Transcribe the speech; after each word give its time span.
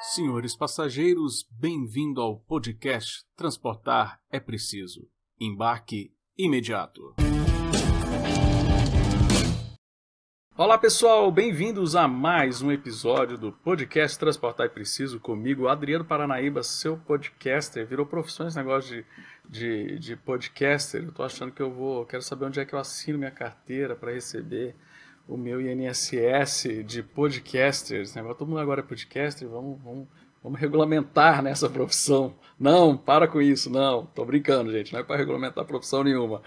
Senhores 0.00 0.54
passageiros, 0.54 1.46
bem-vindo 1.50 2.20
ao 2.20 2.38
podcast 2.38 3.24
Transportar 3.36 4.20
é 4.30 4.38
Preciso. 4.38 5.08
Embarque 5.40 6.12
imediato. 6.36 7.14
Olá 10.56 10.78
pessoal, 10.78 11.30
bem-vindos 11.32 11.96
a 11.96 12.06
mais 12.06 12.62
um 12.62 12.70
episódio 12.70 13.36
do 13.38 13.50
podcast 13.50 14.18
Transportar 14.18 14.66
é 14.66 14.68
Preciso 14.68 15.18
comigo, 15.18 15.68
Adriano 15.68 16.04
Paranaíba, 16.04 16.62
seu 16.62 16.96
podcaster. 16.96 17.86
Virou 17.86 18.06
profissão 18.06 18.46
esse 18.46 18.56
negócio 18.56 18.96
de, 18.96 19.06
de, 19.48 19.98
de 19.98 20.16
podcaster. 20.16 21.02
Eu 21.02 21.12
tô 21.12 21.22
achando 21.22 21.52
que 21.52 21.62
eu 21.62 21.72
vou. 21.72 22.04
Quero 22.04 22.22
saber 22.22 22.44
onde 22.44 22.60
é 22.60 22.64
que 22.64 22.74
eu 22.74 22.78
assino 22.78 23.18
minha 23.18 23.30
carteira 23.30 23.96
para 23.96 24.12
receber 24.12 24.76
o 25.28 25.36
meu 25.36 25.60
INSS 25.60 26.84
de 26.84 27.02
podcasters. 27.02 28.14
Né? 28.14 28.22
Todo 28.22 28.46
mundo 28.46 28.60
agora 28.60 28.80
é 28.80 28.84
podcaster, 28.84 29.48
vamos, 29.48 29.80
vamos, 29.82 30.08
vamos 30.42 30.60
regulamentar 30.60 31.42
nessa 31.42 31.68
profissão. 31.68 32.34
Não, 32.58 32.96
para 32.96 33.26
com 33.26 33.40
isso, 33.40 33.70
não. 33.70 34.06
Tô 34.06 34.24
brincando, 34.24 34.70
gente, 34.72 34.92
não 34.92 35.00
é 35.00 35.02
para 35.02 35.16
regulamentar 35.16 35.64
profissão 35.64 36.04
nenhuma. 36.04 36.42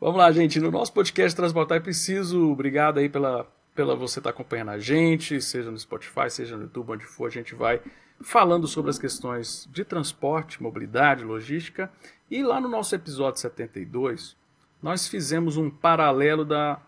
Vamos 0.00 0.18
lá, 0.18 0.30
gente. 0.32 0.58
No 0.60 0.70
nosso 0.70 0.92
podcast 0.92 1.36
Transportar 1.36 1.78
é 1.78 1.80
Preciso, 1.80 2.50
obrigado 2.50 2.98
aí 2.98 3.08
pela, 3.08 3.46
pela 3.74 3.94
você 3.94 4.18
estar 4.18 4.32
tá 4.32 4.34
acompanhando 4.34 4.70
a 4.70 4.78
gente, 4.78 5.40
seja 5.40 5.70
no 5.70 5.78
Spotify, 5.78 6.28
seja 6.28 6.56
no 6.56 6.64
YouTube, 6.64 6.92
onde 6.92 7.04
for, 7.04 7.26
a 7.26 7.30
gente 7.30 7.54
vai 7.54 7.80
falando 8.22 8.66
sobre 8.66 8.90
as 8.90 8.98
questões 8.98 9.68
de 9.72 9.84
transporte, 9.84 10.62
mobilidade, 10.62 11.24
logística. 11.24 11.90
E 12.30 12.42
lá 12.42 12.60
no 12.60 12.68
nosso 12.68 12.94
episódio 12.94 13.40
72, 13.40 14.36
nós 14.82 15.06
fizemos 15.06 15.56
um 15.56 15.70
paralelo 15.70 16.44
da. 16.44 16.80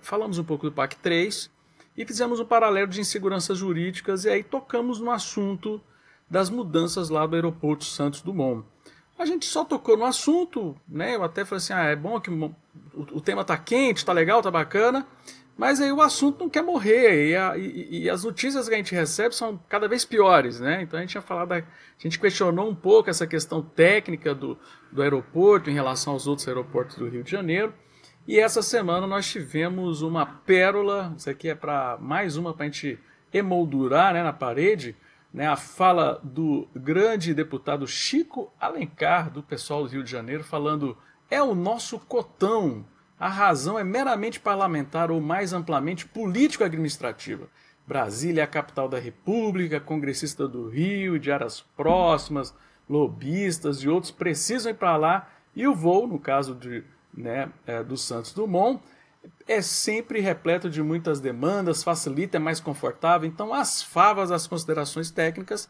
Falamos 0.00 0.38
um 0.38 0.44
pouco 0.44 0.66
do 0.66 0.72
PAC 0.72 0.96
3 0.96 1.50
e 1.96 2.06
fizemos 2.06 2.40
um 2.40 2.44
paralelo 2.44 2.88
de 2.88 3.00
inseguranças 3.00 3.58
jurídicas, 3.58 4.24
e 4.24 4.30
aí 4.30 4.42
tocamos 4.42 4.98
no 4.98 5.10
assunto 5.10 5.80
das 6.30 6.48
mudanças 6.48 7.10
lá 7.10 7.26
do 7.26 7.36
aeroporto 7.36 7.84
Santos 7.84 8.22
Dumont. 8.22 8.64
A 9.18 9.26
gente 9.26 9.44
só 9.44 9.64
tocou 9.64 9.96
no 9.96 10.04
assunto, 10.04 10.74
né? 10.88 11.14
Eu 11.14 11.22
até 11.22 11.44
falei 11.44 11.58
assim: 11.58 11.72
ah, 11.74 11.84
é 11.84 11.94
bom 11.94 12.18
que 12.18 12.30
o, 12.30 12.54
o 12.94 13.20
tema 13.20 13.44
tá 13.44 13.56
quente, 13.56 14.04
tá 14.04 14.12
legal, 14.12 14.40
tá 14.40 14.50
bacana, 14.50 15.06
mas 15.56 15.80
aí 15.80 15.92
o 15.92 16.00
assunto 16.00 16.40
não 16.40 16.48
quer 16.48 16.62
morrer 16.62 17.28
e, 17.28 17.36
a, 17.36 17.56
e, 17.56 18.02
e, 18.04 18.10
as 18.10 18.24
notícias 18.24 18.68
que 18.68 18.74
a 18.74 18.76
gente 18.78 18.94
recebe 18.94 19.34
são 19.34 19.60
cada 19.68 19.86
vez 19.86 20.04
piores, 20.04 20.58
né? 20.58 20.82
Então 20.82 20.98
a 20.98 21.02
gente 21.02 21.10
tinha 21.10 21.22
falado, 21.22 21.52
a 21.52 21.62
gente 21.98 22.18
questionou 22.18 22.68
um 22.68 22.74
pouco 22.74 23.10
essa 23.10 23.26
questão 23.26 23.62
técnica 23.62 24.34
do, 24.34 24.58
do 24.90 25.02
aeroporto 25.02 25.68
em 25.68 25.74
relação 25.74 26.14
aos 26.14 26.26
outros 26.26 26.48
aeroportos 26.48 26.96
do 26.96 27.08
Rio 27.08 27.22
de 27.22 27.30
Janeiro. 27.30 27.74
E 28.26 28.38
essa 28.38 28.62
semana 28.62 29.04
nós 29.04 29.28
tivemos 29.28 30.00
uma 30.00 30.24
pérola, 30.24 31.12
isso 31.16 31.28
aqui 31.28 31.48
é 31.48 31.56
para 31.56 31.98
mais 32.00 32.36
uma 32.36 32.54
para 32.54 32.66
a 32.66 32.68
gente 32.68 32.96
emoldurar 33.32 34.14
né, 34.14 34.22
na 34.22 34.32
parede, 34.32 34.94
né, 35.34 35.48
a 35.48 35.56
fala 35.56 36.20
do 36.22 36.68
grande 36.72 37.34
deputado 37.34 37.84
Chico 37.84 38.52
Alencar, 38.60 39.28
do 39.28 39.42
pessoal 39.42 39.82
do 39.82 39.88
Rio 39.88 40.04
de 40.04 40.10
Janeiro, 40.10 40.44
falando: 40.44 40.96
é 41.28 41.42
o 41.42 41.54
nosso 41.54 41.98
cotão. 41.98 42.84
A 43.18 43.28
razão 43.28 43.76
é 43.76 43.82
meramente 43.82 44.38
parlamentar 44.38 45.10
ou 45.10 45.20
mais 45.20 45.52
amplamente 45.52 46.06
político-administrativa. 46.06 47.48
Brasília 47.86 48.42
é 48.42 48.44
a 48.44 48.48
capital 48.48 48.88
da 48.88 49.00
República, 49.00 49.80
congressista 49.80 50.46
do 50.46 50.68
Rio, 50.68 51.18
de 51.18 51.32
áreas 51.32 51.60
próximas, 51.76 52.54
lobistas 52.88 53.78
e 53.78 53.88
outros 53.88 54.12
precisam 54.12 54.70
ir 54.70 54.76
para 54.76 54.96
lá 54.96 55.28
e 55.54 55.66
o 55.66 55.74
voo, 55.74 56.06
no 56.06 56.18
caso 56.18 56.54
de, 56.54 56.84
né, 57.12 57.50
é, 57.66 57.82
do 57.82 57.96
Santos 57.96 58.32
Dumont, 58.32 58.82
é 59.46 59.60
sempre 59.60 60.20
repleto 60.20 60.68
de 60.68 60.82
muitas 60.82 61.20
demandas, 61.20 61.82
facilita, 61.82 62.36
é 62.36 62.40
mais 62.40 62.60
confortável. 62.60 63.28
Então, 63.28 63.52
as 63.52 63.82
favas, 63.82 64.30
as 64.30 64.46
considerações 64.46 65.10
técnicas, 65.10 65.68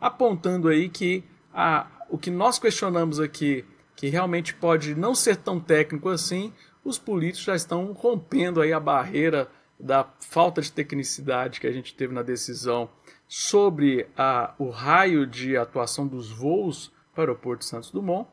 apontando 0.00 0.68
aí 0.68 0.88
que 0.88 1.24
a, 1.52 1.86
o 2.08 2.18
que 2.18 2.30
nós 2.30 2.58
questionamos 2.58 3.18
aqui, 3.20 3.64
que 3.96 4.08
realmente 4.08 4.54
pode 4.54 4.94
não 4.94 5.14
ser 5.14 5.36
tão 5.36 5.58
técnico 5.58 6.08
assim, 6.08 6.52
os 6.84 6.98
políticos 6.98 7.44
já 7.44 7.54
estão 7.54 7.92
rompendo 7.92 8.60
aí 8.60 8.72
a 8.72 8.80
barreira 8.80 9.48
da 9.78 10.08
falta 10.20 10.60
de 10.60 10.72
tecnicidade 10.72 11.60
que 11.60 11.66
a 11.66 11.72
gente 11.72 11.94
teve 11.94 12.14
na 12.14 12.22
decisão 12.22 12.88
sobre 13.26 14.06
a, 14.16 14.54
o 14.58 14.70
raio 14.70 15.26
de 15.26 15.56
atuação 15.56 16.06
dos 16.06 16.30
voos 16.30 16.92
para 17.14 17.22
o 17.22 17.24
aeroporto 17.24 17.64
Santos 17.64 17.90
Dumont 17.90 18.28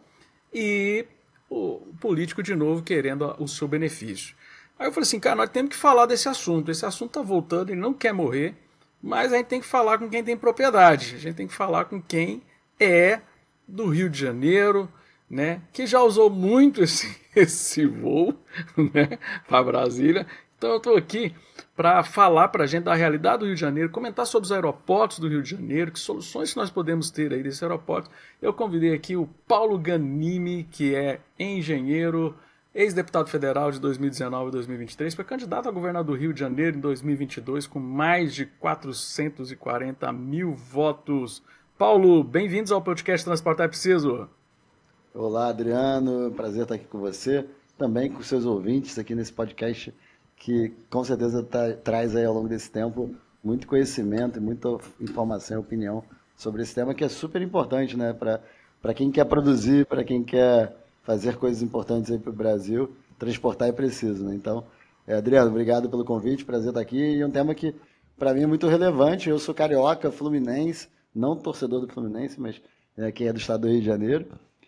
e 0.54 1.06
o 1.50 1.94
político 2.00 2.44
de 2.44 2.56
novo 2.56 2.84
querendo 2.84 3.36
o 3.40 3.48
seu 3.48 3.68
benefício. 3.68 4.36
Aí 4.78 4.88
eu 4.88 4.92
falei 4.92 5.04
assim, 5.04 5.20
cara, 5.20 5.36
nós 5.36 5.50
temos 5.50 5.72
que 5.72 5.76
falar 5.76 6.06
desse 6.06 6.30
assunto. 6.30 6.72
Esse 6.72 6.86
assunto 6.86 7.12
tá 7.12 7.22
voltando, 7.22 7.72
ele 7.72 7.82
não 7.82 7.94
quer 7.94 8.14
morrer, 8.14 8.56
mas 9.02 9.34
a 9.34 9.38
gente 9.38 9.48
tem 9.48 9.60
que 9.60 9.68
falar 9.68 9.98
com 9.98 10.10
quem 10.10 10.24
tem 10.24 10.38
propriedade. 10.38 11.16
A 11.16 11.20
gente 11.20 11.36
tem 11.36 11.48
que 11.48 11.54
falar 11.54 11.86
com 11.86 12.02
quem 12.02 12.42
é 12.80 13.20
do 13.68 13.88
Rio 13.88 14.10
de 14.10 14.20
Janeiro, 14.20 14.90
né? 15.30 15.62
Que 15.74 15.86
já 15.86 16.02
usou 16.02 16.30
muito 16.30 16.82
esse, 16.84 17.14
esse 17.36 17.86
voo, 17.86 18.34
né? 18.78 19.20
Para 19.48 19.64
Brasília. 19.64 20.26
Então 20.60 20.72
eu 20.72 20.78
estou 20.78 20.98
aqui 20.98 21.34
para 21.74 22.04
falar 22.04 22.50
para 22.50 22.66
a 22.66 22.68
gente 22.68 22.84
da 22.84 22.94
realidade 22.94 23.40
do 23.40 23.46
Rio 23.46 23.56
de 23.56 23.62
Janeiro, 23.62 23.90
comentar 23.90 24.28
sobre 24.28 24.46
os 24.46 24.52
aeroportos 24.52 25.18
do 25.18 25.30
Rio 25.30 25.42
de 25.42 25.52
Janeiro, 25.52 25.90
que 25.90 25.98
soluções 25.98 26.54
nós 26.54 26.70
podemos 26.70 27.10
ter 27.10 27.32
aí 27.32 27.42
desse 27.42 27.64
aeroporto. 27.64 28.10
Eu 28.42 28.54
convidei 28.54 28.94
aqui 28.94 29.16
o 29.16 29.26
Paulo 29.48 29.80
Ganimi, 29.80 30.68
que 30.70 30.94
é 30.94 31.22
engenheiro 31.40 32.36
ex-deputado 32.76 33.30
federal 33.30 33.72
de 33.72 33.80
2019 33.80 34.50
e 34.50 34.52
2023, 34.52 35.16
foi 35.16 35.24
candidato 35.24 35.70
a 35.70 35.72
governador 35.72 36.18
do 36.18 36.22
Rio 36.22 36.34
de 36.34 36.42
Janeiro 36.42 36.76
em 36.76 36.82
2022 36.82 37.66
com 37.66 37.80
mais 37.80 38.36
de 38.36 38.46
440 38.46 40.12
mil 40.12 40.54
votos. 40.54 41.42
Paulo, 41.78 42.22
bem-vindos 42.22 42.74
ao 42.74 42.82
podcast 42.82 43.24
Transportar 43.24 43.68
é 43.68 43.70
Preciso. 43.70 44.28
Olá, 45.14 45.48
Adriano, 45.48 46.32
prazer 46.32 46.64
estar 46.64 46.76
aqui 46.76 46.86
com 46.86 47.00
você, 47.00 47.46
também 47.78 48.12
com 48.12 48.22
seus 48.22 48.46
ouvintes 48.46 49.00
aqui 49.00 49.16
nesse 49.16 49.32
podcast 49.32 49.94
que 50.40 50.74
com 50.90 51.04
certeza 51.04 51.44
tá, 51.44 51.74
traz 51.74 52.16
aí 52.16 52.26
ao 52.26 52.34
longo 52.34 52.48
desse 52.48 52.72
tempo 52.72 53.14
muito 53.44 53.68
conhecimento 53.68 54.40
e 54.40 54.42
muita 54.42 54.70
informação 55.00 55.58
e 55.58 55.60
opinião 55.60 56.04
sobre 56.36 56.64
esse 56.64 56.74
tema 56.74 56.94
que 56.94 57.04
é 57.04 57.10
super 57.10 57.42
importante, 57.42 57.98
né, 57.98 58.14
para 58.14 58.94
quem 58.94 59.12
quer 59.12 59.26
produzir, 59.26 59.86
para 59.86 60.04
quem 60.04 60.24
quer 60.24 60.76
fazer 61.04 61.36
coisas 61.36 61.62
importantes 61.62 62.12
aí 62.12 62.18
para 62.18 62.30
o 62.30 62.34
Brasil, 62.34 62.90
transportar 63.18 63.68
é 63.68 63.72
preciso, 63.72 64.24
né? 64.24 64.34
Então, 64.34 64.64
é, 65.06 65.16
Adriano, 65.16 65.50
obrigado 65.50 65.90
pelo 65.90 66.06
convite, 66.06 66.46
prazer 66.46 66.70
estar 66.70 66.80
aqui. 66.80 66.98
E 66.98 67.22
é 67.22 67.26
um 67.26 67.32
tema 67.32 67.54
que, 67.56 67.76
para 68.18 68.34
mim, 68.34 68.44
é 68.44 68.48
muito 68.48 68.68
relevante. 68.68 69.28
Eu 69.28 69.40
sou 69.40 69.56
carioca, 69.56 70.12
fluminense, 70.12 70.88
não 71.14 71.36
torcedor 71.36 71.82
do 71.82 71.92
Fluminense, 71.92 72.40
mas 72.40 72.62
é, 72.96 73.12
quem 73.12 73.28
é 73.28 73.34
do 73.34 73.40
estado 73.40 73.62
do 73.62 73.70
Rio 73.70 73.80
de 73.80 73.86
Janeiro. 73.86 74.28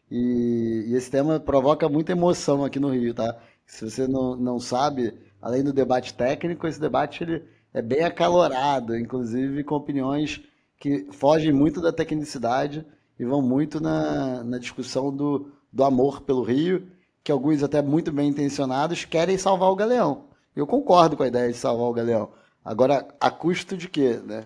E, 0.10 0.86
e, 0.88 0.96
esse 0.96 1.10
tema 1.10 1.40
provoca 1.40 1.88
muita 1.88 2.12
emoção 2.12 2.66
aqui 2.66 2.80
no 2.80 2.90
Rio, 2.90 3.14
tá? 3.14 3.38
Se 3.66 3.90
você 3.90 4.08
não, 4.08 4.36
não 4.36 4.60
sabe, 4.60 5.14
além 5.42 5.64
do 5.64 5.74
debate 5.74 6.14
técnico, 6.14 6.68
esse 6.68 6.80
debate 6.80 7.24
ele 7.24 7.44
é 7.74 7.82
bem 7.82 8.04
acalorado, 8.04 8.98
inclusive 8.98 9.64
com 9.64 9.76
opiniões 9.76 10.42
que 10.80 11.08
fogem 11.12 11.52
muito 11.52 11.82
da 11.82 11.92
tecnicidade 11.92 12.86
e 13.20 13.26
vão 13.26 13.42
muito 13.42 13.80
na, 13.80 14.44
na 14.44 14.58
discussão 14.58 15.16
do, 15.16 15.52
do 15.72 15.84
amor 15.84 16.22
pelo 16.22 16.44
Rio, 16.44 16.88
que 17.24 17.32
alguns 17.32 17.62
até 17.64 17.82
muito 17.82 18.12
bem 18.12 18.30
intencionados 18.30 19.06
querem 19.06 19.38
salvar 19.38 19.70
o 19.70 19.76
Galeão. 19.76 20.26
Eu 20.56 20.68
concordo 20.68 21.16
com 21.16 21.24
a 21.24 21.28
ideia 21.28 21.52
de 21.52 21.58
salvar 21.58 21.88
o 21.88 21.94
Galeão. 21.94 22.30
Agora, 22.64 23.08
a 23.20 23.30
custo 23.30 23.78
de 23.78 23.88
quê, 23.88 24.20
né? 24.26 24.46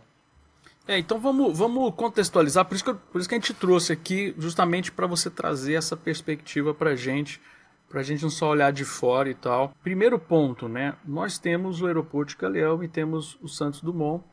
É, 0.88 1.00
então 1.00 1.19
vamos, 1.19 1.57
vamos 1.57 1.94
contextualizar, 1.95 2.63
por 2.66 2.75
isso, 2.75 2.83
que 2.83 2.94
por 2.94 3.19
isso 3.19 3.27
que 3.27 3.33
a 3.33 3.39
gente 3.39 3.53
trouxe 3.56 3.91
aqui, 3.91 4.35
justamente 4.38 4.91
para 4.91 5.07
você 5.07 5.31
trazer 5.31 5.73
essa 5.73 5.97
perspectiva 5.97 6.75
para 6.75 6.91
a 6.91 6.95
gente, 6.95 7.41
para 7.90 8.01
a 8.01 8.03
gente 8.03 8.23
não 8.23 8.29
só 8.29 8.50
olhar 8.50 8.72
de 8.72 8.84
fora 8.84 9.29
e 9.29 9.35
tal. 9.35 9.73
Primeiro 9.84 10.19
ponto, 10.19 10.68
né? 10.68 10.96
Nós 11.06 11.38
temos 11.38 11.81
o 11.81 11.88
aeroporto 11.88 12.31
de 12.31 12.38
Galeão 12.38 12.84
e 12.84 12.88
temos 12.88 13.38
o 13.41 13.47
Santos 13.47 13.81
Dumont. 13.81 14.23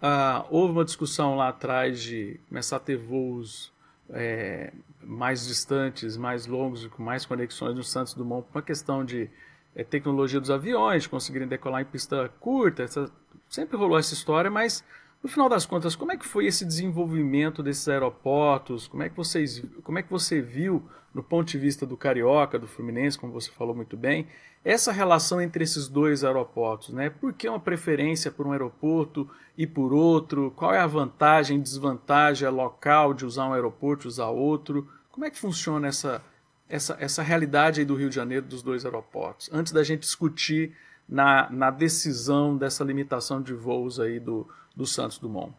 Ah, 0.00 0.46
houve 0.50 0.72
uma 0.72 0.84
discussão 0.84 1.36
lá 1.36 1.48
atrás 1.48 2.00
de 2.00 2.40
começar 2.48 2.76
a 2.76 2.80
ter 2.80 2.96
voos 2.96 3.72
é, 4.10 4.72
mais 5.02 5.46
distantes, 5.46 6.16
mais 6.16 6.46
longos, 6.46 6.86
com 6.86 7.02
mais 7.02 7.26
conexões 7.26 7.74
no 7.74 7.82
Santos 7.82 8.14
Dumont, 8.14 8.46
por 8.46 8.58
uma 8.58 8.62
questão 8.62 9.04
de 9.04 9.28
é, 9.74 9.84
tecnologia 9.84 10.40
dos 10.40 10.50
aviões, 10.50 11.06
conseguirem 11.06 11.48
decolar 11.48 11.82
em 11.82 11.84
pista 11.84 12.28
curta, 12.40 12.82
essa, 12.82 13.10
sempre 13.48 13.76
rolou 13.76 13.98
essa 13.98 14.14
história, 14.14 14.50
mas 14.50 14.84
no 15.22 15.28
final 15.28 15.48
das 15.48 15.66
contas, 15.66 15.94
como 15.94 16.12
é 16.12 16.16
que 16.16 16.26
foi 16.26 16.46
esse 16.46 16.64
desenvolvimento 16.64 17.62
desses 17.62 17.86
aeroportos? 17.88 18.88
Como 18.88 19.02
é 19.02 19.08
que 19.08 19.16
vocês, 19.16 19.62
como 19.82 19.98
é 19.98 20.02
que 20.02 20.10
você 20.10 20.40
viu, 20.40 20.82
no 21.12 21.22
ponto 21.22 21.48
de 21.48 21.58
vista 21.58 21.84
do 21.84 21.96
carioca, 21.96 22.58
do 22.58 22.66
Fluminense, 22.66 23.18
como 23.18 23.32
você 23.32 23.50
falou 23.50 23.74
muito 23.74 23.96
bem, 23.96 24.26
essa 24.64 24.92
relação 24.92 25.40
entre 25.40 25.64
esses 25.64 25.88
dois 25.88 26.24
aeroportos, 26.24 26.90
né? 26.90 27.10
Por 27.10 27.32
que 27.32 27.48
uma 27.48 27.60
preferência 27.60 28.30
por 28.30 28.46
um 28.46 28.52
aeroporto 28.52 29.28
e 29.56 29.66
por 29.66 29.92
outro? 29.92 30.52
Qual 30.56 30.72
é 30.72 30.78
a 30.78 30.86
vantagem 30.86 31.60
desvantagem 31.60 32.48
local 32.48 33.12
de 33.12 33.26
usar 33.26 33.48
um 33.48 33.52
aeroporto, 33.52 34.08
usar 34.08 34.28
outro? 34.28 34.88
Como 35.10 35.24
é 35.24 35.30
que 35.30 35.38
funciona 35.38 35.88
essa 35.88 36.22
essa, 36.68 36.96
essa 37.00 37.20
realidade 37.20 37.80
aí 37.80 37.84
do 37.84 37.96
Rio 37.96 38.08
de 38.08 38.14
Janeiro 38.14 38.46
dos 38.46 38.62
dois 38.62 38.84
aeroportos? 38.84 39.50
Antes 39.52 39.72
da 39.72 39.82
gente 39.82 40.02
discutir 40.02 40.72
na, 41.08 41.50
na 41.50 41.70
decisão 41.70 42.56
dessa 42.56 42.84
limitação 42.84 43.42
de 43.42 43.52
voos 43.52 43.98
aí 43.98 44.20
do, 44.20 44.48
do 44.74 44.86
Santos 44.86 45.18
Dumont. 45.18 45.52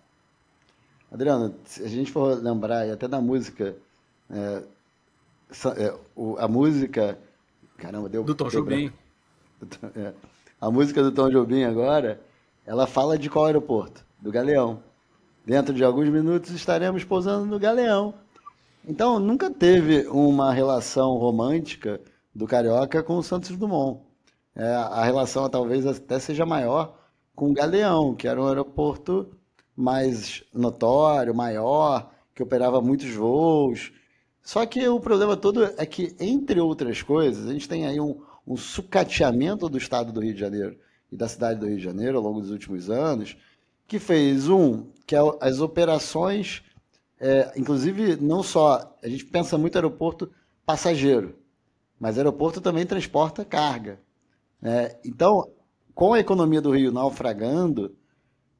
Adriano, 1.11 1.53
se 1.65 1.83
a 1.83 1.87
gente 1.87 2.11
for 2.11 2.41
lembrar, 2.41 2.87
e 2.87 2.91
até 2.91 3.07
da 3.07 3.19
música, 3.19 3.75
é, 4.29 4.63
é, 5.77 5.93
a 6.39 6.47
música. 6.47 7.19
Caramba, 7.77 8.07
deu. 8.07 8.23
Do 8.23 8.33
Tom 8.33 8.47
deu 8.47 8.61
Jobim. 8.61 8.93
É, 9.95 10.13
a 10.59 10.71
música 10.71 11.03
do 11.03 11.11
Tom 11.11 11.29
Jobim 11.29 11.63
agora, 11.63 12.21
ela 12.65 12.87
fala 12.87 13.17
de 13.17 13.29
qual 13.29 13.45
aeroporto? 13.45 14.05
Do 14.19 14.31
Galeão. 14.31 14.81
Dentro 15.45 15.73
de 15.73 15.83
alguns 15.83 16.07
minutos 16.09 16.51
estaremos 16.51 17.03
pousando 17.03 17.45
no 17.45 17.59
Galeão. 17.59 18.13
Então, 18.87 19.19
nunca 19.19 19.49
teve 19.51 20.07
uma 20.07 20.51
relação 20.53 21.17
romântica 21.17 21.99
do 22.33 22.47
Carioca 22.47 23.03
com 23.03 23.17
o 23.17 23.23
Santos 23.23 23.55
Dumont. 23.57 23.99
É, 24.55 24.73
a 24.73 25.03
relação 25.03 25.49
talvez 25.49 25.85
até 25.85 26.19
seja 26.19 26.45
maior 26.45 27.00
com 27.35 27.49
o 27.49 27.53
Galeão, 27.53 28.15
que 28.15 28.27
era 28.27 28.41
um 28.41 28.47
aeroporto 28.47 29.31
mais 29.75 30.43
notório, 30.53 31.33
maior, 31.33 32.11
que 32.35 32.43
operava 32.43 32.81
muitos 32.81 33.13
voos. 33.13 33.91
Só 34.41 34.65
que 34.65 34.87
o 34.87 34.99
problema 34.99 35.37
todo 35.37 35.63
é 35.77 35.85
que, 35.85 36.15
entre 36.19 36.59
outras 36.59 37.01
coisas, 37.01 37.47
a 37.47 37.53
gente 37.53 37.69
tem 37.69 37.85
aí 37.85 37.99
um, 37.99 38.21
um 38.45 38.57
sucateamento 38.57 39.69
do 39.69 39.77
estado 39.77 40.11
do 40.11 40.21
Rio 40.21 40.33
de 40.33 40.39
Janeiro 40.39 40.77
e 41.11 41.15
da 41.15 41.27
cidade 41.27 41.59
do 41.59 41.67
Rio 41.67 41.77
de 41.77 41.83
Janeiro 41.83 42.17
ao 42.17 42.23
longo 42.23 42.41
dos 42.41 42.51
últimos 42.51 42.89
anos, 42.89 43.35
que 43.87 43.99
fez, 43.99 44.47
um, 44.47 44.89
que 45.05 45.15
é 45.15 45.19
as 45.41 45.59
operações, 45.59 46.63
é, 47.19 47.51
inclusive 47.57 48.15
não 48.15 48.41
só, 48.41 48.95
a 49.03 49.07
gente 49.07 49.25
pensa 49.25 49.57
muito 49.57 49.75
aeroporto 49.75 50.31
passageiro, 50.65 51.35
mas 51.99 52.17
aeroporto 52.17 52.61
também 52.61 52.85
transporta 52.85 53.45
carga. 53.45 53.99
Né? 54.61 54.95
Então, 55.05 55.47
com 55.93 56.13
a 56.13 56.19
economia 56.19 56.61
do 56.61 56.71
Rio 56.71 56.91
naufragando, 56.91 57.95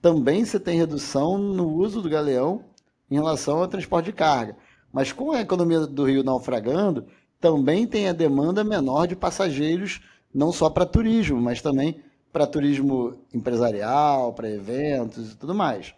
também 0.01 0.43
você 0.43 0.59
tem 0.59 0.77
redução 0.77 1.37
no 1.37 1.69
uso 1.69 2.01
do 2.01 2.09
galeão 2.09 2.63
em 3.09 3.15
relação 3.15 3.59
ao 3.59 3.67
transporte 3.67 4.05
de 4.07 4.13
carga. 4.13 4.55
Mas 4.91 5.11
com 5.11 5.31
a 5.31 5.41
economia 5.41 5.81
do 5.81 6.03
Rio 6.05 6.23
naufragando, 6.23 7.05
também 7.39 7.87
tem 7.87 8.07
a 8.07 8.13
demanda 8.13 8.63
menor 8.63 9.07
de 9.07 9.15
passageiros, 9.15 10.01
não 10.33 10.51
só 10.51 10.69
para 10.69 10.85
turismo, 10.85 11.41
mas 11.41 11.61
também 11.61 12.01
para 12.31 12.47
turismo 12.47 13.15
empresarial, 13.33 14.33
para 14.33 14.49
eventos 14.49 15.31
e 15.31 15.35
tudo 15.35 15.53
mais. 15.53 15.93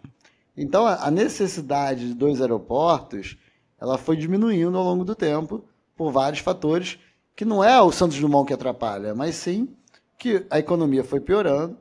Então, 0.56 0.86
a 0.86 1.10
necessidade 1.10 2.08
de 2.08 2.14
dois 2.14 2.40
aeroportos, 2.40 3.36
ela 3.80 3.98
foi 3.98 4.16
diminuindo 4.16 4.76
ao 4.76 4.84
longo 4.84 5.04
do 5.04 5.14
tempo 5.14 5.64
por 5.96 6.12
vários 6.12 6.40
fatores, 6.40 6.98
que 7.36 7.44
não 7.44 7.62
é 7.62 7.80
o 7.80 7.90
Santos 7.90 8.18
Dumont 8.18 8.46
que 8.46 8.54
atrapalha, 8.54 9.14
mas 9.14 9.34
sim 9.34 9.68
que 10.18 10.46
a 10.50 10.58
economia 10.58 11.04
foi 11.04 11.20
piorando, 11.20 11.76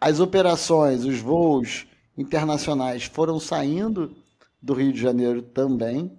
as 0.00 0.20
operações, 0.20 1.04
os 1.04 1.18
voos 1.18 1.86
internacionais 2.16 3.04
foram 3.04 3.40
saindo 3.40 4.14
do 4.60 4.74
Rio 4.74 4.92
de 4.92 5.00
Janeiro 5.00 5.42
também, 5.42 6.12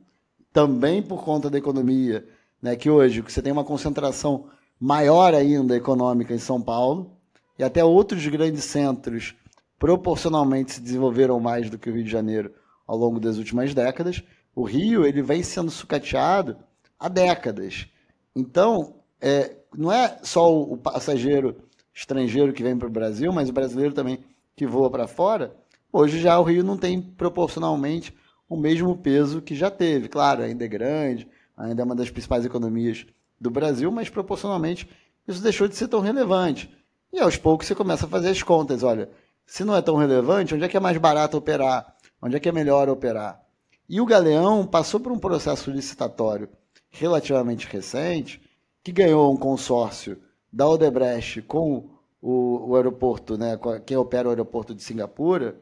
também 0.52 1.02
por 1.02 1.24
conta 1.24 1.50
da 1.50 1.58
economia, 1.58 2.28
né, 2.62 2.76
que 2.76 2.90
hoje 2.90 3.22
você 3.22 3.42
tem 3.42 3.52
uma 3.52 3.64
concentração 3.64 4.48
maior 4.80 5.34
ainda 5.34 5.76
econômica 5.76 6.34
em 6.34 6.40
São 6.40 6.62
Paulo, 6.62 7.12
e 7.58 7.64
até 7.64 7.84
outros 7.84 8.26
grandes 8.28 8.64
centros 8.64 9.36
proporcionalmente 9.80 10.74
se 10.74 10.82
desenvolveram 10.82 11.40
mais 11.40 11.70
do 11.70 11.78
que 11.78 11.90
o 11.90 11.94
Rio 11.94 12.04
de 12.04 12.10
Janeiro 12.10 12.52
ao 12.86 12.98
longo 12.98 13.20
das 13.20 13.38
últimas 13.38 13.74
décadas. 13.74 14.24
O 14.56 14.64
Rio 14.64 15.06
ele 15.06 15.22
vem 15.22 15.44
sendo 15.44 15.70
sucateado 15.70 16.58
há 17.00 17.08
décadas. 17.08 17.88
Então, 18.36 18.96
é, 19.22 19.57
não 19.76 19.92
é 19.92 20.20
só 20.24 20.54
o 20.54 20.78
passageiro 20.78 21.56
estrangeiro 21.94 22.54
que 22.54 22.64
vem 22.64 22.78
para 22.78 22.88
o 22.88 22.92
Brasil, 22.92 23.32
mas 23.32 23.50
o 23.50 23.54
brasileiro 23.54 23.94
também 23.94 24.20
que 24.56 24.66
voa 24.66 24.90
para 24.90 25.08
fora. 25.08 25.56
Hoje 25.92 26.20
já 26.20 26.40
o 26.40 26.44
Rio 26.44 26.64
não 26.64 26.78
tem 26.78 27.02
proporcionalmente 27.02 28.14
o 28.48 28.56
mesmo 28.56 28.96
peso 28.98 29.42
que 29.42 29.56
já 29.56 29.70
teve. 29.70 30.08
Claro, 30.08 30.44
ainda 30.44 30.66
é 30.66 30.68
grande, 30.68 31.28
ainda 31.56 31.82
é 31.82 31.86
uma 31.86 31.96
das 31.96 32.10
principais 32.10 32.46
economias 32.46 33.06
do 33.40 33.50
Brasil, 33.50 33.92
mas 33.92 34.10
proporcionalmente 34.10 34.88
isso 35.28 35.42
deixou 35.42 35.68
de 35.68 35.76
ser 35.76 35.88
tão 35.88 36.00
relevante. 36.00 36.72
E 37.12 37.20
aos 37.20 37.38
poucos 37.38 37.68
você 37.68 37.76
começa 37.76 38.06
a 38.06 38.10
fazer 38.10 38.30
as 38.30 38.44
contas. 38.44 38.84
Olha, 38.84 39.10
se 39.46 39.64
não 39.64 39.76
é 39.76 39.82
tão 39.82 39.96
relevante, 39.96 40.54
onde 40.54 40.64
é 40.64 40.68
que 40.68 40.78
é 40.78 40.80
mais 40.80 40.98
barato 40.98 41.38
operar? 41.38 41.96
Onde 42.22 42.36
é 42.36 42.40
que 42.40 42.50
é 42.50 42.52
melhor 42.52 42.90
operar? 42.90 43.42
E 43.90 44.02
o 44.02 44.06
Galeão 44.06 44.66
passou 44.66 45.00
por 45.00 45.12
um 45.12 45.20
processo 45.20 45.72
licitatório 45.72 46.50
relativamente 46.90 47.68
recente, 47.68 48.42
que 48.88 48.92
ganhou 48.94 49.34
um 49.34 49.36
consórcio 49.36 50.18
da 50.50 50.66
Odebrecht 50.66 51.42
com 51.42 51.90
o, 52.22 52.70
o 52.70 52.76
aeroporto, 52.78 53.38
né, 53.38 53.60
quem 53.86 53.98
opera 53.98 54.30
o 54.30 54.32
aeroporto 54.32 54.74
de 54.74 54.82
Singapura, 54.82 55.60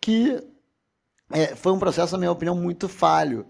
que 0.00 0.40
é, 1.28 1.56
foi 1.56 1.72
um 1.72 1.78
processo, 1.80 2.12
na 2.12 2.18
minha 2.18 2.30
opinião, 2.30 2.54
muito 2.54 2.88
falho. 2.88 3.44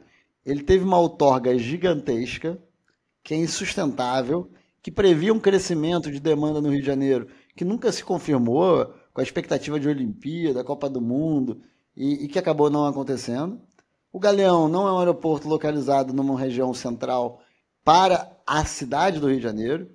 Ele 0.46 0.62
teve 0.62 0.82
uma 0.82 0.98
outorga 0.98 1.58
gigantesca, 1.58 2.58
que 3.22 3.34
é 3.34 3.36
insustentável, 3.36 4.50
que 4.80 4.90
previa 4.90 5.34
um 5.34 5.38
crescimento 5.38 6.10
de 6.10 6.18
demanda 6.18 6.62
no 6.62 6.70
Rio 6.70 6.80
de 6.80 6.86
Janeiro, 6.86 7.28
que 7.54 7.66
nunca 7.66 7.92
se 7.92 8.02
confirmou, 8.02 8.94
com 9.12 9.20
a 9.20 9.24
expectativa 9.24 9.78
de 9.78 9.88
Olimpíada, 9.90 10.64
Copa 10.64 10.88
do 10.88 11.02
Mundo, 11.02 11.60
e, 11.94 12.24
e 12.24 12.28
que 12.28 12.38
acabou 12.38 12.70
não 12.70 12.86
acontecendo. 12.86 13.60
O 14.10 14.18
Galeão 14.18 14.68
não 14.68 14.88
é 14.88 14.92
um 14.92 14.98
aeroporto 14.98 15.46
localizado 15.46 16.14
numa 16.14 16.40
região 16.40 16.72
central 16.72 17.41
para 17.84 18.30
a 18.46 18.64
cidade 18.64 19.18
do 19.18 19.28
Rio 19.28 19.36
de 19.36 19.42
Janeiro, 19.42 19.90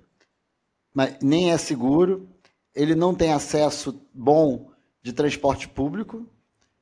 mas 0.92 1.18
nem 1.22 1.52
é 1.52 1.58
seguro, 1.58 2.28
ele 2.74 2.94
não 2.94 3.14
tem 3.14 3.32
acesso 3.32 4.00
bom 4.12 4.70
de 5.02 5.12
transporte 5.12 5.68
público 5.68 6.26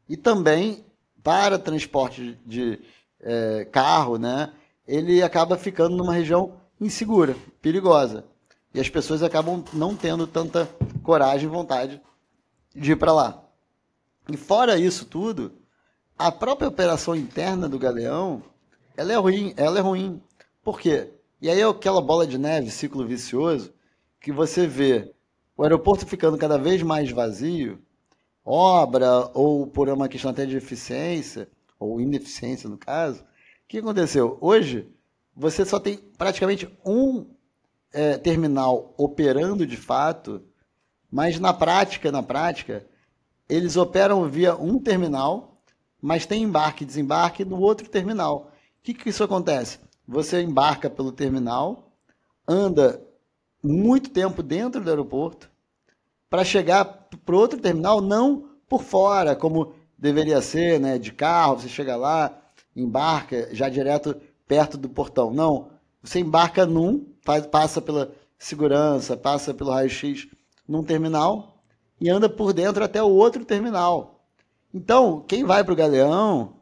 e 0.08 0.16
também 0.16 0.84
para 1.22 1.58
transporte 1.58 2.38
de 2.46 2.78
é, 3.20 3.64
carro, 3.64 4.18
né, 4.18 4.52
ele 4.86 5.22
acaba 5.22 5.56
ficando 5.56 5.96
numa 5.96 6.12
região 6.12 6.54
insegura, 6.80 7.34
perigosa. 7.60 8.24
E 8.72 8.80
as 8.80 8.88
pessoas 8.88 9.22
acabam 9.22 9.64
não 9.72 9.96
tendo 9.96 10.26
tanta 10.26 10.68
coragem 11.02 11.48
e 11.48 11.50
vontade 11.50 12.00
de 12.74 12.92
ir 12.92 12.96
para 12.96 13.12
lá. 13.12 13.42
E 14.28 14.36
fora 14.36 14.78
isso 14.78 15.06
tudo, 15.06 15.52
a 16.18 16.30
própria 16.30 16.68
operação 16.68 17.16
interna 17.16 17.68
do 17.68 17.78
Galeão, 17.78 18.42
ela 18.96 19.12
é 19.12 19.16
ruim, 19.16 19.54
ela 19.56 19.78
é 19.78 19.82
ruim. 19.82 20.20
Por 20.66 20.80
quê? 20.80 21.12
E 21.40 21.48
aí 21.48 21.60
é 21.60 21.64
aquela 21.64 22.00
bola 22.00 22.26
de 22.26 22.36
neve, 22.36 22.72
ciclo 22.72 23.06
vicioso, 23.06 23.72
que 24.20 24.32
você 24.32 24.66
vê 24.66 25.14
o 25.56 25.62
aeroporto 25.62 26.04
ficando 26.04 26.36
cada 26.36 26.58
vez 26.58 26.82
mais 26.82 27.08
vazio, 27.08 27.80
obra 28.44 29.30
ou 29.32 29.68
por 29.68 29.88
uma 29.88 30.08
questão 30.08 30.32
até 30.32 30.44
de 30.44 30.56
eficiência, 30.56 31.48
ou 31.78 32.00
ineficiência 32.00 32.68
no 32.68 32.76
caso. 32.76 33.20
O 33.20 33.26
que 33.68 33.78
aconteceu? 33.78 34.38
Hoje, 34.40 34.92
você 35.36 35.64
só 35.64 35.78
tem 35.78 35.98
praticamente 36.18 36.68
um 36.84 37.28
é, 37.92 38.18
terminal 38.18 38.92
operando 38.98 39.64
de 39.64 39.76
fato, 39.76 40.42
mas 41.08 41.38
na 41.38 41.54
prática, 41.54 42.10
na 42.10 42.24
prática, 42.24 42.84
eles 43.48 43.76
operam 43.76 44.28
via 44.28 44.56
um 44.56 44.80
terminal, 44.80 45.62
mas 46.02 46.26
tem 46.26 46.42
embarque 46.42 46.82
e 46.82 46.86
desembarque 46.88 47.44
no 47.44 47.60
outro 47.60 47.88
terminal. 47.88 48.50
O 48.80 48.82
que, 48.82 48.94
que 48.94 49.10
isso 49.10 49.22
acontece? 49.22 49.85
Você 50.06 50.42
embarca 50.42 50.88
pelo 50.88 51.10
terminal, 51.12 51.90
anda 52.46 53.02
muito 53.62 54.10
tempo 54.10 54.42
dentro 54.42 54.82
do 54.82 54.88
aeroporto, 54.88 55.50
para 56.30 56.44
chegar 56.44 56.84
para 56.84 57.36
outro 57.36 57.60
terminal, 57.60 58.00
não 58.00 58.50
por 58.68 58.82
fora, 58.82 59.34
como 59.34 59.74
deveria 59.96 60.40
ser, 60.40 60.78
né, 60.78 60.98
de 60.98 61.12
carro, 61.12 61.60
você 61.60 61.68
chega 61.68 61.96
lá, 61.96 62.36
embarca 62.74 63.48
já 63.54 63.68
direto 63.68 64.14
perto 64.46 64.76
do 64.76 64.88
portão. 64.88 65.32
Não, 65.32 65.70
você 66.02 66.20
embarca 66.20 66.66
num, 66.66 67.06
faz, 67.22 67.46
passa 67.46 67.80
pela 67.80 68.12
segurança, 68.38 69.16
passa 69.16 69.54
pelo 69.54 69.70
raio-x 69.70 70.28
num 70.68 70.84
terminal 70.84 71.62
e 72.00 72.08
anda 72.10 72.28
por 72.28 72.52
dentro 72.52 72.84
até 72.84 73.02
o 73.02 73.10
outro 73.10 73.44
terminal. 73.44 74.20
Então, 74.74 75.24
quem 75.26 75.44
vai 75.44 75.64
para 75.64 75.72
o 75.72 75.76
Galeão, 75.76 76.56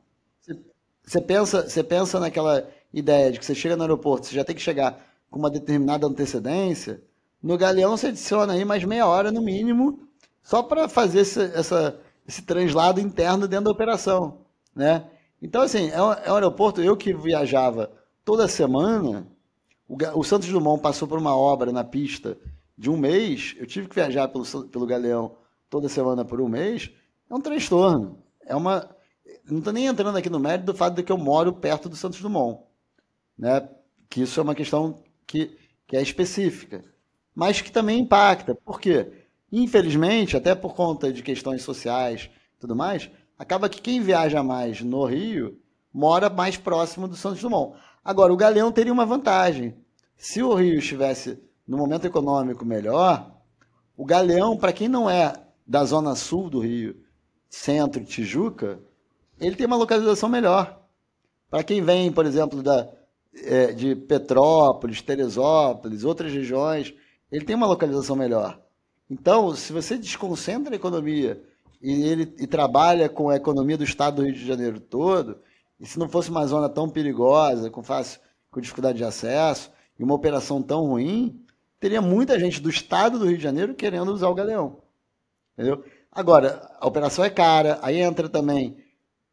você 1.04 1.20
pensa, 1.20 1.68
você 1.68 1.82
pensa 1.82 2.20
naquela 2.20 2.66
ideia 2.94 3.32
de 3.32 3.38
que 3.38 3.44
você 3.44 3.54
chega 3.54 3.76
no 3.76 3.82
aeroporto, 3.82 4.26
você 4.26 4.34
já 4.34 4.44
tem 4.44 4.54
que 4.54 4.62
chegar 4.62 5.04
com 5.30 5.38
uma 5.38 5.50
determinada 5.50 6.06
antecedência. 6.06 7.02
No 7.42 7.58
Galeão 7.58 7.96
você 7.96 8.06
adiciona 8.06 8.52
aí 8.52 8.64
mais 8.64 8.84
meia 8.84 9.06
hora 9.06 9.32
no 9.32 9.42
mínimo, 9.42 10.08
só 10.42 10.62
para 10.62 10.88
fazer 10.88 11.20
esse, 11.20 11.40
essa, 11.40 12.00
esse 12.26 12.42
translado 12.42 13.00
interno 13.00 13.48
dentro 13.48 13.66
da 13.66 13.70
operação, 13.70 14.38
né? 14.74 15.04
Então, 15.42 15.60
assim, 15.60 15.90
é 15.90 16.02
um, 16.02 16.12
é 16.12 16.32
um 16.32 16.34
aeroporto, 16.36 16.80
eu 16.80 16.96
que 16.96 17.12
viajava 17.12 17.90
toda 18.24 18.48
semana, 18.48 19.26
o, 19.86 19.96
o, 20.18 20.24
Santos 20.24 20.48
Dumont 20.48 20.80
passou 20.80 21.06
por 21.06 21.18
uma 21.18 21.36
obra 21.36 21.70
na 21.70 21.84
pista 21.84 22.38
de 22.78 22.88
um 22.88 22.96
mês, 22.96 23.54
eu 23.58 23.66
tive 23.66 23.88
que 23.88 23.94
viajar 23.94 24.28
pelo, 24.28 24.44
pelo 24.68 24.86
Galeão 24.86 25.36
toda 25.68 25.88
semana 25.88 26.24
por 26.24 26.40
um 26.40 26.48
mês, 26.48 26.90
é 27.28 27.34
um 27.34 27.40
transtorno. 27.40 28.18
É 28.46 28.54
uma. 28.54 28.88
Não 29.50 29.58
estou 29.58 29.72
nem 29.72 29.86
entrando 29.86 30.16
aqui 30.16 30.30
no 30.30 30.38
mérito 30.38 30.66
do 30.66 30.74
fato 30.74 30.94
de 30.94 31.02
que 31.02 31.12
eu 31.12 31.18
moro 31.18 31.52
perto 31.52 31.88
do 31.88 31.96
Santos 31.96 32.20
Dumont. 32.20 32.62
Né? 33.38 33.68
Que 34.08 34.22
isso 34.22 34.38
é 34.38 34.42
uma 34.42 34.54
questão 34.54 35.02
que, 35.26 35.56
que 35.86 35.96
é 35.96 36.02
específica. 36.02 36.84
Mas 37.34 37.60
que 37.60 37.72
também 37.72 38.00
impacta. 38.00 38.54
Por 38.54 38.80
quê? 38.80 39.10
Infelizmente, 39.50 40.36
até 40.36 40.54
por 40.54 40.74
conta 40.74 41.12
de 41.12 41.22
questões 41.22 41.62
sociais 41.62 42.30
e 42.56 42.60
tudo 42.60 42.74
mais, 42.74 43.10
acaba 43.38 43.68
que 43.68 43.80
quem 43.80 44.00
viaja 44.00 44.42
mais 44.42 44.80
no 44.80 45.04
Rio 45.04 45.60
mora 45.92 46.28
mais 46.28 46.56
próximo 46.56 47.06
do 47.06 47.16
Santos 47.16 47.40
Dumont. 47.40 47.78
Agora, 48.04 48.32
o 48.32 48.36
Galeão 48.36 48.72
teria 48.72 48.92
uma 48.92 49.06
vantagem. 49.06 49.74
Se 50.16 50.42
o 50.42 50.54
Rio 50.54 50.78
estivesse 50.78 51.38
no 51.66 51.76
momento 51.76 52.06
econômico 52.06 52.64
melhor, 52.64 53.34
o 53.96 54.04
Galeão, 54.04 54.56
para 54.56 54.72
quem 54.72 54.88
não 54.88 55.08
é 55.08 55.32
da 55.66 55.84
zona 55.84 56.14
sul 56.14 56.50
do 56.50 56.58
Rio, 56.58 56.96
centro, 57.48 58.04
Tijuca, 58.04 58.80
ele 59.38 59.56
tem 59.56 59.66
uma 59.66 59.76
localização 59.76 60.28
melhor. 60.28 60.82
Para 61.48 61.62
quem 61.62 61.80
vem, 61.80 62.12
por 62.12 62.26
exemplo, 62.26 62.62
da, 62.62 62.90
é, 63.42 63.72
de 63.72 63.94
Petrópolis, 63.94 65.02
Teresópolis, 65.02 66.04
outras 66.04 66.32
regiões, 66.32 66.94
ele 67.30 67.44
tem 67.44 67.56
uma 67.56 67.66
localização 67.66 68.16
melhor. 68.16 68.60
Então, 69.10 69.54
se 69.54 69.72
você 69.72 69.96
desconcentra 69.96 70.74
a 70.74 70.76
economia 70.76 71.42
e 71.80 72.02
ele 72.04 72.34
e 72.38 72.46
trabalha 72.46 73.08
com 73.08 73.28
a 73.28 73.36
economia 73.36 73.76
do 73.76 73.84
estado 73.84 74.16
do 74.16 74.22
Rio 74.22 74.32
de 74.32 74.46
Janeiro 74.46 74.80
todo, 74.80 75.38
e 75.78 75.86
se 75.86 75.98
não 75.98 76.08
fosse 76.08 76.30
uma 76.30 76.46
zona 76.46 76.68
tão 76.68 76.88
perigosa, 76.88 77.70
com 77.70 77.82
fácil, 77.82 78.20
com 78.50 78.60
dificuldade 78.60 78.98
de 78.98 79.04
acesso, 79.04 79.70
e 79.98 80.02
uma 80.02 80.14
operação 80.14 80.62
tão 80.62 80.86
ruim, 80.86 81.44
teria 81.78 82.00
muita 82.00 82.38
gente 82.38 82.60
do 82.60 82.70
estado 82.70 83.18
do 83.18 83.26
Rio 83.26 83.36
de 83.36 83.42
Janeiro 83.42 83.74
querendo 83.74 84.12
usar 84.12 84.28
o 84.28 84.34
Galeão. 84.34 84.78
Entendeu? 85.52 85.84
Agora, 86.10 86.70
a 86.80 86.86
operação 86.86 87.24
é 87.24 87.30
cara, 87.30 87.78
aí 87.82 88.00
entra 88.00 88.28
também 88.28 88.76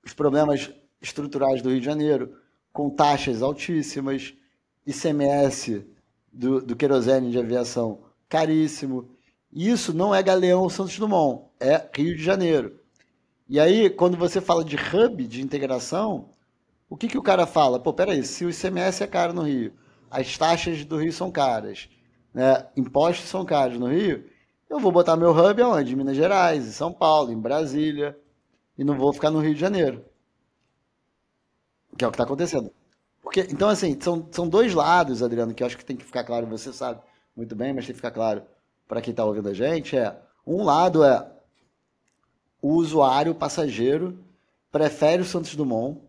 os 0.03 0.13
problemas 0.13 0.71
estruturais 0.99 1.61
do 1.61 1.69
Rio 1.69 1.79
de 1.79 1.85
Janeiro, 1.85 2.35
com 2.71 2.89
taxas 2.89 3.41
altíssimas, 3.41 4.33
ICMS 4.85 5.85
do, 6.31 6.61
do 6.61 6.75
querosene 6.75 7.31
de 7.31 7.39
aviação 7.39 7.99
caríssimo. 8.27 9.09
Isso 9.51 9.93
não 9.93 10.15
é 10.15 10.23
Galeão 10.23 10.69
Santos 10.69 10.97
Dumont, 10.97 11.45
é 11.59 11.89
Rio 11.93 12.15
de 12.15 12.23
Janeiro. 12.23 12.79
E 13.47 13.59
aí, 13.59 13.89
quando 13.89 14.15
você 14.15 14.39
fala 14.39 14.63
de 14.63 14.77
hub 14.77 15.27
de 15.27 15.41
integração, 15.41 16.29
o 16.89 16.95
que, 16.95 17.07
que 17.07 17.17
o 17.17 17.23
cara 17.23 17.45
fala? 17.45 17.79
Pô, 17.79 17.93
peraí, 17.93 18.23
se 18.23 18.45
o 18.45 18.49
ICMS 18.49 19.03
é 19.03 19.07
caro 19.07 19.33
no 19.33 19.41
Rio, 19.41 19.73
as 20.09 20.37
taxas 20.37 20.85
do 20.85 20.97
Rio 20.97 21.11
são 21.11 21.29
caras, 21.29 21.89
né? 22.33 22.65
impostos 22.77 23.29
são 23.29 23.43
caros 23.43 23.77
no 23.77 23.87
Rio, 23.87 24.25
eu 24.69 24.79
vou 24.79 24.91
botar 24.91 25.17
meu 25.17 25.31
hub 25.31 25.61
aonde? 25.61 25.93
Em 25.93 25.95
Minas 25.97 26.15
Gerais, 26.15 26.65
em 26.65 26.71
São 26.71 26.93
Paulo, 26.93 27.31
em 27.31 27.39
Brasília, 27.39 28.17
e 28.77 28.85
não 28.85 28.97
vou 28.97 29.11
ficar 29.11 29.29
no 29.29 29.39
Rio 29.39 29.53
de 29.53 29.59
Janeiro. 29.59 30.05
Que 31.97 32.05
é 32.05 32.07
o 32.07 32.11
que 32.11 32.15
está 32.15 32.23
acontecendo. 32.23 32.71
Porque, 33.21 33.41
então, 33.41 33.69
assim, 33.69 33.97
são, 33.99 34.27
são 34.31 34.47
dois 34.47 34.73
lados, 34.73 35.21
Adriano, 35.21 35.53
que 35.53 35.61
eu 35.61 35.67
acho 35.67 35.77
que 35.77 35.85
tem 35.85 35.95
que 35.95 36.05
ficar 36.05 36.23
claro, 36.23 36.47
você 36.47 36.73
sabe 36.73 37.01
muito 37.35 37.55
bem, 37.55 37.73
mas 37.73 37.85
tem 37.85 37.93
que 37.93 37.99
ficar 37.99 38.11
claro 38.11 38.43
para 38.87 39.01
quem 39.01 39.11
está 39.11 39.23
ouvindo 39.23 39.49
a 39.49 39.53
gente, 39.53 39.95
é 39.95 40.17
um 40.45 40.63
lado 40.63 41.03
é 41.03 41.31
o 42.61 42.73
usuário, 42.73 43.31
o 43.31 43.35
passageiro, 43.35 44.19
prefere 44.71 45.21
o 45.21 45.25
Santos 45.25 45.55
Dumont, 45.55 46.01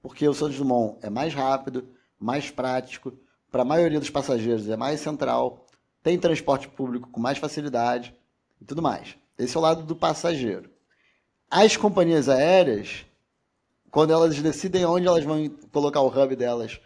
porque 0.00 0.26
o 0.28 0.34
Santos 0.34 0.56
Dumont 0.56 0.98
é 1.02 1.10
mais 1.10 1.34
rápido, 1.34 1.88
mais 2.18 2.50
prático, 2.50 3.12
para 3.50 3.62
a 3.62 3.66
maioria 3.66 4.00
dos 4.00 4.08
passageiros 4.08 4.68
é 4.68 4.76
mais 4.76 5.00
central, 5.00 5.66
tem 6.02 6.18
transporte 6.18 6.68
público 6.68 7.10
com 7.10 7.20
mais 7.20 7.38
facilidade 7.38 8.14
e 8.60 8.64
tudo 8.64 8.80
mais. 8.80 9.16
Esse 9.38 9.56
é 9.56 9.60
o 9.60 9.62
lado 9.62 9.82
do 9.82 9.94
passageiro. 9.94 10.70
As 11.50 11.76
companhias 11.76 12.28
aéreas, 12.28 13.04
quando 13.92 14.10
elas 14.10 14.40
decidem 14.40 14.86
onde 14.86 15.06
elas 15.06 15.22
vão 15.22 15.50
colocar 15.70 16.00
o 16.00 16.08
hub 16.08 16.34
delas 16.34 16.80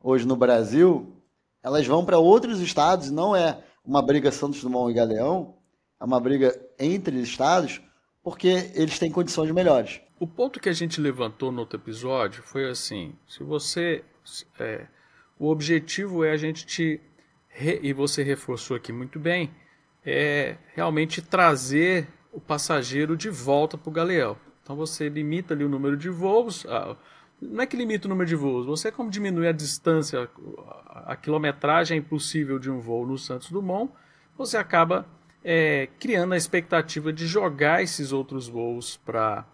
hoje 0.00 0.24
no 0.24 0.36
Brasil, 0.36 1.12
elas 1.60 1.84
vão 1.84 2.04
para 2.04 2.18
outros 2.18 2.60
estados, 2.60 3.10
não 3.10 3.34
é 3.34 3.62
uma 3.84 4.00
briga 4.00 4.30
Santos 4.30 4.62
Dumont 4.62 4.92
e 4.92 4.94
Galeão, 4.94 5.56
é 6.00 6.04
uma 6.04 6.20
briga 6.20 6.56
entre 6.78 7.20
estados, 7.20 7.82
porque 8.22 8.70
eles 8.76 8.96
têm 8.96 9.10
condições 9.10 9.50
melhores. 9.50 10.00
O 10.20 10.26
ponto 10.26 10.60
que 10.60 10.68
a 10.68 10.72
gente 10.72 11.00
levantou 11.00 11.50
no 11.50 11.60
outro 11.60 11.80
episódio 11.80 12.44
foi 12.44 12.70
assim: 12.70 13.12
se 13.26 13.42
você. 13.42 14.04
É, 14.56 14.86
o 15.36 15.48
objetivo 15.48 16.24
é 16.24 16.30
a 16.30 16.36
gente 16.36 16.64
te. 16.64 17.00
Re, 17.48 17.80
e 17.82 17.92
você 17.92 18.22
reforçou 18.22 18.76
aqui 18.76 18.92
muito 18.92 19.18
bem, 19.18 19.50
é 20.06 20.56
realmente 20.76 21.20
trazer 21.20 22.06
o 22.32 22.40
passageiro 22.40 23.16
de 23.16 23.28
volta 23.28 23.76
para 23.76 23.90
o 23.90 23.92
galeão. 23.92 24.36
Então 24.62 24.76
você 24.76 25.08
limita 25.08 25.54
ali 25.54 25.64
o 25.64 25.68
número 25.68 25.96
de 25.96 26.08
voos. 26.08 26.64
não 27.40 27.62
é 27.62 27.66
que 27.66 27.76
limita 27.76 28.06
o 28.06 28.10
número 28.10 28.28
de 28.28 28.36
voos, 28.36 28.66
você 28.66 28.92
como 28.92 29.10
diminui 29.10 29.48
a 29.48 29.52
distância, 29.52 30.28
a, 30.88 31.12
a 31.12 31.16
quilometragem 31.16 31.98
impossível 31.98 32.58
de 32.58 32.70
um 32.70 32.78
voo 32.78 33.06
no 33.06 33.18
Santos 33.18 33.50
Dumont, 33.50 33.92
você 34.36 34.56
acaba 34.56 35.06
é, 35.44 35.88
criando 35.98 36.34
a 36.34 36.36
expectativa 36.36 37.12
de 37.12 37.26
jogar 37.26 37.82
esses 37.82 38.12
outros 38.12 38.48
voos 38.48 38.96
para 38.96 39.44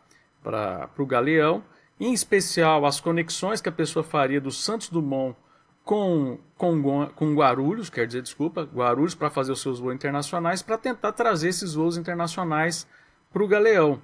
o 0.98 1.06
Galeão, 1.06 1.64
em 1.98 2.12
especial 2.12 2.84
as 2.86 3.00
conexões 3.00 3.60
que 3.60 3.68
a 3.68 3.72
pessoa 3.72 4.04
faria 4.04 4.40
do 4.40 4.52
Santos 4.52 4.88
Dumont 4.88 5.36
com, 5.82 6.38
com, 6.56 7.08
com 7.14 7.34
Guarulhos, 7.34 7.88
quer 7.88 8.06
dizer, 8.06 8.20
desculpa, 8.20 8.68
Guarulhos 8.74 9.14
para 9.14 9.30
fazer 9.30 9.52
os 9.52 9.62
seus 9.62 9.80
voos 9.80 9.94
internacionais, 9.94 10.60
para 10.60 10.76
tentar 10.76 11.12
trazer 11.12 11.48
esses 11.48 11.72
voos 11.72 11.96
internacionais 11.96 12.86
para 13.32 13.42
o 13.42 13.48
Galeão. 13.48 14.00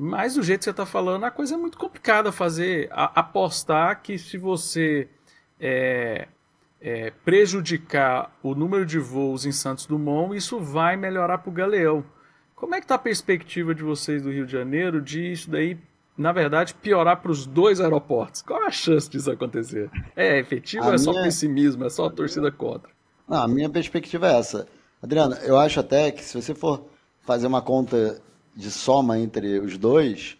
Mas 0.00 0.34
do 0.34 0.44
jeito 0.44 0.60
que 0.60 0.64
você 0.64 0.70
está 0.70 0.86
falando, 0.86 1.24
a 1.24 1.30
coisa 1.30 1.56
é 1.56 1.58
muito 1.58 1.76
complicada 1.76 2.30
fazer, 2.30 2.88
a, 2.92 3.18
apostar 3.18 4.00
que 4.00 4.16
se 4.16 4.38
você 4.38 5.08
é, 5.58 6.28
é, 6.80 7.12
prejudicar 7.24 8.32
o 8.40 8.54
número 8.54 8.86
de 8.86 9.00
voos 9.00 9.44
em 9.44 9.50
Santos 9.50 9.86
Dumont, 9.86 10.36
isso 10.36 10.60
vai 10.60 10.96
melhorar 10.96 11.38
para 11.38 11.50
o 11.50 11.52
Galeão. 11.52 12.04
Como 12.54 12.76
é 12.76 12.78
que 12.78 12.84
está 12.84 12.94
a 12.94 12.98
perspectiva 12.98 13.74
de 13.74 13.82
vocês 13.82 14.22
do 14.22 14.30
Rio 14.30 14.46
de 14.46 14.52
Janeiro 14.52 15.02
de 15.02 15.32
isso 15.32 15.50
daí, 15.50 15.76
na 16.16 16.30
verdade, 16.30 16.74
piorar 16.74 17.20
para 17.20 17.32
os 17.32 17.44
dois 17.44 17.80
aeroportos? 17.80 18.40
Qual 18.42 18.62
a 18.62 18.70
chance 18.70 19.10
disso 19.10 19.32
acontecer? 19.32 19.90
É 20.14 20.38
efetivo 20.38 20.86
ou 20.86 20.94
é 20.94 20.98
só 20.98 21.12
pessimismo, 21.12 21.84
é 21.84 21.90
só 21.90 22.06
a 22.06 22.10
torcida 22.10 22.52
contra? 22.52 22.92
Não, 23.28 23.42
a 23.42 23.48
minha 23.48 23.68
perspectiva 23.68 24.28
é 24.28 24.38
essa. 24.38 24.68
Adriano, 25.02 25.34
eu 25.42 25.58
acho 25.58 25.80
até 25.80 26.12
que 26.12 26.24
se 26.24 26.40
você 26.40 26.54
for 26.54 26.84
fazer 27.22 27.48
uma 27.48 27.60
conta 27.60 28.22
de 28.58 28.72
soma 28.72 29.20
entre 29.20 29.60
os 29.60 29.78
dois, 29.78 30.36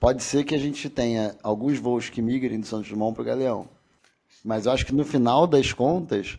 pode 0.00 0.24
ser 0.24 0.42
que 0.42 0.56
a 0.56 0.58
gente 0.58 0.90
tenha 0.90 1.36
alguns 1.40 1.78
voos 1.78 2.10
que 2.10 2.20
migrem 2.20 2.58
do 2.58 2.66
Santos 2.66 2.90
Dumont 2.90 3.14
para 3.14 3.22
o 3.22 3.24
Galeão. 3.24 3.68
Mas 4.44 4.66
eu 4.66 4.72
acho 4.72 4.84
que 4.84 4.92
no 4.92 5.04
final 5.04 5.46
das 5.46 5.72
contas, 5.72 6.36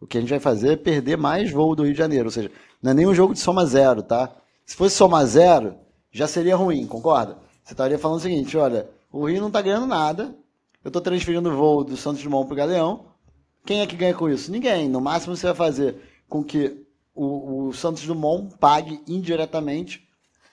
o 0.00 0.06
que 0.06 0.16
a 0.16 0.20
gente 0.20 0.30
vai 0.30 0.38
fazer 0.38 0.74
é 0.74 0.76
perder 0.76 1.16
mais 1.16 1.50
voo 1.50 1.74
do 1.74 1.82
Rio 1.82 1.92
de 1.92 1.98
Janeiro. 1.98 2.26
Ou 2.26 2.30
seja, 2.30 2.48
não 2.80 2.92
é 2.92 2.94
nem 2.94 3.08
um 3.08 3.14
jogo 3.14 3.34
de 3.34 3.40
soma 3.40 3.66
zero, 3.66 4.04
tá? 4.04 4.32
Se 4.64 4.76
fosse 4.76 4.94
soma 4.94 5.26
zero, 5.26 5.74
já 6.12 6.28
seria 6.28 6.54
ruim, 6.54 6.86
concorda? 6.86 7.38
Você 7.64 7.72
estaria 7.72 7.98
falando 7.98 8.18
o 8.18 8.22
seguinte: 8.22 8.56
olha, 8.56 8.88
o 9.10 9.26
Rio 9.26 9.40
não 9.40 9.48
está 9.48 9.60
ganhando 9.60 9.86
nada, 9.86 10.32
eu 10.84 10.90
estou 10.90 11.02
transferindo 11.02 11.50
o 11.50 11.56
voo 11.56 11.82
do 11.82 11.96
Santos 11.96 12.22
Dumont 12.22 12.46
para 12.46 12.54
o 12.54 12.56
Galeão. 12.56 13.06
Quem 13.66 13.80
é 13.80 13.86
que 13.86 13.96
ganha 13.96 14.14
com 14.14 14.30
isso? 14.30 14.52
Ninguém. 14.52 14.88
No 14.88 15.00
máximo 15.00 15.34
você 15.34 15.46
vai 15.46 15.56
fazer 15.56 15.96
com 16.28 16.44
que 16.44 16.86
o, 17.12 17.66
o 17.66 17.72
Santos 17.72 18.06
Dumont 18.06 18.56
pague 18.60 19.02
indiretamente 19.08 20.06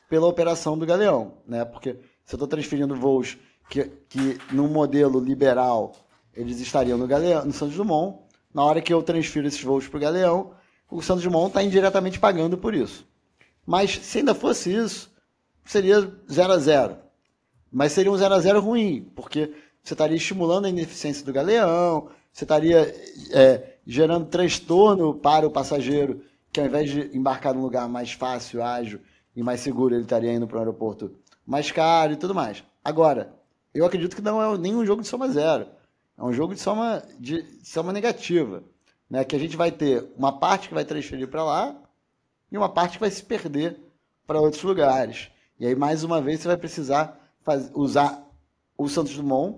pela 0.09 0.27
operação 0.27 0.77
do 0.77 0.85
Galeão, 0.85 1.33
né? 1.47 1.63
Porque 1.63 1.93
se 2.25 2.33
eu 2.33 2.37
estou 2.37 2.47
transferindo 2.47 2.95
voos 2.95 3.37
que, 3.69 3.85
que 4.09 4.37
num 4.51 4.67
modelo 4.67 5.19
liberal 5.19 5.93
eles 6.33 6.59
estariam 6.59 6.97
no, 6.97 7.07
Galeão, 7.07 7.45
no 7.45 7.53
Santos 7.53 7.75
Dumont. 7.75 8.17
Na 8.53 8.63
hora 8.63 8.81
que 8.81 8.91
eu 8.91 9.03
transfiro 9.03 9.47
esses 9.47 9.61
voos 9.61 9.87
para 9.87 9.97
o 9.97 10.01
Galeão, 10.01 10.51
o 10.89 11.01
Santos 11.01 11.23
Dumont 11.23 11.49
está 11.49 11.61
indiretamente 11.61 12.19
pagando 12.19 12.57
por 12.57 12.73
isso. 12.73 13.07
Mas 13.65 13.91
se 13.91 14.17
ainda 14.17 14.33
fosse 14.33 14.73
isso, 14.73 15.11
seria 15.63 16.11
0 16.31 16.53
a 16.53 16.57
0 16.57 16.97
Mas 17.71 17.91
seria 17.91 18.11
um 18.11 18.17
0 18.17 18.33
a 18.33 18.39
0 18.39 18.59
ruim, 18.59 19.11
porque 19.15 19.53
você 19.83 19.93
estaria 19.93 20.17
estimulando 20.17 20.65
a 20.65 20.69
ineficiência 20.69 21.23
do 21.23 21.31
Galeão, 21.31 22.09
você 22.33 22.43
estaria 22.43 22.95
é, 23.31 23.75
gerando 23.85 24.25
transtorno 24.25 25.13
para 25.13 25.45
o 25.45 25.51
passageiro, 25.51 26.23
que 26.51 26.59
ao 26.59 26.65
invés 26.65 26.89
de 26.89 27.15
embarcar 27.15 27.53
num 27.53 27.61
lugar 27.61 27.87
mais 27.87 28.13
fácil, 28.13 28.63
ágil 28.63 28.99
e 29.39 29.43
mais 29.43 29.61
seguro, 29.61 29.95
ele 29.95 30.03
estaria 30.03 30.33
indo 30.33 30.45
para 30.45 30.57
um 30.57 30.59
aeroporto 30.59 31.15
mais 31.47 31.71
caro 31.71 32.11
e 32.11 32.17
tudo 32.17 32.35
mais. 32.35 32.61
Agora, 32.83 33.33
eu 33.73 33.85
acredito 33.85 34.13
que 34.13 34.21
não 34.21 34.43
é 34.43 34.57
nenhum 34.57 34.85
jogo 34.85 35.01
de 35.01 35.07
soma 35.07 35.29
zero. 35.29 35.65
É 36.17 36.21
um 36.21 36.33
jogo 36.33 36.53
de 36.53 36.59
soma, 36.59 37.01
de 37.17 37.45
soma 37.63 37.93
negativa. 37.93 38.61
Né? 39.09 39.23
Que 39.23 39.37
a 39.37 39.39
gente 39.39 39.55
vai 39.55 39.71
ter 39.71 40.11
uma 40.17 40.37
parte 40.37 40.67
que 40.67 40.73
vai 40.73 40.83
transferir 40.83 41.29
para 41.29 41.41
lá 41.41 41.73
e 42.51 42.57
uma 42.57 42.67
parte 42.67 42.93
que 42.93 42.99
vai 42.99 43.09
se 43.09 43.23
perder 43.23 43.79
para 44.27 44.41
outros 44.41 44.61
lugares. 44.61 45.29
E 45.57 45.65
aí, 45.65 45.73
mais 45.73 46.03
uma 46.03 46.21
vez, 46.21 46.41
você 46.41 46.49
vai 46.49 46.57
precisar 46.57 47.17
usar 47.73 48.21
o 48.77 48.89
Santos 48.89 49.15
Dumont 49.15 49.57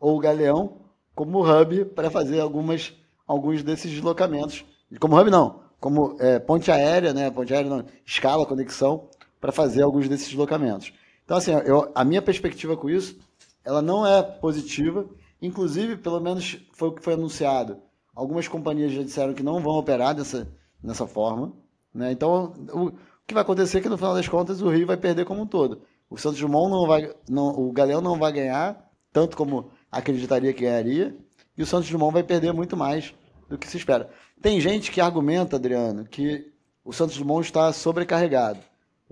ou 0.00 0.16
o 0.16 0.20
Galeão 0.20 0.80
como 1.14 1.48
hub 1.48 1.84
para 1.94 2.10
fazer 2.10 2.40
algumas, 2.40 2.92
alguns 3.24 3.62
desses 3.62 3.88
deslocamentos. 3.88 4.64
Como 4.98 5.16
hub, 5.16 5.30
não, 5.30 5.62
como 5.82 6.16
é, 6.20 6.38
ponte 6.38 6.70
aérea, 6.70 7.12
né? 7.12 7.28
Ponte 7.28 7.52
aérea, 7.52 7.68
não, 7.68 7.84
escala, 8.06 8.46
conexão, 8.46 9.08
para 9.42 9.52
fazer 9.52 9.82
alguns 9.82 10.08
desses 10.08 10.28
deslocamentos. 10.28 10.94
Então, 11.22 11.36
assim, 11.36 11.52
eu, 11.52 11.92
a 11.94 12.02
minha 12.02 12.22
perspectiva 12.22 12.78
com 12.78 12.88
isso, 12.88 13.18
ela 13.62 13.82
não 13.82 14.06
é 14.06 14.22
positiva 14.22 15.06
Inclusive, 15.42 15.96
pelo 15.96 16.20
menos 16.20 16.56
foi 16.72 16.88
o 16.88 16.92
que 16.92 17.02
foi 17.02 17.14
anunciado. 17.14 17.78
Algumas 18.14 18.46
companhias 18.46 18.92
já 18.92 19.02
disseram 19.02 19.34
que 19.34 19.42
não 19.42 19.60
vão 19.60 19.74
operar 19.74 20.14
dessa, 20.14 20.48
dessa 20.80 21.04
forma. 21.04 21.52
Né? 21.92 22.12
Então, 22.12 22.54
o, 22.72 22.86
o 22.86 22.92
que 23.26 23.34
vai 23.34 23.42
acontecer 23.42 23.78
é 23.78 23.80
que 23.80 23.88
no 23.88 23.98
final 23.98 24.14
das 24.14 24.28
contas 24.28 24.62
o 24.62 24.70
Rio 24.70 24.86
vai 24.86 24.96
perder 24.96 25.24
como 25.24 25.42
um 25.42 25.46
todo. 25.46 25.82
o 26.08 26.16
Santos 26.16 26.38
Dumont 26.38 26.70
não 26.70 26.86
vai, 26.86 27.12
não, 27.28 27.48
o 27.48 27.72
Galeão 27.72 28.00
não 28.00 28.16
vai 28.18 28.32
ganhar 28.32 28.88
tanto 29.12 29.36
como 29.36 29.70
acreditaria 29.90 30.54
que 30.54 30.62
ganharia, 30.62 31.14
e 31.58 31.62
o 31.62 31.66
Santos 31.66 31.90
Dumont 31.90 32.14
vai 32.14 32.22
perder 32.22 32.52
muito 32.52 32.76
mais 32.76 33.14
do 33.46 33.58
que 33.58 33.68
se 33.68 33.76
espera. 33.76 34.08
Tem 34.40 34.58
gente 34.58 34.90
que 34.90 35.02
argumenta, 35.02 35.56
Adriano, 35.56 36.06
que 36.06 36.50
o 36.82 36.94
Santos 36.94 37.18
Dumont 37.18 37.44
está 37.44 37.70
sobrecarregado, 37.74 38.60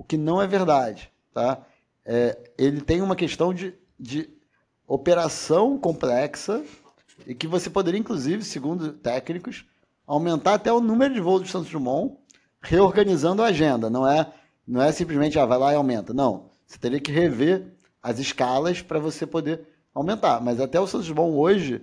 o 0.00 0.02
que 0.02 0.16
não 0.16 0.40
é 0.40 0.46
verdade, 0.46 1.12
tá? 1.30 1.60
É, 2.06 2.38
ele 2.56 2.80
tem 2.80 3.02
uma 3.02 3.14
questão 3.14 3.52
de, 3.52 3.74
de 3.98 4.30
operação 4.88 5.76
complexa 5.78 6.64
e 7.26 7.34
que 7.34 7.46
você 7.46 7.68
poderia, 7.68 8.00
inclusive, 8.00 8.42
segundo 8.42 8.94
técnicos, 8.94 9.66
aumentar 10.06 10.54
até 10.54 10.72
o 10.72 10.80
número 10.80 11.12
de 11.12 11.20
voos 11.20 11.42
do 11.42 11.48
Santos 11.48 11.70
Dumont, 11.70 12.16
reorganizando 12.62 13.42
a 13.42 13.48
agenda. 13.48 13.90
Não 13.90 14.08
é, 14.08 14.32
não 14.66 14.80
é 14.80 14.90
simplesmente, 14.90 15.38
ah, 15.38 15.44
vai 15.44 15.58
lá 15.58 15.72
e 15.74 15.76
aumenta. 15.76 16.14
Não. 16.14 16.46
Você 16.66 16.78
teria 16.78 16.98
que 16.98 17.12
rever 17.12 17.66
as 18.02 18.18
escalas 18.18 18.80
para 18.80 18.98
você 18.98 19.26
poder 19.26 19.68
aumentar. 19.94 20.40
Mas 20.40 20.60
até 20.60 20.80
o 20.80 20.86
Santos 20.86 21.08
Dumont 21.08 21.36
hoje, 21.36 21.82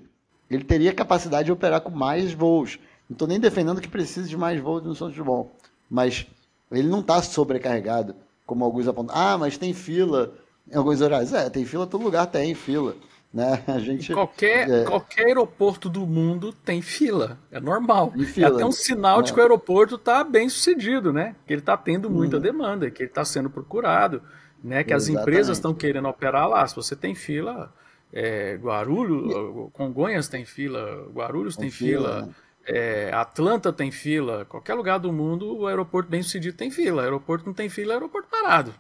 ele 0.50 0.64
teria 0.64 0.92
capacidade 0.92 1.46
de 1.46 1.52
operar 1.52 1.82
com 1.82 1.92
mais 1.92 2.34
voos. 2.34 2.80
Não 3.08 3.14
estou 3.14 3.28
nem 3.28 3.40
defendendo 3.40 3.80
que 3.80 3.88
precise 3.88 4.28
de 4.28 4.36
mais 4.36 4.60
voos 4.60 4.84
no 4.84 4.96
Santos 4.96 5.16
Dumont. 5.16 5.52
Mas 5.88 6.26
ele 6.72 6.88
não 6.88 7.00
está 7.00 7.22
sobrecarregado, 7.22 8.16
como 8.46 8.64
alguns 8.64 8.88
apontam. 8.88 9.16
Ah, 9.16 9.38
mas 9.38 9.58
tem 9.58 9.74
fila 9.74 10.34
em 10.72 10.76
alguns 10.76 11.02
horários. 11.02 11.34
É, 11.34 11.50
tem 11.50 11.66
fila, 11.66 11.88
todo 11.88 12.04
lugar 12.04 12.28
tem 12.28 12.54
fila. 12.54 12.96
Né? 13.34 13.64
A 13.68 13.80
gente, 13.80 14.14
qualquer, 14.14 14.70
é... 14.70 14.84
qualquer 14.84 15.28
aeroporto 15.28 15.90
do 15.90 16.06
mundo 16.08 16.54
tem 16.54 16.82
fila, 16.82 17.38
é 17.52 17.60
normal. 17.60 18.12
Fila, 18.12 18.48
é 18.48 18.52
até 18.52 18.66
um 18.66 18.72
sinal 18.72 19.20
é. 19.20 19.24
de 19.24 19.34
que 19.34 19.40
o 19.40 19.42
aeroporto 19.42 19.96
está 19.96 20.24
bem 20.24 20.50
sucedido, 20.50 21.12
né? 21.12 21.36
Que 21.46 21.54
ele 21.54 21.62
está 21.62 21.78
tendo 21.78 22.10
muita 22.10 22.38
uhum. 22.38 22.42
demanda, 22.42 22.90
que 22.90 23.04
ele 23.04 23.10
está 23.10 23.26
sendo 23.26 23.50
procurado, 23.50 24.22
né? 24.64 24.84
Que 24.84 24.94
Exatamente. 24.94 25.18
as 25.18 25.22
empresas 25.22 25.58
estão 25.58 25.74
querendo 25.74 26.08
operar 26.08 26.48
lá. 26.48 26.66
Se 26.66 26.76
você 26.76 26.96
tem 26.96 27.14
fila, 27.14 27.72
é, 28.12 28.56
Guarulhos, 28.56 29.72
Congonhas 29.74 30.28
tem 30.28 30.46
fila, 30.46 31.08
Guarulhos 31.14 31.56
tem, 31.56 31.64
tem 31.64 31.72
fila, 31.72 32.10
fila 32.10 32.26
né? 32.26 32.34
É, 32.68 33.10
Atlanta 33.14 33.72
tem 33.72 33.90
fila, 33.92 34.44
qualquer 34.44 34.74
lugar 34.74 35.00
do 35.00 35.14
mundo 35.14 35.58
o 35.58 35.68
aeroporto 35.68 36.10
bem 36.10 36.22
sucedido 36.22 36.58
tem 36.58 36.70
fila. 36.70 37.02
Aeroporto 37.02 37.46
não 37.46 37.54
tem 37.54 37.70
fila, 37.70 37.94
é 37.94 37.96
aeroporto 37.96 38.28
parado. 38.30 38.76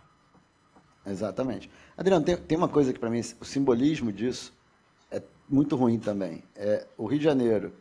Exatamente. 1.05 1.71
Adriano, 1.95 2.25
tem, 2.25 2.35
tem 2.35 2.57
uma 2.57 2.67
coisa 2.67 2.91
que 2.91 2.99
para 2.99 3.09
mim, 3.09 3.21
o 3.39 3.45
simbolismo 3.45 4.11
disso 4.11 4.53
é 5.09 5.23
muito 5.47 5.77
ruim 5.77 5.97
também. 5.97 6.43
É, 6.53 6.85
o 6.97 7.05
Rio 7.05 7.17
de 7.17 7.23
Janeiro 7.23 7.71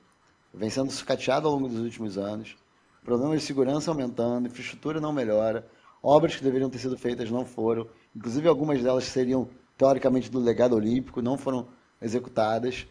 vem 0.55 0.71
sendo 0.71 0.93
sucateado 0.93 1.49
ao 1.49 1.55
longo 1.55 1.69
dos 1.69 1.81
últimos 1.81 2.17
anos, 2.17 2.57
problemas 3.05 3.41
de 3.41 3.47
segurança 3.47 3.91
aumentando, 3.91 4.47
infraestrutura 4.47 5.01
não 5.01 5.13
melhora, 5.13 5.69
obras 6.01 6.37
que 6.37 6.45
deveriam 6.45 6.71
ter 6.71 6.79
sido 6.79 6.97
feitas 6.97 7.33
não 7.33 7.45
foram, 7.45 7.89
inclusive 8.15 8.47
algumas 8.47 8.81
delas 8.81 9.05
seriam 9.05 9.49
teoricamente 9.77 10.31
do 10.31 10.39
legado 10.39 10.77
olímpico, 10.77 11.21
não 11.21 11.37
foram 11.37 11.67
executadas. 12.01 12.87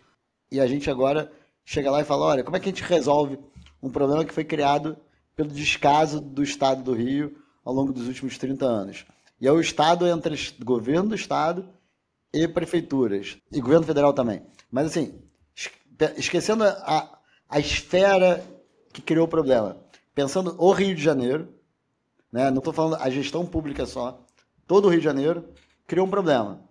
E 0.52 0.60
a 0.60 0.68
gente 0.68 0.90
agora 0.90 1.32
chega 1.66 1.92
lá 1.92 2.02
e 2.02 2.06
fala: 2.06 2.26
olha, 2.26 2.44
como 2.44 2.56
é 2.56 2.60
que 2.60 2.70
a 2.70 2.72
gente 2.72 2.84
resolve 2.84 3.40
um 3.82 3.90
problema 3.90 4.24
que 4.24 4.34
foi 4.34 4.44
criado 4.44 4.98
pelo 5.36 5.50
descaso 5.50 6.22
do 6.22 6.44
Estado 6.44 6.84
do 6.84 6.94
Rio 6.94 7.36
ao 7.64 7.74
longo 7.74 7.92
dos 7.92 8.08
últimos 8.08 8.38
30 8.38 8.66
anos? 8.66 9.06
E 9.42 9.48
é 9.48 9.52
o 9.52 9.60
Estado 9.60 10.08
entre 10.08 10.38
governo 10.64 11.10
do 11.10 11.16
Estado 11.16 11.68
e 12.32 12.48
prefeituras, 12.48 13.38
e 13.52 13.60
governo 13.60 13.86
federal 13.86 14.14
também. 14.14 14.44
Mas 14.72 14.88
assim, 14.88 15.20
esquecendo 16.18 16.64
a, 16.64 17.20
a 17.50 17.60
esfera 17.60 18.44
que 18.92 19.02
criou 19.02 19.26
o 19.26 19.30
problema, 19.30 19.78
pensando 20.14 20.56
o 20.58 20.72
Rio 20.72 20.96
de 20.96 21.02
Janeiro, 21.02 21.50
né? 22.32 22.50
não 22.52 22.60
estou 22.60 22.74
falando 22.74 22.96
a 23.02 23.10
gestão 23.10 23.46
pública 23.46 23.86
só, 23.86 24.20
todo 24.68 24.86
o 24.86 24.90
Rio 24.90 25.00
de 25.00 25.06
Janeiro 25.06 25.46
criou 25.88 26.06
um 26.06 26.10
problema. 26.10 26.62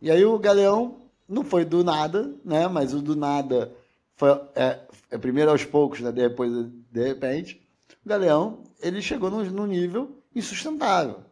E 0.00 0.10
aí 0.10 0.24
o 0.24 0.38
Galeão 0.38 0.96
não 1.28 1.44
foi 1.44 1.64
do 1.64 1.84
nada, 1.84 2.34
né? 2.44 2.68
mas 2.68 2.94
o 2.94 3.02
do 3.02 3.16
nada 3.16 3.74
foi 4.16 4.30
é, 4.54 4.80
é 5.10 5.18
primeiro 5.18 5.50
aos 5.50 5.64
poucos, 5.64 6.00
né? 6.00 6.12
depois 6.12 6.50
de 6.90 7.02
repente. 7.02 7.60
O 8.04 8.08
Galeão 8.08 8.64
ele 8.80 9.00
chegou 9.00 9.30
num, 9.30 9.44
num 9.44 9.66
nível 9.66 10.22
insustentável. 10.34 11.22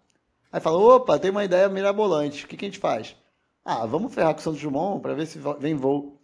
Aí 0.50 0.60
fala, 0.60 0.78
opa, 0.78 1.18
tem 1.18 1.30
uma 1.30 1.44
ideia 1.44 1.68
mirabolante. 1.68 2.44
O 2.44 2.48
que, 2.48 2.56
que 2.56 2.64
a 2.64 2.68
gente 2.68 2.78
faz? 2.78 3.16
Ah, 3.64 3.86
vamos 3.86 4.14
ferrar 4.14 4.34
com 4.34 4.40
o 4.40 4.42
Santos 4.42 4.60
Dumont 4.60 5.00
para 5.00 5.14
ver 5.14 5.26
se 5.26 5.38
vem 5.58 5.74
voo 5.74 6.18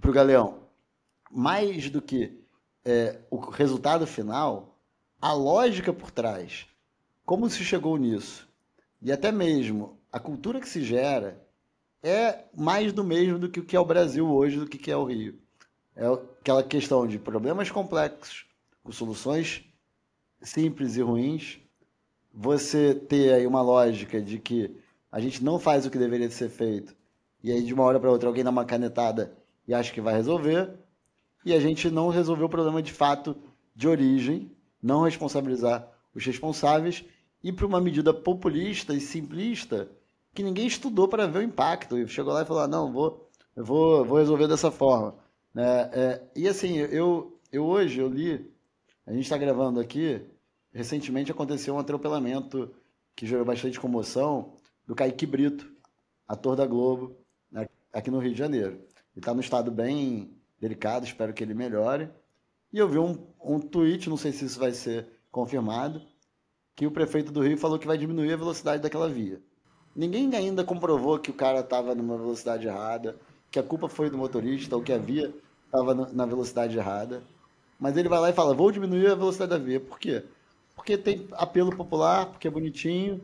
para 0.00 0.10
o 0.10 0.14
Galeão. 0.14 0.64
Mais 1.30 1.90
do 1.90 2.00
que 2.00 2.40
é, 2.84 3.18
o 3.30 3.36
resultado 3.36 4.06
final, 4.06 4.78
a 5.20 5.32
lógica 5.32 5.92
por 5.92 6.10
trás, 6.10 6.66
como 7.24 7.48
se 7.50 7.64
chegou 7.64 7.96
nisso, 7.96 8.48
e 9.02 9.10
até 9.10 9.32
mesmo 9.32 9.98
a 10.12 10.20
cultura 10.20 10.60
que 10.60 10.68
se 10.68 10.82
gera, 10.82 11.42
é 12.02 12.44
mais 12.56 12.92
do 12.92 13.02
mesmo 13.02 13.38
do 13.38 13.48
que 13.48 13.60
o 13.60 13.64
que 13.64 13.74
é 13.74 13.80
o 13.80 13.84
Brasil 13.84 14.30
hoje, 14.30 14.58
do 14.58 14.66
que 14.66 14.90
é 14.90 14.96
o 14.96 15.04
Rio. 15.04 15.40
É 15.96 16.06
aquela 16.06 16.62
questão 16.62 17.06
de 17.06 17.18
problemas 17.18 17.70
complexos, 17.70 18.46
com 18.82 18.90
soluções 18.92 19.64
simples 20.42 20.96
e 20.96 21.02
ruins, 21.02 21.58
você 22.32 22.94
ter 22.94 23.32
aí 23.32 23.46
uma 23.46 23.62
lógica 23.62 24.20
de 24.20 24.38
que 24.38 24.76
a 25.10 25.20
gente 25.20 25.42
não 25.42 25.58
faz 25.58 25.86
o 25.86 25.90
que 25.90 25.98
deveria 25.98 26.30
ser 26.30 26.48
feito, 26.50 26.94
e 27.42 27.52
aí 27.52 27.62
de 27.62 27.72
uma 27.72 27.84
hora 27.84 28.00
para 28.00 28.10
outra 28.10 28.28
alguém 28.28 28.42
dá 28.42 28.50
uma 28.50 28.64
canetada 28.64 29.36
e 29.66 29.72
acha 29.72 29.92
que 29.92 30.00
vai 30.00 30.14
resolver, 30.14 30.70
e 31.44 31.52
a 31.52 31.60
gente 31.60 31.88
não 31.90 32.08
resolveu 32.08 32.46
o 32.46 32.50
problema 32.50 32.82
de 32.82 32.92
fato 32.92 33.36
de 33.74 33.86
origem, 33.86 34.50
não 34.82 35.02
responsabilizar 35.02 35.88
os 36.14 36.24
responsáveis, 36.24 37.04
e 37.42 37.52
para 37.52 37.66
uma 37.66 37.80
medida 37.80 38.14
populista 38.14 38.94
e 38.94 39.00
simplista 39.00 39.88
que 40.34 40.42
ninguém 40.42 40.66
estudou 40.66 41.06
para 41.06 41.26
ver 41.26 41.40
o 41.40 41.42
impacto. 41.42 41.98
E 41.98 42.08
chegou 42.08 42.32
lá 42.32 42.42
e 42.42 42.46
falou: 42.46 42.62
ah, 42.62 42.68
não, 42.68 42.90
vou, 42.90 43.28
eu 43.54 43.64
vou, 43.64 44.04
vou 44.04 44.18
resolver 44.18 44.48
dessa 44.48 44.70
forma. 44.70 45.14
É, 45.56 45.90
é, 45.92 46.30
e 46.34 46.48
assim, 46.48 46.76
eu, 46.76 47.38
eu 47.52 47.64
hoje 47.64 48.00
eu 48.00 48.08
li, 48.08 48.50
a 49.06 49.12
gente 49.12 49.22
está 49.22 49.38
gravando 49.38 49.78
aqui, 49.78 50.20
recentemente 50.72 51.30
aconteceu 51.30 51.74
um 51.74 51.78
atropelamento 51.78 52.74
que 53.14 53.26
gerou 53.26 53.44
bastante 53.44 53.78
comoção 53.78 54.56
do 54.86 54.94
Kaique 54.94 55.26
Brito, 55.26 55.72
ator 56.26 56.56
da 56.56 56.66
Globo, 56.66 57.16
né, 57.50 57.68
aqui 57.92 58.10
no 58.10 58.18
Rio 58.18 58.32
de 58.32 58.38
Janeiro. 58.38 58.72
Ele 58.72 59.20
está 59.20 59.32
num 59.32 59.40
estado 59.40 59.70
bem 59.70 60.36
delicado, 60.60 61.04
espero 61.04 61.32
que 61.32 61.44
ele 61.44 61.54
melhore. 61.54 62.10
E 62.72 62.78
eu 62.78 62.88
vi 62.88 62.98
um, 62.98 63.16
um 63.40 63.60
tweet, 63.60 64.10
não 64.10 64.16
sei 64.16 64.32
se 64.32 64.44
isso 64.44 64.58
vai 64.58 64.72
ser 64.72 65.06
confirmado, 65.30 66.02
que 66.74 66.86
o 66.86 66.90
prefeito 66.90 67.30
do 67.30 67.40
Rio 67.40 67.56
falou 67.56 67.78
que 67.78 67.86
vai 67.86 67.96
diminuir 67.96 68.32
a 68.32 68.36
velocidade 68.36 68.82
daquela 68.82 69.08
via. 69.08 69.40
Ninguém 69.94 70.34
ainda 70.34 70.64
comprovou 70.64 71.20
que 71.20 71.30
o 71.30 71.34
cara 71.34 71.60
estava 71.60 71.94
numa 71.94 72.16
velocidade 72.16 72.66
errada, 72.66 73.16
que 73.54 73.58
a 73.58 73.62
culpa 73.62 73.88
foi 73.88 74.10
do 74.10 74.18
motorista 74.18 74.76
ou 74.76 74.82
que 74.82 74.92
a 74.92 74.98
via 74.98 75.34
estava 75.64 75.94
na 76.12 76.26
velocidade 76.26 76.76
errada. 76.76 77.22
Mas 77.80 77.96
ele 77.96 78.08
vai 78.08 78.20
lá 78.20 78.30
e 78.30 78.34
fala: 78.34 78.54
vou 78.54 78.70
diminuir 78.70 79.08
a 79.08 79.14
velocidade 79.14 79.50
da 79.50 79.58
via. 79.58 79.80
Por 79.80 79.98
quê? 79.98 80.22
porque 80.74 80.96
tem 80.98 81.26
apelo 81.32 81.74
popular, 81.74 82.26
porque 82.26 82.48
é 82.48 82.50
bonitinho, 82.50 83.20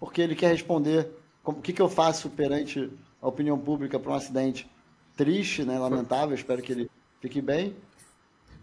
porque 0.00 0.20
ele 0.20 0.34
quer 0.34 0.48
responder 0.48 1.08
o 1.44 1.52
que, 1.54 1.72
que 1.72 1.80
eu 1.80 1.88
faço 1.88 2.28
perante 2.30 2.90
a 3.22 3.28
opinião 3.28 3.58
pública 3.58 3.98
para 3.98 4.12
um 4.12 4.14
acidente 4.14 4.68
triste, 5.16 5.62
né, 5.64 5.78
lamentável, 5.78 6.34
espero 6.34 6.62
que 6.62 6.72
ele 6.72 6.90
fique 7.20 7.40
bem. 7.40 7.74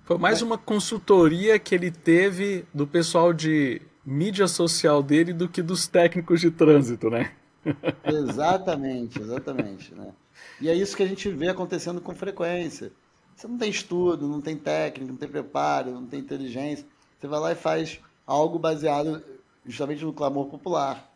Foi 0.03 0.17
mais 0.17 0.41
uma 0.41 0.57
consultoria 0.57 1.57
que 1.57 1.73
ele 1.73 1.89
teve 1.89 2.65
do 2.73 2.85
pessoal 2.85 3.31
de 3.31 3.81
mídia 4.05 4.47
social 4.47 5.01
dele 5.01 5.31
do 5.31 5.47
que 5.47 5.61
dos 5.61 5.87
técnicos 5.87 6.41
de 6.41 6.51
trânsito, 6.51 7.09
né? 7.09 7.31
exatamente, 8.03 9.21
exatamente. 9.21 9.95
Né? 9.95 10.11
E 10.59 10.69
é 10.69 10.75
isso 10.75 10.95
que 10.95 11.03
a 11.03 11.07
gente 11.07 11.29
vê 11.29 11.49
acontecendo 11.49 12.01
com 12.01 12.13
frequência. 12.15 12.91
Você 13.35 13.47
não 13.47 13.57
tem 13.57 13.69
estudo, 13.69 14.27
não 14.27 14.41
tem 14.41 14.57
técnica, 14.57 15.11
não 15.11 15.17
tem 15.17 15.29
preparo, 15.29 15.91
não 15.91 16.05
tem 16.05 16.19
inteligência. 16.19 16.85
Você 17.19 17.27
vai 17.27 17.39
lá 17.39 17.51
e 17.51 17.55
faz 17.55 17.99
algo 18.25 18.59
baseado 18.59 19.23
justamente 19.65 20.03
no 20.03 20.13
clamor 20.13 20.47
popular, 20.47 21.09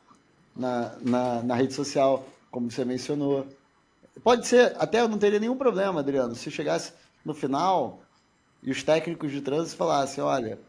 na, 0.56 0.95
na, 1.01 1.43
na 1.43 1.56
rede 1.56 1.73
social, 1.73 2.27
como 2.49 2.71
você 2.71 2.84
mencionou. 2.84 3.45
Pode 4.23 4.47
ser, 4.47 4.75
até 4.80 5.01
eu 5.01 5.08
não 5.08 5.17
teria 5.17 5.39
nenhum 5.39 5.58
problema, 5.58 5.99
Adriano, 5.99 6.36
se 6.36 6.49
chegasse 6.49 6.93
no 7.23 7.34
final 7.34 8.01
e 8.63 8.71
os 8.71 8.84
técnicos 8.84 9.32
de 9.32 9.41
trânsito 9.41 9.77
falassem, 9.77 10.23
olha, 10.23 10.60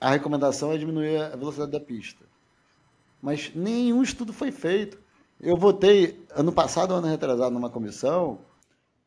a 0.00 0.10
recomendação 0.10 0.72
é 0.72 0.78
diminuir 0.78 1.18
a 1.18 1.36
velocidade 1.36 1.70
da 1.70 1.80
pista. 1.80 2.24
Mas 3.20 3.52
nenhum 3.54 4.02
estudo 4.02 4.32
foi 4.32 4.50
feito. 4.50 4.98
Eu 5.40 5.56
votei 5.56 6.21
ano 6.34 6.52
passado, 6.52 6.94
ano 6.94 7.06
retrasado, 7.06 7.52
numa 7.52 7.70
comissão, 7.70 8.40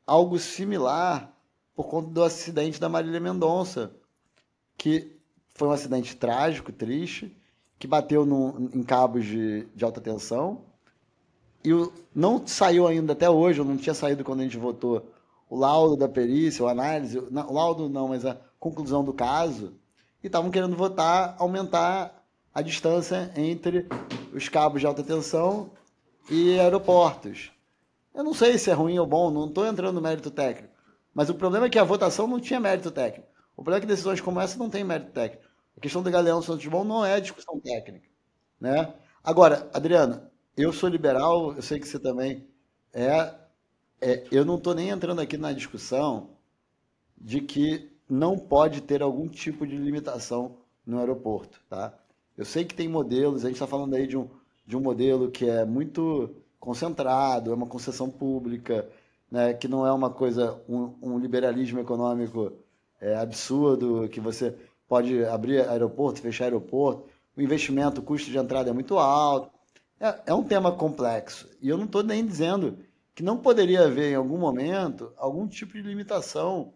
algo 0.06 0.38
similar 0.38 1.32
por 1.76 1.88
conta 1.88 2.10
do 2.10 2.24
acidente 2.24 2.80
da 2.80 2.88
Marília 2.88 3.20
Mendonça, 3.20 3.92
que 4.78 5.18
foi 5.54 5.68
um 5.68 5.72
acidente 5.72 6.16
trágico, 6.16 6.72
triste, 6.72 7.36
que 7.78 7.88
bateu 7.88 8.26
no, 8.26 8.70
em 8.74 8.84
cabos 8.84 9.26
de, 9.26 9.66
de 9.76 9.84
alta 9.84 10.00
tensão. 10.00 10.64
E 11.64 11.74
o, 11.74 11.92
não 12.14 12.46
saiu 12.46 12.88
ainda 12.88 13.14
até 13.14 13.30
hoje, 13.30 13.64
não 13.64 13.78
tinha 13.78 13.94
saído 13.94 14.24
quando 14.24 14.42
a 14.42 14.44
gente 14.44 14.58
votou, 14.58 15.12
o 15.50 15.58
laudo 15.58 15.96
da 15.96 16.08
perícia, 16.08 16.66
a 16.66 16.72
análise, 16.72 17.18
o 17.20 17.54
laudo 17.54 17.90
não, 17.90 18.10
mas 18.10 18.26
a 18.26 18.38
conclusão 18.60 19.04
do 19.04 19.14
caso. 19.14 19.74
E 20.24 20.28
estavam 20.28 20.50
querendo 20.50 20.76
votar, 20.76 21.36
aumentar 21.38 22.24
a 22.54 22.62
distância 22.62 23.32
entre 23.36 23.88
os 24.34 24.48
cabos 24.50 24.80
de 24.80 24.88
alta 24.88 25.04
tensão 25.04 25.72
e 26.30 26.60
aeroportos. 26.60 27.52
Eu 28.14 28.24
não 28.24 28.34
sei 28.34 28.58
se 28.58 28.70
é 28.70 28.74
ruim 28.74 28.98
ou 28.98 29.06
bom, 29.06 29.30
não 29.30 29.48
estou 29.48 29.66
entrando 29.66 29.96
no 29.96 30.02
mérito 30.02 30.32
técnico. 30.32 30.74
Mas 31.14 31.30
o 31.30 31.36
problema 31.36 31.66
é 31.66 31.70
que 31.70 31.80
a 31.80 31.84
votação 31.84 32.28
não 32.28 32.40
tinha 32.40 32.60
mérito 32.60 32.92
técnico. 32.92 33.28
O 33.56 33.64
problema 33.64 33.78
é 33.78 33.82
que 33.82 33.88
decisões 33.88 34.22
como 34.22 34.40
essa 34.40 34.58
não 34.58 34.70
têm 34.70 34.84
mérito 34.84 35.12
técnico. 35.12 35.44
A 35.78 35.80
questão 35.80 36.02
do 36.02 36.12
Galeão 36.12 36.42
Santos 36.42 36.64
Dumont 36.64 36.88
não 36.88 37.06
é 37.06 37.20
discussão 37.20 37.60
técnica. 37.60 38.08
Né? 38.60 38.94
Agora, 39.24 39.70
Adriano, 39.74 40.22
eu 40.56 40.72
sou 40.72 40.90
liberal, 40.90 41.54
eu 41.54 41.62
sei 41.62 41.80
que 41.80 41.88
você 41.88 42.00
também 42.00 42.48
é. 42.94 43.34
é 44.02 44.24
eu 44.32 44.46
não 44.46 44.56
estou 44.56 44.74
nem 44.74 44.90
entrando 44.90 45.20
aqui 45.20 45.38
na 45.38 45.52
discussão 45.52 46.30
de 47.18 47.42
que 47.42 47.92
não 48.10 48.38
pode 48.38 48.82
ter 48.82 49.02
algum 49.02 49.28
tipo 49.28 49.66
de 49.66 49.78
limitação 49.78 50.58
no 50.86 51.00
aeroporto. 51.00 51.60
Tá? 51.70 51.94
Eu 52.38 52.46
sei 52.46 52.64
que 52.64 52.76
tem 52.76 52.88
modelos, 52.88 53.44
a 53.44 53.48
gente 53.48 53.56
está 53.56 53.68
falando 53.68 53.96
aí 53.96 54.08
de 54.08 54.18
um, 54.18 54.30
de 54.65 54.75
um 54.75 54.82
modelo 54.82 55.30
que 55.30 55.47
é 55.49 55.65
muito 55.65 56.36
concentrado, 56.60 57.51
é 57.51 57.54
uma 57.54 57.67
concessão 57.67 58.10
pública, 58.10 58.88
né, 59.30 59.54
que 59.54 59.67
não 59.67 59.86
é 59.86 59.91
uma 59.91 60.10
coisa, 60.10 60.60
um, 60.67 60.93
um 61.01 61.19
liberalismo 61.19 61.80
econômico 61.80 62.54
é, 62.99 63.15
absurdo, 63.15 64.10
que 64.10 64.19
você 64.19 64.56
pode 64.88 65.23
abrir 65.25 65.67
aeroporto, 65.67 66.21
fechar 66.21 66.45
aeroporto, 66.45 67.06
o 67.36 67.41
investimento, 67.41 68.01
o 68.01 68.04
custo 68.04 68.32
de 68.32 68.38
entrada 68.38 68.69
é 68.69 68.73
muito 68.73 68.97
alto. 68.97 69.51
É, 69.99 70.21
é 70.28 70.34
um 70.34 70.43
tema 70.43 70.71
complexo. 70.71 71.49
E 71.62 71.69
eu 71.69 71.78
não 71.78 71.86
estou 71.86 72.04
nem 72.04 72.25
dizendo 72.25 72.78
que 73.13 73.23
não 73.23 73.38
poderia 73.38 73.86
haver 73.86 74.12
em 74.12 74.15
algum 74.15 74.38
momento 74.38 75.12
algum 75.17 75.47
tipo 75.47 75.73
de 75.73 75.82
limitação 75.82 76.73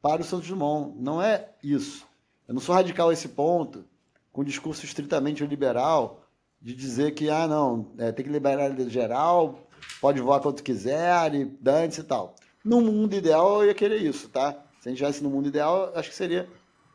para 0.00 0.22
o 0.22 0.24
Santos 0.24 0.48
Dumont. 0.48 0.94
Não 0.98 1.22
é 1.22 1.48
isso. 1.62 2.06
Eu 2.46 2.54
não 2.54 2.60
sou 2.60 2.74
radical 2.74 3.08
a 3.08 3.12
esse 3.12 3.28
ponto, 3.28 3.84
com 4.32 4.44
discurso 4.44 4.84
estritamente 4.84 5.44
liberal, 5.46 6.23
de 6.64 6.74
dizer 6.74 7.12
que, 7.12 7.28
ah, 7.28 7.46
não, 7.46 7.92
é, 7.98 8.10
tem 8.10 8.24
que 8.24 8.32
liberar 8.32 8.74
geral, 8.88 9.68
pode 10.00 10.18
voar 10.22 10.40
quanto 10.40 10.62
quiser, 10.62 11.34
e 11.34 11.44
dane-se 11.44 12.00
e 12.00 12.04
tal. 12.04 12.34
No 12.64 12.80
mundo 12.80 13.14
ideal, 13.14 13.60
eu 13.60 13.68
ia 13.68 13.74
querer 13.74 14.00
isso, 14.00 14.30
tá? 14.30 14.52
Se 14.80 14.88
a 14.88 14.90
gente 14.90 14.94
estivesse 14.94 15.22
no 15.22 15.28
mundo 15.28 15.46
ideal, 15.48 15.92
acho 15.94 16.08
que 16.08 16.16
seria 16.16 16.48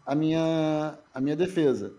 a 0.04 0.16
minha, 0.16 0.98
a 1.14 1.22
minha 1.22 1.36
defesa. 1.36 1.94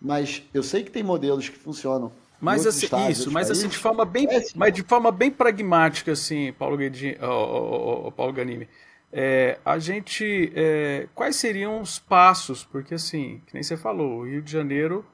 Mas 0.00 0.42
eu 0.54 0.62
sei 0.62 0.82
que 0.82 0.90
tem 0.90 1.02
modelos 1.02 1.46
que 1.46 1.58
funcionam. 1.58 2.10
Mas 2.40 2.66
assim, 2.66 2.86
isso, 3.10 3.30
mas 3.30 3.50
assim, 3.50 3.68
de 3.68 3.76
forma 3.76 4.06
bem, 4.06 4.26
é, 4.30 4.42
mas 4.54 4.72
de 4.72 4.82
forma 4.82 5.12
bem 5.12 5.30
pragmática, 5.30 6.12
assim, 6.12 6.54
Paulo, 6.54 6.78
Guedin, 6.78 7.16
oh, 7.20 7.26
oh, 7.26 8.06
oh, 8.06 8.12
Paulo 8.12 8.32
Ganimi. 8.32 8.66
É, 9.12 9.58
a 9.62 9.78
gente. 9.78 10.50
É, 10.54 11.06
quais 11.14 11.36
seriam 11.36 11.82
os 11.82 11.98
passos? 11.98 12.64
Porque, 12.64 12.94
assim, 12.94 13.42
que 13.46 13.52
nem 13.52 13.62
você 13.62 13.76
falou, 13.76 14.20
o 14.20 14.24
Rio 14.24 14.40
de 14.40 14.50
Janeiro 14.50 15.04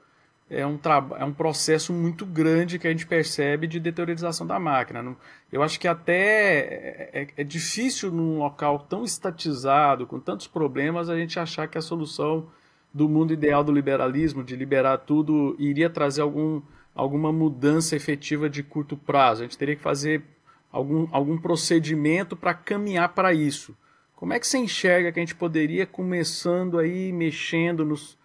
é 0.48 0.64
um, 0.64 0.78
é 1.18 1.24
um 1.24 1.32
processo 1.32 1.92
muito 1.92 2.24
grande 2.24 2.78
que 2.78 2.86
a 2.86 2.90
gente 2.90 3.06
percebe 3.06 3.66
de 3.66 3.80
deteriorização 3.80 4.46
da 4.46 4.58
máquina. 4.58 5.16
Eu 5.52 5.62
acho 5.62 5.78
que 5.78 5.88
até 5.88 6.58
é, 6.58 7.10
é, 7.12 7.28
é, 7.38 7.44
difícil 7.44 8.12
num 8.12 8.38
local 8.38 8.78
tão 8.88 9.04
estatizado, 9.04 10.06
com 10.06 10.20
tantos 10.20 10.46
problemas, 10.46 11.10
a 11.10 11.16
gente 11.16 11.38
achar 11.38 11.66
que 11.66 11.76
a 11.76 11.82
solução 11.82 12.46
do 12.94 13.08
mundo 13.08 13.32
ideal 13.32 13.64
do 13.64 13.72
liberalismo, 13.72 14.44
de 14.44 14.54
liberar 14.54 14.98
tudo, 14.98 15.56
iria 15.58 15.90
trazer 15.90 16.22
algum, 16.22 16.62
alguma 16.94 17.32
mudança 17.32 17.96
efetiva 17.96 18.48
de 18.48 18.62
curto 18.62 18.96
prazo. 18.96 19.42
A 19.42 19.44
gente 19.44 19.58
teria 19.58 19.74
que 19.74 19.82
fazer 19.82 20.22
algum, 20.70 21.08
algum 21.10 21.36
procedimento 21.36 22.36
para 22.36 22.54
caminhar 22.54 23.08
para 23.10 23.34
isso. 23.34 23.76
Como 24.14 24.32
é 24.32 24.38
que 24.38 24.46
você 24.46 24.58
enxerga 24.58 25.10
que 25.10 25.18
a 25.18 25.22
gente 25.22 25.34
poderia 25.34 25.86
começando 25.86 26.78
aí, 26.78 27.12
mexendo 27.12 27.84
nos 27.84 28.16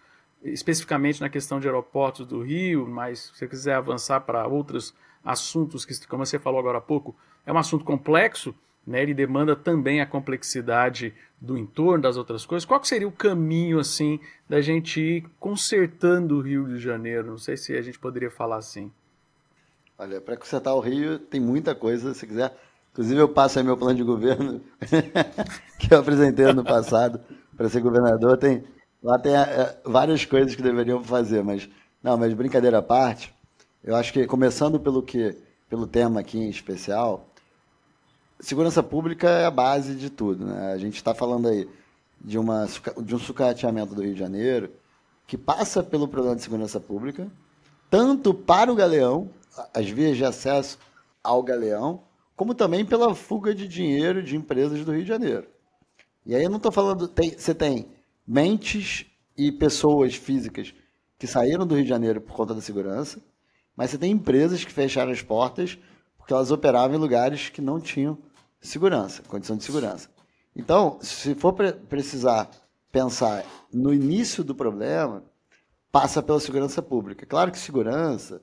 especificamente 0.44 1.20
na 1.20 1.28
questão 1.28 1.60
de 1.60 1.66
aeroportos 1.66 2.26
do 2.26 2.42
Rio, 2.42 2.86
mas 2.86 3.20
se 3.20 3.38
você 3.38 3.48
quiser 3.48 3.74
avançar 3.74 4.20
para 4.20 4.46
outros 4.46 4.94
assuntos 5.24 5.84
que, 5.84 6.06
como 6.06 6.26
você 6.26 6.38
falou 6.38 6.58
agora 6.58 6.78
há 6.78 6.80
pouco, 6.80 7.14
é 7.46 7.52
um 7.52 7.58
assunto 7.58 7.84
complexo, 7.84 8.54
né? 8.86 9.02
Ele 9.02 9.14
demanda 9.14 9.54
também 9.54 10.00
a 10.00 10.06
complexidade 10.06 11.14
do 11.40 11.56
entorno 11.56 12.02
das 12.02 12.16
outras 12.16 12.44
coisas. 12.44 12.64
Qual 12.64 12.82
seria 12.84 13.06
o 13.06 13.12
caminho 13.12 13.78
assim 13.78 14.18
da 14.48 14.60
gente 14.60 15.00
ir 15.00 15.24
consertando 15.38 16.36
o 16.36 16.40
Rio 16.40 16.66
de 16.66 16.78
Janeiro? 16.78 17.28
Não 17.28 17.38
sei 17.38 17.56
se 17.56 17.76
a 17.76 17.82
gente 17.82 17.98
poderia 17.98 18.30
falar 18.30 18.56
assim. 18.56 18.90
Olha, 19.98 20.20
para 20.20 20.36
consertar 20.36 20.74
o 20.74 20.80
Rio 20.80 21.18
tem 21.18 21.40
muita 21.40 21.74
coisa, 21.74 22.12
se 22.14 22.26
quiser. 22.26 22.56
Inclusive 22.92 23.20
eu 23.20 23.28
passo 23.28 23.58
aí 23.58 23.64
meu 23.64 23.76
plano 23.76 23.94
de 23.94 24.02
governo 24.02 24.60
que 25.78 25.94
eu 25.94 25.98
apresentei 25.98 26.44
ano 26.44 26.64
passado 26.64 27.20
para 27.56 27.68
ser 27.68 27.80
governador. 27.80 28.36
Tem 28.36 28.64
Lá 29.02 29.18
tem 29.18 29.34
é, 29.34 29.80
várias 29.84 30.24
coisas 30.24 30.54
que 30.54 30.62
deveriam 30.62 31.02
fazer, 31.02 31.42
mas 31.42 31.68
não, 32.02 32.16
mas 32.16 32.32
brincadeira 32.34 32.78
à 32.78 32.82
parte, 32.82 33.34
eu 33.82 33.96
acho 33.96 34.12
que 34.12 34.26
começando 34.26 34.78
pelo 34.78 35.02
que 35.02 35.36
pelo 35.68 35.86
tema 35.86 36.20
aqui 36.20 36.38
em 36.38 36.50
especial, 36.50 37.26
segurança 38.38 38.82
pública 38.82 39.28
é 39.28 39.46
a 39.46 39.50
base 39.50 39.94
de 39.94 40.10
tudo, 40.10 40.44
né? 40.44 40.72
A 40.72 40.78
gente 40.78 40.96
está 40.96 41.14
falando 41.14 41.48
aí 41.48 41.68
de 42.20 42.38
uma 42.38 42.66
de 43.02 43.14
um 43.14 43.18
sucateamento 43.18 43.94
do 43.94 44.02
Rio 44.02 44.12
de 44.12 44.20
Janeiro 44.20 44.70
que 45.26 45.38
passa 45.38 45.82
pelo 45.82 46.06
problema 46.06 46.36
de 46.36 46.42
segurança 46.42 46.78
pública, 46.78 47.26
tanto 47.90 48.34
para 48.34 48.70
o 48.70 48.74
Galeão, 48.74 49.30
as 49.72 49.88
vias 49.88 50.16
de 50.16 50.24
acesso 50.24 50.78
ao 51.24 51.42
Galeão, 51.42 52.02
como 52.36 52.54
também 52.54 52.84
pela 52.84 53.14
fuga 53.14 53.54
de 53.54 53.66
dinheiro 53.66 54.22
de 54.22 54.36
empresas 54.36 54.84
do 54.84 54.92
Rio 54.92 55.02
de 55.02 55.08
Janeiro. 55.08 55.46
E 56.26 56.34
aí 56.34 56.44
eu 56.44 56.50
não 56.50 56.58
estou 56.58 56.70
falando, 56.70 57.08
tem, 57.08 57.36
você 57.36 57.54
tem 57.54 57.88
mentes 58.26 59.06
e 59.36 59.50
pessoas 59.50 60.14
físicas 60.14 60.74
que 61.18 61.26
saíram 61.26 61.66
do 61.66 61.74
Rio 61.74 61.84
de 61.84 61.90
Janeiro 61.90 62.20
por 62.20 62.34
conta 62.34 62.54
da 62.54 62.60
segurança, 62.60 63.20
mas 63.76 63.90
você 63.90 63.98
tem 63.98 64.12
empresas 64.12 64.64
que 64.64 64.72
fecharam 64.72 65.12
as 65.12 65.22
portas 65.22 65.78
porque 66.16 66.32
elas 66.32 66.50
operavam 66.50 66.96
em 66.96 67.00
lugares 67.00 67.48
que 67.48 67.60
não 67.60 67.80
tinham 67.80 68.16
segurança, 68.60 69.22
condição 69.22 69.56
de 69.56 69.64
segurança. 69.64 70.08
Então, 70.54 70.98
se 71.00 71.34
for 71.34 71.52
pre 71.52 71.72
precisar 71.72 72.50
pensar 72.92 73.44
no 73.72 73.92
início 73.92 74.44
do 74.44 74.54
problema, 74.54 75.24
passa 75.90 76.22
pela 76.22 76.38
segurança 76.38 76.82
pública. 76.82 77.26
Claro 77.26 77.50
que 77.50 77.58
segurança, 77.58 78.42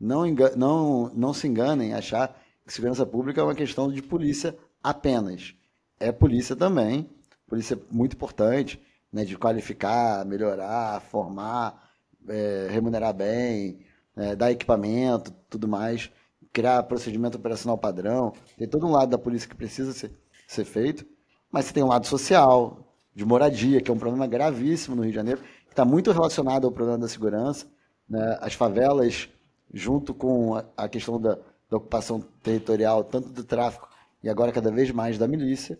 não, 0.00 0.24
não, 0.56 1.10
não 1.14 1.34
se 1.34 1.46
enganem 1.48 1.90
em 1.90 1.94
achar 1.94 2.40
que 2.64 2.72
segurança 2.72 3.04
pública 3.04 3.40
é 3.40 3.44
uma 3.44 3.54
questão 3.54 3.90
de 3.90 4.00
polícia 4.00 4.56
apenas. 4.82 5.54
É 5.98 6.12
polícia 6.12 6.54
também, 6.54 7.10
polícia 7.46 7.74
é 7.74 7.78
muito 7.90 8.14
importante, 8.14 8.80
né, 9.12 9.24
de 9.24 9.36
qualificar, 9.36 10.24
melhorar, 10.24 11.00
formar, 11.00 11.90
é, 12.28 12.68
remunerar 12.70 13.14
bem, 13.14 13.80
é, 14.16 14.36
dar 14.36 14.50
equipamento, 14.50 15.32
tudo 15.48 15.66
mais, 15.66 16.10
criar 16.52 16.82
procedimento 16.84 17.38
operacional 17.38 17.78
padrão. 17.78 18.32
Tem 18.56 18.68
todo 18.68 18.86
um 18.86 18.92
lado 18.92 19.10
da 19.10 19.18
polícia 19.18 19.48
que 19.48 19.54
precisa 19.54 19.92
ser, 19.92 20.12
ser 20.46 20.64
feito, 20.64 21.06
mas 21.50 21.66
você 21.66 21.72
tem 21.72 21.82
um 21.82 21.88
lado 21.88 22.06
social, 22.06 22.88
de 23.18 23.24
moradia, 23.24 23.80
que 23.80 23.90
é 23.90 23.94
um 23.94 23.98
problema 23.98 24.28
gravíssimo 24.28 24.94
no 24.94 25.02
Rio 25.02 25.10
de 25.10 25.16
Janeiro, 25.16 25.40
que 25.66 25.72
está 25.72 25.84
muito 25.84 26.12
relacionado 26.12 26.66
ao 26.66 26.70
problema 26.70 26.98
da 26.98 27.08
segurança. 27.08 27.66
Né? 28.08 28.38
As 28.40 28.54
favelas, 28.54 29.28
junto 29.74 30.14
com 30.14 30.54
a, 30.54 30.64
a 30.76 30.88
questão 30.88 31.20
da, 31.20 31.36
da 31.68 31.78
ocupação 31.78 32.20
territorial, 32.44 33.02
tanto 33.02 33.30
do 33.30 33.42
tráfico 33.42 33.88
e 34.22 34.28
agora 34.28 34.52
cada 34.52 34.70
vez 34.70 34.92
mais 34.92 35.18
da 35.18 35.26
milícia. 35.26 35.76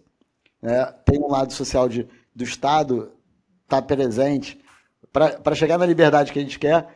Né? 0.60 0.84
Tem 1.04 1.20
um 1.20 1.30
lado 1.30 1.52
social 1.52 1.88
de, 1.88 2.08
do 2.34 2.42
Estado 2.42 3.12
estar 3.68 3.82
tá 3.82 3.82
presente. 3.82 4.58
Para 5.12 5.54
chegar 5.54 5.78
na 5.78 5.86
liberdade 5.86 6.32
que 6.32 6.38
a 6.38 6.42
gente 6.42 6.58
quer, 6.58 6.88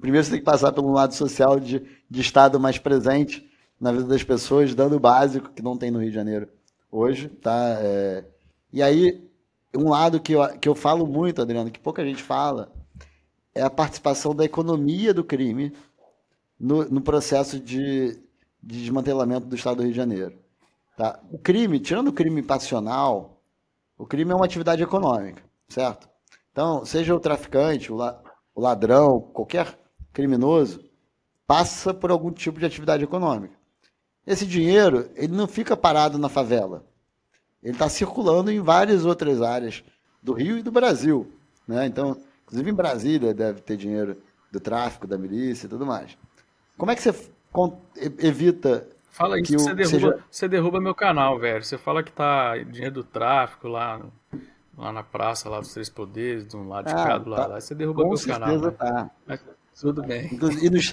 primeiro 0.00 0.24
você 0.24 0.30
tem 0.30 0.40
que 0.40 0.44
passar 0.44 0.72
pelo 0.72 0.92
lado 0.92 1.14
social 1.14 1.58
de, 1.58 1.82
de 2.08 2.20
Estado 2.20 2.58
mais 2.58 2.78
presente 2.78 3.48
na 3.80 3.92
vida 3.92 4.04
das 4.04 4.22
pessoas, 4.22 4.74
dando 4.74 4.96
o 4.96 5.00
básico 5.00 5.50
que 5.50 5.62
não 5.62 5.76
tem 5.76 5.90
no 5.90 6.00
Rio 6.00 6.10
de 6.10 6.14
Janeiro 6.14 6.48
hoje. 6.90 7.28
Tá? 7.28 7.78
É... 7.80 8.24
E 8.72 8.82
aí, 8.82 9.28
um 9.76 9.90
lado 9.90 10.20
que 10.20 10.32
eu, 10.32 10.58
que 10.58 10.68
eu 10.68 10.74
falo 10.74 11.06
muito, 11.06 11.42
Adriano, 11.42 11.70
que 11.70 11.80
pouca 11.80 12.04
gente 12.04 12.22
fala, 12.22 12.72
é 13.54 13.62
a 13.62 13.70
participação 13.70 14.34
da 14.34 14.44
economia 14.44 15.12
do 15.12 15.24
crime 15.24 15.72
no, 16.58 16.84
no 16.84 17.00
processo 17.00 17.58
de, 17.58 18.12
de 18.62 18.82
desmantelamento 18.82 19.46
do 19.46 19.56
Estado 19.56 19.78
do 19.78 19.82
Rio 19.82 19.92
de 19.92 19.96
Janeiro. 19.96 20.38
Tá? 20.96 21.18
O 21.32 21.38
crime, 21.38 21.80
tirando 21.80 22.08
o 22.08 22.12
crime 22.12 22.42
passional, 22.42 23.40
o 23.96 24.06
crime 24.06 24.32
é 24.32 24.34
uma 24.34 24.44
atividade 24.44 24.82
econômica, 24.82 25.42
certo? 25.68 26.09
Então, 26.52 26.84
seja 26.84 27.14
o 27.14 27.20
traficante, 27.20 27.92
o 27.92 27.96
ladrão, 28.56 29.20
qualquer 29.20 29.78
criminoso, 30.12 30.84
passa 31.46 31.94
por 31.94 32.10
algum 32.10 32.30
tipo 32.30 32.58
de 32.58 32.66
atividade 32.66 33.04
econômica. 33.04 33.54
Esse 34.26 34.46
dinheiro, 34.46 35.10
ele 35.14 35.34
não 35.34 35.46
fica 35.46 35.76
parado 35.76 36.18
na 36.18 36.28
favela. 36.28 36.84
Ele 37.62 37.72
está 37.72 37.88
circulando 37.88 38.50
em 38.50 38.60
várias 38.60 39.04
outras 39.04 39.42
áreas 39.42 39.82
do 40.22 40.32
Rio 40.32 40.58
e 40.58 40.62
do 40.62 40.70
Brasil. 40.70 41.30
Né? 41.66 41.86
Então, 41.86 42.16
inclusive 42.44 42.70
em 42.70 42.74
Brasília 42.74 43.34
deve 43.34 43.60
ter 43.60 43.76
dinheiro 43.76 44.16
do 44.50 44.60
tráfico, 44.60 45.06
da 45.06 45.18
milícia 45.18 45.66
e 45.66 45.68
tudo 45.68 45.86
mais. 45.86 46.16
Como 46.76 46.90
é 46.90 46.96
que 46.96 47.02
você 47.02 47.14
evita 48.18 48.86
Fala 49.10 49.40
isso 49.40 49.50
que, 49.50 49.56
que 49.56 49.62
você, 49.62 49.74
derruba, 49.74 49.90
seja... 49.90 50.24
você 50.30 50.48
derruba 50.48 50.80
meu 50.80 50.94
canal, 50.94 51.38
velho. 51.38 51.62
Você 51.62 51.76
fala 51.76 52.02
que 52.02 52.12
tá 52.12 52.56
dinheiro 52.58 52.94
do 52.94 53.04
tráfico 53.04 53.68
lá 53.68 54.00
lá 54.80 54.92
na 54.92 55.02
praça, 55.02 55.48
lá 55.48 55.60
dos 55.60 55.72
Três 55.72 55.88
Poderes, 55.88 56.46
de 56.46 56.56
um 56.56 56.68
lado 56.68 56.86
de 56.86 56.92
ah, 56.92 57.04
cada 57.04 57.24
tá. 57.24 57.30
lado. 57.30 57.52
Aí 57.54 57.60
você 57.60 57.74
derruba 57.74 58.02
Com 58.02 58.08
meu 58.08 58.18
canal. 58.18 58.58
Né? 58.58 58.70
Tá. 58.70 59.10
Mas, 59.26 59.40
Tudo 59.78 60.02
bem. 60.02 60.30
E, 60.62 60.70
nos, 60.70 60.92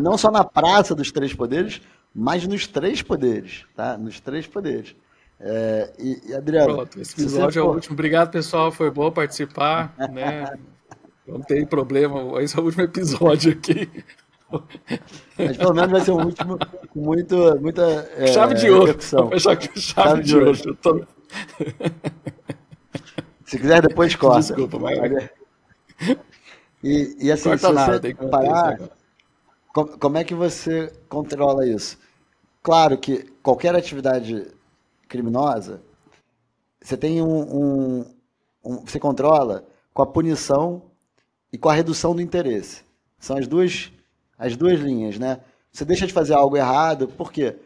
não 0.00 0.18
só 0.18 0.30
na 0.30 0.44
Praça 0.44 0.94
dos 0.94 1.12
Três 1.12 1.32
Poderes, 1.32 1.80
mas 2.14 2.46
nos 2.46 2.66
três 2.66 3.00
poderes, 3.00 3.64
tá? 3.76 3.96
Nos 3.96 4.18
três 4.18 4.46
poderes. 4.46 4.96
É, 5.38 5.92
e, 5.98 6.30
e, 6.30 6.34
Adriano. 6.34 6.74
Pronto, 6.74 7.00
esse 7.00 7.20
episódio 7.20 7.60
é 7.60 7.62
o 7.62 7.70
último. 7.70 7.94
Obrigado, 7.94 8.30
pessoal. 8.30 8.72
Foi 8.72 8.90
bom 8.90 9.10
participar. 9.10 9.94
Né? 10.12 10.58
Não 11.26 11.40
tem 11.40 11.64
problema. 11.64 12.42
Esse 12.42 12.58
é 12.58 12.60
o 12.60 12.64
último 12.64 12.82
episódio 12.82 13.52
aqui. 13.52 13.88
Mas 15.38 15.56
pelo 15.56 15.74
menos 15.74 15.90
vai 15.90 16.00
ser 16.00 16.10
o 16.10 16.16
último 16.16 16.58
com 16.88 17.00
muito, 17.00 17.36
muita. 17.60 18.10
É, 18.16 18.28
chave 18.28 18.54
de 18.54 18.70
ouro. 18.70 19.00
Chave, 19.00 19.38
chave, 19.38 19.80
chave 19.80 20.22
de, 20.22 20.28
de 20.28 20.38
ouro. 20.38 21.06
Se 23.48 23.58
quiser, 23.58 23.80
depois 23.80 24.14
corta. 24.14 24.40
Desculpa, 24.40 24.78
mas. 24.78 25.30
E, 26.84 27.16
e 27.18 27.32
assim, 27.32 27.48
Corta 27.48 27.68
se 27.68 27.72
nada, 27.72 28.00
você 28.00 28.14
parar, 28.14 28.78
como, 29.72 29.98
como 29.98 30.18
é 30.18 30.22
que 30.22 30.34
você 30.34 30.92
controla 31.08 31.66
isso? 31.66 31.98
Claro 32.62 32.98
que 32.98 33.22
qualquer 33.42 33.74
atividade 33.74 34.46
criminosa, 35.08 35.80
você 36.80 36.94
tem 36.96 37.22
um, 37.22 37.40
um, 37.40 38.14
um, 38.62 38.84
você 38.84 39.00
controla 39.00 39.66
com 39.94 40.02
a 40.02 40.06
punição 40.06 40.82
e 41.50 41.56
com 41.56 41.70
a 41.70 41.74
redução 41.74 42.14
do 42.14 42.20
interesse. 42.20 42.82
São 43.18 43.38
as 43.38 43.48
duas 43.48 43.90
as 44.38 44.56
duas 44.56 44.78
linhas, 44.78 45.18
né? 45.18 45.40
Você 45.72 45.84
deixa 45.86 46.06
de 46.06 46.12
fazer 46.12 46.34
algo 46.34 46.56
errado, 46.56 47.08
por 47.08 47.32
quê? 47.32 47.56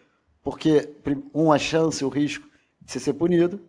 Porque 0.43 0.95
um 1.35 1.53
a 1.53 1.59
chance, 1.59 2.05
o 2.05 2.09
risco 2.09 2.49
de 2.81 2.93
você 2.93 3.01
ser 3.01 3.15
punido, 3.15 3.61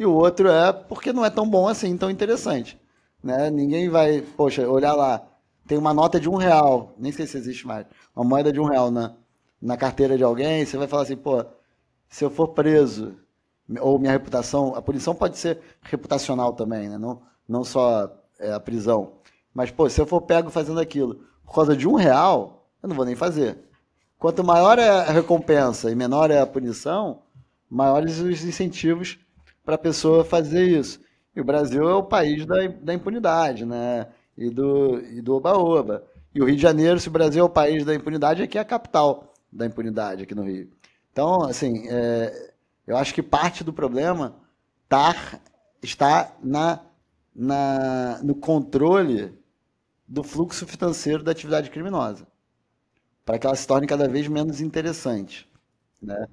e 0.00 0.06
o 0.06 0.14
outro 0.14 0.48
é 0.48 0.72
porque 0.72 1.12
não 1.12 1.26
é 1.26 1.28
tão 1.28 1.46
bom 1.46 1.68
assim, 1.68 1.94
tão 1.94 2.10
interessante. 2.10 2.80
Né? 3.22 3.50
Ninguém 3.50 3.90
vai, 3.90 4.22
poxa, 4.22 4.66
olhar 4.66 4.94
lá, 4.94 5.22
tem 5.66 5.76
uma 5.76 5.92
nota 5.92 6.18
de 6.18 6.26
um 6.26 6.36
real, 6.36 6.94
nem 6.96 7.12
sei 7.12 7.26
se 7.26 7.36
existe 7.36 7.66
mais, 7.66 7.84
uma 8.16 8.24
moeda 8.24 8.50
de 8.50 8.58
um 8.58 8.64
real 8.64 8.90
na, 8.90 9.14
na 9.60 9.76
carteira 9.76 10.16
de 10.16 10.24
alguém, 10.24 10.64
você 10.64 10.78
vai 10.78 10.86
falar 10.86 11.02
assim, 11.02 11.18
pô, 11.18 11.44
se 12.08 12.24
eu 12.24 12.30
for 12.30 12.48
preso, 12.48 13.14
ou 13.78 13.98
minha 13.98 14.12
reputação, 14.12 14.74
a 14.74 14.80
punição 14.80 15.14
pode 15.14 15.36
ser 15.36 15.60
reputacional 15.82 16.54
também, 16.54 16.88
né? 16.88 16.96
não, 16.96 17.20
não 17.46 17.62
só 17.62 18.10
é, 18.38 18.54
a 18.54 18.58
prisão. 18.58 19.12
Mas, 19.52 19.70
pô, 19.70 19.86
se 19.90 20.00
eu 20.00 20.06
for 20.06 20.22
pego 20.22 20.48
fazendo 20.48 20.80
aquilo 20.80 21.26
por 21.44 21.54
causa 21.54 21.76
de 21.76 21.86
um 21.86 21.94
real, 21.94 22.66
eu 22.82 22.88
não 22.88 22.96
vou 22.96 23.04
nem 23.04 23.14
fazer. 23.14 23.58
Quanto 24.18 24.42
maior 24.42 24.78
é 24.78 24.88
a 24.88 25.12
recompensa 25.12 25.90
e 25.90 25.94
menor 25.94 26.30
é 26.30 26.40
a 26.40 26.46
punição, 26.46 27.20
maiores 27.68 28.18
os 28.18 28.42
incentivos 28.44 29.18
para 29.64 29.74
a 29.74 29.78
pessoa 29.78 30.24
fazer 30.24 30.64
isso. 30.64 31.00
E 31.34 31.40
o 31.40 31.44
Brasil 31.44 31.88
é 31.88 31.94
o 31.94 32.02
país 32.02 32.44
da, 32.46 32.66
da 32.66 32.94
impunidade, 32.94 33.64
né? 33.64 34.08
E 34.36 34.50
do, 34.50 35.00
e 35.00 35.20
do 35.20 35.36
oba-oba. 35.36 36.04
E 36.34 36.40
o 36.40 36.44
Rio 36.44 36.56
de 36.56 36.62
Janeiro, 36.62 36.98
se 36.98 37.08
o 37.08 37.12
Brasil 37.12 37.42
é 37.42 37.44
o 37.44 37.50
país 37.50 37.84
da 37.84 37.94
impunidade, 37.94 38.42
aqui 38.42 38.56
é 38.58 38.60
a 38.60 38.64
capital 38.64 39.34
da 39.52 39.66
impunidade, 39.66 40.22
aqui 40.22 40.34
no 40.34 40.44
Rio. 40.44 40.70
Então, 41.12 41.42
assim, 41.42 41.88
é, 41.88 42.52
eu 42.86 42.96
acho 42.96 43.12
que 43.14 43.22
parte 43.22 43.64
do 43.64 43.72
problema 43.72 44.36
tá, 44.88 45.14
está 45.82 46.32
na, 46.42 46.80
na, 47.34 48.20
no 48.22 48.34
controle 48.34 49.32
do 50.06 50.22
fluxo 50.22 50.66
financeiro 50.66 51.22
da 51.22 51.30
atividade 51.30 51.70
criminosa, 51.70 52.26
para 53.24 53.38
que 53.38 53.46
ela 53.46 53.54
se 53.54 53.66
torne 53.66 53.86
cada 53.86 54.08
vez 54.08 54.26
menos 54.26 54.60
interessante. 54.60 55.48
Né? 56.02 56.26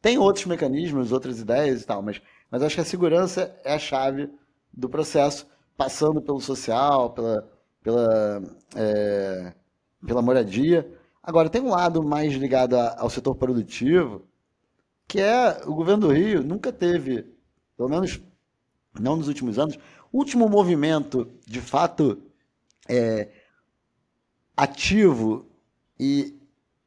Tem 0.00 0.16
outros 0.16 0.46
mecanismos, 0.46 1.12
outras 1.12 1.40
ideias 1.40 1.82
e 1.82 1.86
tal, 1.86 2.00
mas 2.00 2.22
mas 2.50 2.62
acho 2.62 2.76
que 2.76 2.80
a 2.80 2.84
segurança 2.84 3.54
é 3.64 3.74
a 3.74 3.78
chave 3.78 4.30
do 4.72 4.88
processo, 4.88 5.46
passando 5.76 6.20
pelo 6.22 6.40
social, 6.40 7.10
pela, 7.10 7.48
pela, 7.82 8.42
é, 8.74 9.54
pela 10.06 10.22
moradia. 10.22 10.90
Agora, 11.22 11.50
tem 11.50 11.60
um 11.60 11.70
lado 11.70 12.02
mais 12.02 12.32
ligado 12.34 12.74
ao 12.74 13.10
setor 13.10 13.34
produtivo, 13.34 14.26
que 15.06 15.20
é 15.20 15.62
o 15.66 15.74
governo 15.74 16.08
do 16.08 16.12
Rio 16.12 16.42
nunca 16.42 16.72
teve, 16.72 17.26
pelo 17.76 17.88
menos 17.88 18.20
não 18.98 19.16
nos 19.16 19.28
últimos 19.28 19.58
anos, 19.58 19.78
último 20.12 20.48
movimento 20.48 21.30
de 21.46 21.60
fato 21.60 22.22
é, 22.88 23.28
ativo 24.56 25.46
e, 25.98 26.36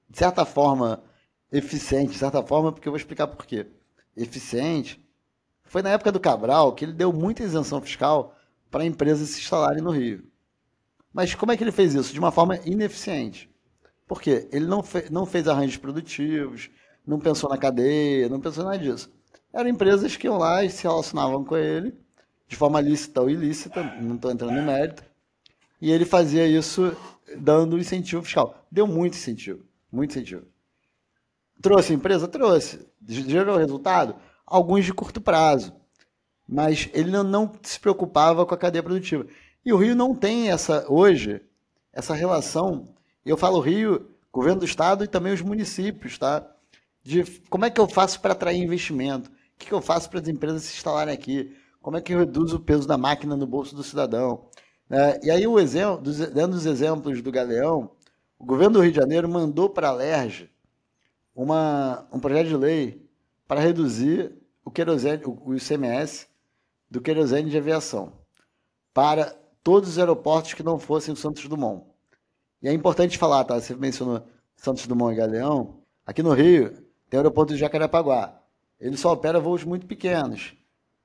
de 0.09 0.17
certa 0.17 0.45
forma, 0.45 1.03
eficiente, 1.51 2.13
de 2.13 2.17
certa 2.17 2.41
forma, 2.43 2.71
porque 2.71 2.87
eu 2.87 2.91
vou 2.91 2.97
explicar 2.97 3.27
por 3.27 3.45
quê. 3.45 3.67
Eficiente 4.15 5.00
foi 5.71 5.81
na 5.81 5.91
época 5.91 6.11
do 6.11 6.19
Cabral 6.19 6.73
que 6.73 6.83
ele 6.83 6.91
deu 6.91 7.13
muita 7.13 7.43
isenção 7.43 7.79
fiscal 7.79 8.35
para 8.69 8.83
empresas 8.83 9.29
se 9.29 9.39
instalarem 9.39 9.81
no 9.81 9.89
Rio. 9.89 10.21
Mas 11.13 11.33
como 11.33 11.53
é 11.53 11.55
que 11.55 11.63
ele 11.63 11.71
fez 11.71 11.95
isso? 11.95 12.11
De 12.11 12.19
uma 12.19 12.29
forma 12.29 12.59
ineficiente. 12.65 13.49
Por 14.05 14.21
quê? 14.21 14.49
Ele 14.51 14.65
não, 14.65 14.83
fe 14.83 15.05
não 15.09 15.25
fez 15.25 15.47
arranjos 15.47 15.77
produtivos, 15.77 16.69
não 17.07 17.21
pensou 17.21 17.49
na 17.49 17.57
cadeia, 17.57 18.27
não 18.27 18.41
pensou 18.41 18.65
nada 18.65 18.77
disso. 18.77 19.09
Eram 19.53 19.69
empresas 19.69 20.17
que 20.17 20.27
iam 20.27 20.37
lá 20.37 20.61
e 20.61 20.69
se 20.69 20.83
relacionavam 20.83 21.45
com 21.45 21.55
ele, 21.55 21.97
de 22.49 22.57
forma 22.57 22.81
lícita 22.81 23.21
ou 23.21 23.29
ilícita, 23.29 23.81
não 24.01 24.15
estou 24.15 24.29
entrando 24.29 24.59
em 24.59 24.65
mérito, 24.65 25.05
e 25.79 25.89
ele 25.89 26.03
fazia 26.03 26.45
isso 26.45 26.93
dando 27.37 27.79
incentivo 27.79 28.21
fiscal. 28.23 28.61
Deu 28.69 28.85
muito 28.85 29.13
incentivo, 29.13 29.63
muito 29.89 30.11
incentivo. 30.11 30.45
Trouxe 31.61 31.93
empresa? 31.93 32.27
Trouxe. 32.27 32.85
Gerou 33.07 33.55
resultado? 33.55 34.15
Alguns 34.51 34.85
de 34.85 34.93
curto 34.93 35.21
prazo. 35.21 35.73
Mas 36.47 36.89
ele 36.93 37.09
não, 37.09 37.51
se 37.63 37.79
preocupava 37.79 38.45
com 38.45 38.53
a 38.53 38.57
cadeia 38.57 38.83
produtiva. 38.83 39.25
E 39.65 39.71
o 39.71 39.77
Rio 39.77 39.95
não 39.95 40.13
tem 40.13 40.51
essa, 40.51 40.85
hoje, 40.89 41.41
essa 41.93 42.13
relação. 42.13 42.93
Eu 43.25 43.37
falo 43.37 43.61
Rio, 43.61 44.09
governo 44.31 44.59
do 44.59 44.65
estado 44.65 45.03
e 45.03 45.07
também 45.07 45.33
os 45.33 45.41
municípios, 45.41 46.17
tá? 46.17 46.45
De 47.01 47.23
como 47.49 47.65
é 47.65 47.69
que 47.69 47.79
eu 47.79 47.87
faço 47.87 48.19
para 48.19 48.33
atrair 48.33 48.61
investimento? 48.61 49.29
O 49.29 49.33
que, 49.57 49.67
que 49.67 49.73
eu 49.73 49.81
faço 49.81 50.09
para 50.09 50.19
as 50.19 50.27
empresas 50.27 50.63
se 50.63 50.73
instalarem 50.75 51.13
aqui? 51.13 51.55
Como 51.81 51.97
é 51.97 52.01
que 52.01 52.13
eu 52.13 52.19
reduzo 52.19 52.57
o 52.57 52.59
peso 52.59 52.87
da 52.87 52.97
máquina 52.97 53.35
no 53.35 53.47
bolso 53.47 53.75
do 53.75 53.83
cidadão? 53.83 54.45
É, 54.89 55.19
e 55.23 55.31
aí, 55.31 55.47
o 55.47 55.59
exemplo, 55.59 56.03
dando 56.33 56.53
os 56.53 56.65
exemplos 56.65 57.21
do 57.21 57.31
Galeão, 57.31 57.91
o 58.37 58.45
governo 58.45 58.73
do 58.73 58.81
Rio 58.81 58.91
de 58.91 58.97
Janeiro 58.97 59.29
mandou 59.29 59.69
para 59.69 59.87
a 59.89 59.93
LERJ 59.93 60.49
uma, 61.35 62.05
um 62.11 62.19
projeto 62.19 62.47
de 62.47 62.57
lei 62.57 63.09
para 63.47 63.61
reduzir 63.61 64.31
o 64.71 64.73
querosene, 64.73 65.21
o 65.25 65.53
ICMS 65.53 66.27
do 66.89 67.01
querosene 67.01 67.49
de 67.49 67.57
aviação 67.57 68.13
para 68.93 69.35
todos 69.61 69.89
os 69.89 69.99
aeroportos 69.99 70.53
que 70.53 70.63
não 70.63 70.79
fossem 70.79 71.13
o 71.13 71.17
Santos 71.17 71.45
Dumont. 71.47 71.85
E 72.63 72.69
é 72.69 72.73
importante 72.73 73.17
falar, 73.17 73.43
tá? 73.43 73.59
Você 73.59 73.75
mencionou 73.75 74.23
Santos 74.55 74.87
Dumont 74.87 75.13
e 75.13 75.17
Galeão. 75.17 75.81
Aqui 76.05 76.23
no 76.23 76.33
Rio 76.33 76.71
tem 77.09 77.17
o 77.17 77.21
aeroporto 77.21 77.53
de 77.53 77.59
Jacarepaguá. 77.59 78.39
Ele 78.79 78.95
só 78.95 79.11
opera 79.11 79.39
voos 79.39 79.63
muito 79.63 79.85
pequenos. 79.85 80.55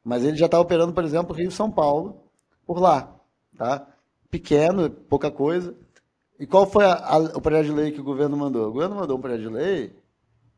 Mas 0.05 0.25
ele 0.25 0.37
já 0.37 0.47
está 0.47 0.61
operando, 0.61 0.93
por 0.93 1.05
exemplo, 1.05 1.35
Rio-São 1.35 1.71
Paulo, 1.71 2.23
por 2.65 2.79
lá. 2.79 3.17
Tá? 3.57 3.87
Pequeno, 4.31 4.89
pouca 4.89 5.31
coisa. 5.31 5.75
E 6.39 6.47
qual 6.47 6.67
foi 6.67 6.85
a, 6.85 6.95
a, 6.95 7.19
o 7.19 7.41
projeto 7.41 7.67
de 7.67 7.73
lei 7.73 7.91
que 7.91 8.01
o 8.01 8.05
governo 8.05 8.37
mandou? 8.37 8.69
O 8.69 8.73
governo 8.73 8.95
mandou 8.95 9.19
um 9.19 9.21
projeto 9.21 9.41
de 9.41 9.49
lei 9.49 9.97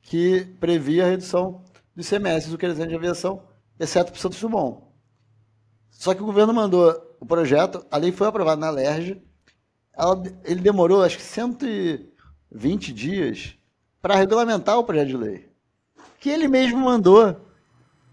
que 0.03 0.45
previa 0.61 1.05
a 1.05 1.09
redução 1.09 1.63
do 1.99 2.03
ICMS 2.03 2.49
do 2.49 2.57
querosene 2.57 2.91
de 2.91 2.95
aviação, 2.95 3.43
exceto 3.77 4.13
para 4.13 4.21
Santos 4.21 4.41
Dumont. 4.41 4.85
Só 5.91 6.15
que 6.15 6.23
o 6.23 6.27
governo 6.27 6.55
mandou 6.55 6.95
o 7.19 7.27
projeto, 7.27 7.85
a 7.91 7.97
lei 7.97 8.13
foi 8.13 8.29
aprovada 8.29 8.61
na 8.61 8.71
LERJ, 8.71 9.21
ela, 9.93 10.23
ele 10.45 10.61
demorou 10.61 11.03
acho 11.03 11.17
que 11.17 11.23
120 11.25 12.93
dias 12.93 13.59
para 14.01 14.15
regulamentar 14.15 14.79
o 14.79 14.85
projeto 14.85 15.09
de 15.09 15.17
lei. 15.17 15.51
Que 16.21 16.31
ele 16.31 16.47
mesmo 16.47 16.79
mandou. 16.79 17.35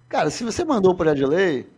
Cara, 0.10 0.32
se 0.32 0.43
você 0.43 0.65
mandou 0.65 0.93
o 0.93 0.98
projeto 0.98 1.17
de 1.17 1.26
lei, 1.28 1.69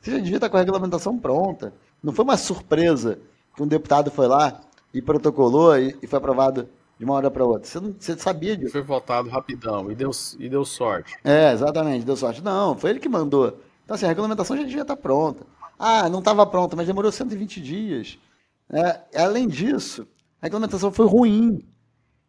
você 0.00 0.12
já 0.12 0.18
devia 0.18 0.36
estar 0.36 0.48
com 0.48 0.56
a 0.56 0.60
regulamentação 0.60 1.18
pronta. 1.18 1.74
Não 2.00 2.12
foi 2.12 2.24
uma 2.24 2.36
surpresa 2.36 3.18
que 3.56 3.62
um 3.62 3.66
deputado 3.66 4.08
foi 4.08 4.28
lá 4.28 4.60
e 4.94 5.02
protocolou 5.02 5.76
e 5.76 6.06
foi 6.06 6.16
aprovado 6.16 6.68
de 6.98 7.04
uma 7.04 7.14
hora 7.14 7.30
para 7.30 7.44
outra. 7.44 7.68
Você, 7.68 7.80
não, 7.80 7.94
você 7.98 8.16
sabia 8.16 8.56
disso. 8.56 8.72
Foi 8.72 8.82
votado 8.82 9.28
rapidão 9.28 9.90
e 9.90 9.94
deu, 9.94 10.10
e 10.38 10.48
deu 10.48 10.64
sorte. 10.64 11.14
É, 11.22 11.52
exatamente, 11.52 12.04
deu 12.04 12.16
sorte. 12.16 12.42
Não, 12.42 12.76
foi 12.76 12.90
ele 12.90 13.00
que 13.00 13.08
mandou. 13.08 13.58
Então, 13.84 13.94
assim, 13.94 14.06
a 14.06 14.08
regulamentação 14.08 14.56
já 14.56 14.64
devia 14.64 14.82
estar 14.82 14.96
pronta. 14.96 15.44
Ah, 15.78 16.08
não 16.08 16.20
estava 16.20 16.46
pronta, 16.46 16.74
mas 16.74 16.86
demorou 16.86 17.12
120 17.12 17.60
dias. 17.60 18.18
É, 18.70 19.00
além 19.22 19.46
disso, 19.46 20.06
a 20.40 20.46
regulamentação 20.46 20.90
foi 20.90 21.06
ruim. 21.06 21.60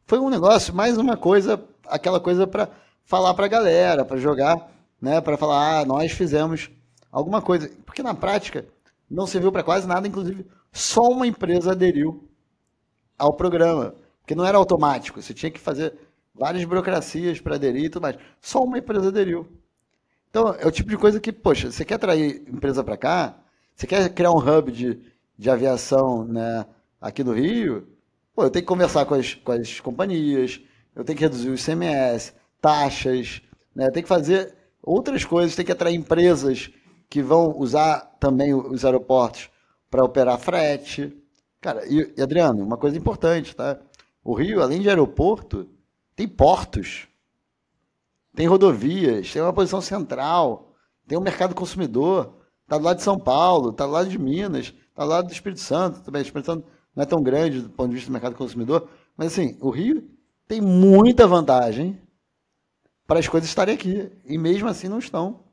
Foi 0.06 0.20
um 0.20 0.30
negócio, 0.30 0.74
mais 0.74 0.98
uma 0.98 1.18
coisa, 1.18 1.62
aquela 1.88 2.20
coisa 2.20 2.46
para 2.46 2.70
falar 3.04 3.34
para 3.34 3.46
a 3.46 3.50
galera, 3.50 4.06
para 4.06 4.18
jogar, 4.18 4.70
né, 5.02 5.20
para 5.22 5.38
falar, 5.38 5.80
ah, 5.80 5.86
nós 5.86 6.12
fizemos 6.12 6.70
alguma 7.12 7.42
coisa. 7.42 7.70
Porque 7.86 8.04
na 8.04 8.14
prática 8.14 8.66
não 9.10 9.26
serviu 9.26 9.52
para 9.52 9.64
quase 9.64 9.88
nada, 9.88 10.08
inclusive 10.08 10.46
só 10.72 11.02
uma 11.10 11.26
empresa 11.26 11.72
aderiu 11.72 12.30
ao 13.18 13.34
programa. 13.34 13.96
Porque 14.28 14.36
não 14.36 14.46
era 14.46 14.58
automático, 14.58 15.22
você 15.22 15.34
tinha 15.34 15.50
que 15.50 15.58
fazer 15.58 15.94
várias 16.36 16.66
burocracias 16.66 17.40
para 17.40 17.56
aderir 17.56 17.86
e 17.86 17.90
tudo 17.90 18.02
mais. 18.02 18.18
Só 18.42 18.62
uma 18.62 18.78
empresa 18.78 19.08
aderiu. 19.08 19.48
Então, 20.30 20.54
é 20.60 20.68
o 20.68 20.72
tipo 20.72 20.90
de 20.90 20.98
coisa 20.98 21.18
que, 21.18 21.32
poxa, 21.32 21.72
você 21.72 21.86
quer 21.86 21.94
atrair 21.94 22.44
empresa 22.46 22.84
para 22.84 22.98
cá, 22.98 23.40
você 23.74 23.88
quer 23.88 24.10
criar 24.10 24.32
um 24.32 24.38
hub 24.38 24.70
de, 24.70 25.00
de 25.38 25.50
aviação 25.50 26.26
né, 26.26 26.66
aqui 27.00 27.24
no 27.24 27.32
Rio, 27.32 27.88
pô, 28.36 28.44
eu 28.44 28.50
tenho 28.50 28.64
que 28.64 28.68
conversar 28.68 29.06
com 29.06 29.16
as, 29.16 29.34
com 29.34 29.54
as 29.54 29.80
companhias, 29.80 30.60
eu 30.94 31.06
tenho 31.06 31.18
que 31.18 31.24
reduzir 31.24 31.50
o 31.50 31.56
ICMS, 31.56 32.34
taxas, 32.62 33.42
né? 33.74 33.90
Tenho 33.92 34.04
que 34.04 34.10
fazer 34.10 34.54
outras 34.84 35.24
coisas, 35.24 35.56
tem 35.56 35.66
que 35.66 35.72
atrair 35.72 35.96
empresas 35.96 36.70
que 37.10 37.22
vão 37.22 37.58
usar 37.58 38.18
também 38.20 38.54
os 38.54 38.84
aeroportos 38.84 39.50
para 39.90 40.04
operar 40.04 40.38
frete. 40.38 41.16
Cara, 41.62 41.86
e, 41.88 42.14
e, 42.18 42.22
Adriano, 42.22 42.62
uma 42.62 42.78
coisa 42.78 42.98
importante, 42.98 43.56
tá? 43.56 43.80
O 44.28 44.34
Rio, 44.34 44.62
além 44.62 44.82
de 44.82 44.90
aeroporto, 44.90 45.70
tem 46.14 46.28
portos, 46.28 47.08
tem 48.36 48.46
rodovias, 48.46 49.32
tem 49.32 49.42
uma 49.42 49.54
posição 49.54 49.80
central, 49.80 50.76
tem 51.08 51.18
um 51.18 51.22
mercado 51.22 51.56
consumidor, 51.56 52.36
tá 52.68 52.78
do 52.78 52.84
lado 52.84 52.98
de 52.98 53.04
São 53.04 53.18
Paulo, 53.18 53.72
tá 53.72 53.86
do 53.86 53.94
lado 53.94 54.10
de 54.10 54.20
Minas, 54.20 54.74
tá 54.94 55.06
do 55.06 55.10
lado 55.10 55.28
do 55.28 55.32
Espírito 55.32 55.62
Santo 55.62 56.02
também. 56.02 56.22
O 56.22 56.26
Espírito 56.26 56.48
Santo 56.48 56.68
não 56.94 57.04
é 57.04 57.06
tão 57.06 57.24
grande 57.24 57.62
do 57.62 57.70
ponto 57.70 57.88
de 57.88 57.96
vista 57.96 58.10
do 58.10 58.12
mercado 58.12 58.36
consumidor, 58.36 58.90
mas 59.16 59.32
assim, 59.32 59.58
o 59.62 59.70
Rio 59.70 60.06
tem 60.46 60.60
muita 60.60 61.26
vantagem 61.26 61.98
para 63.08 63.20
as 63.20 63.30
coisas 63.30 63.48
estarem 63.48 63.76
aqui. 63.76 64.12
E 64.26 64.38
mesmo 64.38 64.68
assim 64.68 64.90
não 64.90 65.00
estão. 65.00 65.46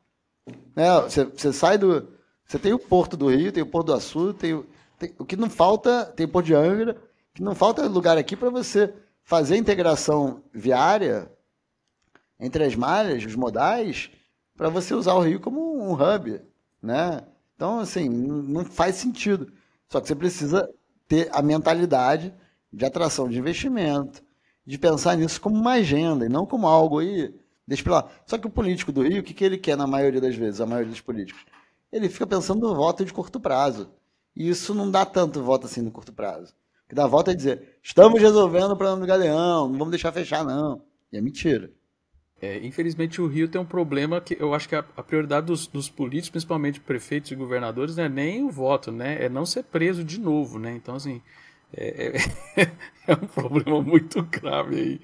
É, 0.74 1.00
você, 1.00 1.24
você 1.26 1.52
sai 1.52 1.78
do. 1.78 2.08
Você 2.44 2.58
tem 2.58 2.72
o 2.72 2.78
Porto 2.80 3.16
do 3.16 3.28
Rio, 3.28 3.52
tem 3.52 3.62
o 3.62 3.70
Porto 3.70 3.86
do 3.86 3.94
Açu, 3.94 4.34
tem, 4.34 4.64
tem 4.98 5.14
o 5.16 5.24
que 5.24 5.36
não 5.36 5.48
falta, 5.48 6.06
tem 6.06 6.26
o 6.26 6.28
Porto 6.28 6.46
de 6.46 6.54
Angra, 6.56 7.00
que 7.34 7.42
não 7.42 7.54
falta 7.54 7.86
lugar 7.86 8.16
aqui 8.16 8.36
para 8.36 8.48
você 8.48 8.94
fazer 9.22 9.54
a 9.54 9.58
integração 9.58 10.42
viária 10.52 11.30
entre 12.38 12.64
as 12.64 12.74
malhas, 12.74 13.24
os 13.24 13.34
modais, 13.34 14.10
para 14.56 14.68
você 14.68 14.94
usar 14.94 15.14
o 15.14 15.20
Rio 15.20 15.40
como 15.40 15.82
um 15.82 15.92
hub, 15.92 16.40
né? 16.82 17.26
Então, 17.56 17.80
assim, 17.80 18.08
não 18.08 18.64
faz 18.64 18.96
sentido. 18.96 19.52
Só 19.88 20.00
que 20.00 20.08
você 20.08 20.14
precisa 20.14 20.68
ter 21.06 21.28
a 21.32 21.42
mentalidade 21.42 22.34
de 22.72 22.84
atração 22.84 23.28
de 23.28 23.38
investimento, 23.38 24.22
de 24.66 24.78
pensar 24.78 25.16
nisso 25.16 25.40
como 25.40 25.56
uma 25.56 25.72
agenda 25.72 26.26
e 26.26 26.28
não 26.28 26.46
como 26.46 26.66
algo 26.66 26.98
aí 26.98 27.34
Deixa 27.66 27.90
lá. 27.90 28.10
Só 28.26 28.36
que 28.36 28.46
o 28.46 28.50
político 28.50 28.92
do 28.92 29.02
Rio, 29.02 29.20
o 29.20 29.22
que, 29.22 29.32
que 29.32 29.44
ele 29.44 29.56
quer 29.56 29.76
na 29.76 29.86
maioria 29.86 30.20
das 30.20 30.36
vezes, 30.36 30.60
a 30.60 30.66
maioria 30.66 30.90
dos 30.90 31.00
políticos? 31.00 31.44
Ele 31.90 32.08
fica 32.08 32.26
pensando 32.26 32.68
no 32.68 32.74
voto 32.74 33.04
de 33.04 33.12
curto 33.12 33.40
prazo. 33.40 33.90
E 34.36 34.48
isso 34.48 34.74
não 34.74 34.90
dá 34.90 35.06
tanto 35.06 35.42
voto 35.42 35.66
assim 35.66 35.80
no 35.80 35.90
curto 35.90 36.12
prazo. 36.12 36.54
Que 36.94 36.96
dá 36.96 37.08
voto 37.08 37.32
é 37.32 37.34
dizer, 37.34 37.60
estamos 37.82 38.20
resolvendo 38.20 38.70
o 38.70 38.76
problema 38.76 39.00
do 39.00 39.06
Galeão, 39.06 39.68
não 39.68 39.76
vamos 39.76 39.90
deixar 39.90 40.12
fechar, 40.12 40.44
não. 40.44 40.80
E 41.12 41.16
é 41.16 41.20
mentira. 41.20 41.68
É, 42.40 42.64
infelizmente 42.64 43.20
o 43.20 43.26
Rio 43.26 43.48
tem 43.48 43.60
um 43.60 43.64
problema 43.64 44.20
que 44.20 44.36
eu 44.38 44.54
acho 44.54 44.68
que 44.68 44.76
a, 44.76 44.84
a 44.96 45.02
prioridade 45.02 45.46
dos, 45.46 45.66
dos, 45.66 45.88
políticos, 45.88 46.30
principalmente 46.30 46.78
prefeitos 46.78 47.32
e 47.32 47.34
governadores, 47.34 47.96
não 47.96 48.04
é 48.04 48.08
nem 48.08 48.44
o 48.44 48.50
voto, 48.50 48.92
né? 48.92 49.24
É 49.24 49.28
não 49.28 49.44
ser 49.44 49.64
preso 49.64 50.04
de 50.04 50.20
novo, 50.20 50.56
né? 50.60 50.72
Então, 50.76 50.94
assim, 50.94 51.20
é, 51.76 52.16
é, 52.56 52.62
é, 53.10 53.12
um 53.14 53.26
problema 53.26 53.82
muito 53.82 54.22
grave 54.22 54.76
aí, 54.76 55.00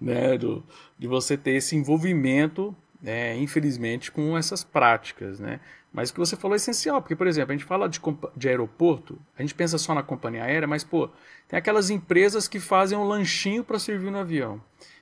né? 0.00 0.38
Do, 0.38 0.64
de 0.98 1.06
você 1.06 1.36
ter 1.36 1.56
esse 1.56 1.76
envolvimento, 1.76 2.74
né, 3.04 3.36
infelizmente, 3.36 4.10
com 4.10 4.36
essas 4.36 4.64
práticas, 4.64 5.38
né? 5.38 5.60
Mas 5.92 6.08
o 6.08 6.14
que 6.14 6.18
você 6.18 6.36
falou 6.36 6.54
é 6.54 6.56
essencial, 6.56 7.02
porque, 7.02 7.14
por 7.14 7.26
exemplo, 7.26 7.52
a 7.52 7.54
gente 7.54 7.66
fala 7.66 7.86
de, 7.86 8.00
de 8.34 8.48
aeroporto, 8.48 9.20
a 9.38 9.42
gente 9.42 9.54
pensa 9.54 9.76
só 9.76 9.94
na 9.94 10.02
companhia 10.02 10.42
aérea, 10.42 10.66
mas, 10.66 10.82
pô, 10.82 11.10
tem 11.46 11.58
aquelas 11.58 11.90
empresas 11.90 12.48
que 12.48 12.58
fazem 12.58 12.96
um 12.96 13.04
lanchinho 13.04 13.62
para 13.62 13.78
servir 13.78 14.10
no 14.10 14.18
avião. 14.18 14.58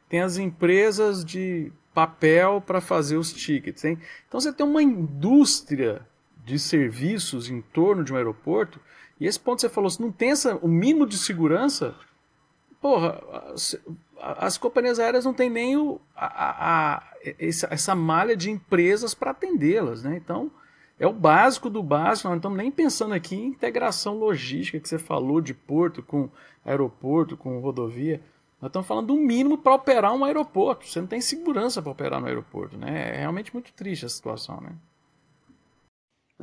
Tem 0.08 0.20
as 0.20 0.36
empresas 0.36 1.24
de 1.24 1.72
papel 1.94 2.60
para 2.66 2.80
fazer 2.80 3.16
os 3.16 3.32
tickets. 3.32 3.84
Hein? 3.84 3.96
Então 4.26 4.40
você 4.40 4.52
tem 4.52 4.66
uma 4.66 4.82
indústria 4.82 6.04
de 6.44 6.58
serviços 6.58 7.48
em 7.48 7.62
torno 7.62 8.02
de 8.02 8.12
um 8.12 8.16
aeroporto 8.16 8.80
e 9.20 9.26
esse 9.26 9.38
ponto 9.38 9.60
você 9.60 9.68
falou, 9.68 9.88
se 9.88 10.02
não 10.02 10.10
tem 10.10 10.32
essa, 10.32 10.56
o 10.56 10.66
mínimo 10.66 11.06
de 11.06 11.16
segurança, 11.16 11.94
porra, 12.80 13.22
as, 13.54 13.76
as 14.20 14.58
companhias 14.58 14.98
aéreas 14.98 15.24
não 15.24 15.32
têm 15.32 15.48
nem 15.48 15.76
o, 15.76 16.00
a, 16.16 16.96
a 16.96 17.11
essa, 17.38 17.68
essa, 17.70 17.94
malha 17.94 18.36
de 18.36 18.50
empresas 18.50 19.14
para 19.14 19.30
atendê-las, 19.30 20.02
né? 20.02 20.16
Então, 20.16 20.50
é 20.98 21.06
o 21.06 21.12
básico 21.12 21.70
do 21.70 21.82
básico, 21.82 22.28
nós 22.28 22.34
não 22.34 22.36
estamos 22.36 22.58
nem 22.58 22.70
pensando 22.70 23.14
aqui 23.14 23.34
em 23.34 23.46
integração 23.46 24.18
logística 24.18 24.78
que 24.78 24.88
você 24.88 24.98
falou 24.98 25.40
de 25.40 25.54
porto 25.54 26.02
com 26.02 26.28
aeroporto, 26.64 27.36
com 27.36 27.58
rodovia. 27.60 28.20
Nós 28.60 28.68
estamos 28.68 28.86
falando 28.86 29.08
do 29.08 29.16
mínimo 29.16 29.58
para 29.58 29.74
operar 29.74 30.14
um 30.14 30.24
aeroporto. 30.24 30.86
Você 30.86 31.00
não 31.00 31.08
tem 31.08 31.20
segurança 31.20 31.82
para 31.82 31.90
operar 31.90 32.20
no 32.20 32.28
aeroporto, 32.28 32.76
né? 32.76 33.16
É 33.16 33.18
realmente 33.18 33.52
muito 33.52 33.72
triste 33.72 34.06
a 34.06 34.08
situação, 34.08 34.60
né? 34.60 34.72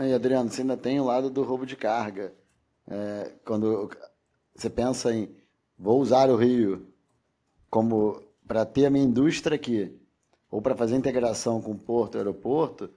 E 0.05 0.13
Adriano, 0.13 0.49
você 0.49 0.61
ainda 0.61 0.77
tem 0.77 0.99
o 0.99 1.05
lado 1.05 1.29
do 1.29 1.43
roubo 1.43 1.65
de 1.65 1.75
carga. 1.75 2.33
É, 2.87 3.31
quando 3.45 3.89
você 4.55 4.69
pensa 4.69 5.13
em 5.13 5.29
vou 5.77 6.01
usar 6.01 6.29
o 6.29 6.35
Rio 6.35 6.85
como 7.69 8.21
para 8.45 8.65
ter 8.65 8.85
a 8.85 8.89
minha 8.89 9.05
indústria 9.05 9.55
aqui, 9.55 9.95
ou 10.51 10.61
para 10.61 10.75
fazer 10.75 10.95
integração 10.95 11.61
com 11.61 11.71
o 11.71 11.77
porto, 11.77 12.17
aeroporto, 12.17 12.89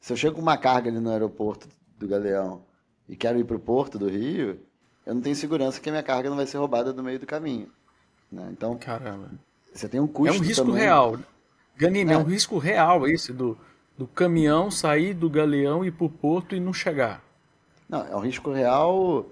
se 0.00 0.12
eu 0.12 0.16
chego 0.16 0.36
com 0.36 0.42
uma 0.42 0.56
carga 0.56 0.90
ali 0.90 0.98
no 0.98 1.10
aeroporto 1.10 1.68
do 1.98 2.08
Galeão 2.08 2.62
e 3.08 3.16
quero 3.16 3.38
ir 3.38 3.44
para 3.44 3.56
o 3.56 3.60
porto 3.60 3.98
do 3.98 4.08
Rio, 4.08 4.58
eu 5.04 5.14
não 5.14 5.20
tenho 5.20 5.36
segurança 5.36 5.80
que 5.80 5.88
a 5.88 5.92
minha 5.92 6.02
carga 6.02 6.30
não 6.30 6.36
vai 6.36 6.46
ser 6.46 6.58
roubada 6.58 6.92
no 6.92 7.02
meio 7.02 7.18
do 7.18 7.26
caminho. 7.26 7.68
Né? 8.30 8.48
Então, 8.52 8.76
Caramba. 8.78 9.30
você 9.72 9.88
tem 9.88 10.00
um 10.00 10.06
custo. 10.06 10.34
É 10.34 10.38
um 10.38 10.42
risco 10.42 10.64
também. 10.66 10.82
real. 10.82 11.18
Ganime, 11.76 12.12
é. 12.12 12.14
é 12.14 12.18
um 12.18 12.24
risco 12.24 12.58
real 12.58 13.06
esse 13.08 13.32
do, 13.32 13.58
do 13.98 14.06
caminhão 14.06 14.70
sair 14.70 15.14
do 15.14 15.28
Galeão 15.28 15.84
e 15.84 15.88
ir 15.88 15.92
para 15.92 16.06
o 16.06 16.10
porto 16.10 16.54
e 16.54 16.60
não 16.60 16.72
chegar. 16.72 17.22
Não, 17.88 18.06
é 18.06 18.14
um 18.14 18.20
risco 18.20 18.52
real 18.52 19.26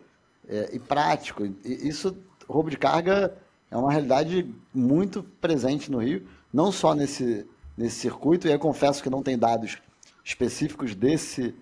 é, 0.48 0.70
e 0.72 0.78
prático. 0.78 1.46
E 1.46 1.88
isso, 1.88 2.16
roubo 2.48 2.70
de 2.70 2.76
carga 2.76 3.34
é 3.70 3.76
uma 3.76 3.92
realidade 3.92 4.52
muito 4.74 5.22
presente 5.22 5.90
no 5.90 5.98
Rio, 5.98 6.26
não 6.52 6.72
só 6.72 6.94
nesse, 6.94 7.46
nesse 7.78 8.00
circuito, 8.00 8.48
e 8.48 8.52
eu 8.52 8.58
confesso 8.58 9.00
que 9.00 9.08
não 9.08 9.22
tem 9.22 9.38
dados 9.38 9.78
específicos 10.24 10.96
desse, 10.96 11.54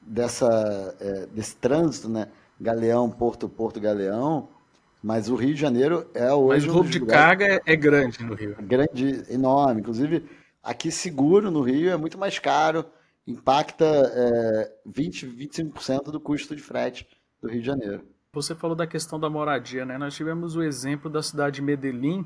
dessa, 0.00 0.96
é, 1.00 1.26
desse 1.26 1.56
trânsito, 1.56 2.08
né? 2.08 2.28
Galeão, 2.60 3.10
Porto, 3.10 3.48
Porto, 3.48 3.80
Galeão, 3.80 4.48
mas 5.02 5.28
o 5.28 5.34
Rio 5.34 5.54
de 5.54 5.60
Janeiro 5.60 6.08
é 6.14 6.32
hoje. 6.32 6.66
Mas 6.66 6.72
o 6.72 6.74
roubo 6.74 6.88
de 6.88 7.04
carga 7.04 7.44
é, 7.44 7.60
é 7.66 7.76
grande 7.76 8.22
no 8.24 8.34
Rio. 8.34 8.56
Grande, 8.60 9.24
enorme. 9.28 9.80
Inclusive, 9.80 10.24
aqui 10.62 10.90
seguro 10.90 11.50
no 11.50 11.60
Rio 11.60 11.90
é 11.90 11.96
muito 11.96 12.16
mais 12.16 12.38
caro, 12.38 12.84
impacta 13.26 13.84
é, 13.84 14.72
20, 14.86 15.26
25% 15.26 16.04
do 16.04 16.20
custo 16.20 16.54
de 16.54 16.62
frete 16.62 17.06
do 17.42 17.48
Rio 17.48 17.60
de 17.60 17.66
Janeiro. 17.66 18.04
Você 18.32 18.54
falou 18.54 18.76
da 18.76 18.86
questão 18.86 19.18
da 19.18 19.28
moradia, 19.28 19.84
né? 19.84 19.98
Nós 19.98 20.14
tivemos 20.14 20.54
o 20.54 20.62
exemplo 20.62 21.10
da 21.10 21.22
cidade 21.22 21.56
de 21.56 21.62
Medellín, 21.62 22.24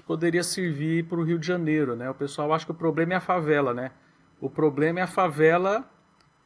que 0.00 0.06
poderia 0.06 0.42
servir 0.42 1.04
para 1.04 1.18
o 1.18 1.22
Rio 1.22 1.38
de 1.38 1.46
Janeiro, 1.46 1.94
né? 1.94 2.08
O 2.10 2.14
pessoal 2.14 2.52
acha 2.52 2.64
que 2.64 2.72
o 2.72 2.74
problema 2.74 3.12
é 3.12 3.16
a 3.16 3.20
favela, 3.20 3.74
né? 3.74 3.92
O 4.40 4.48
problema 4.48 5.00
é 5.00 5.02
a 5.02 5.06
favela 5.06 5.84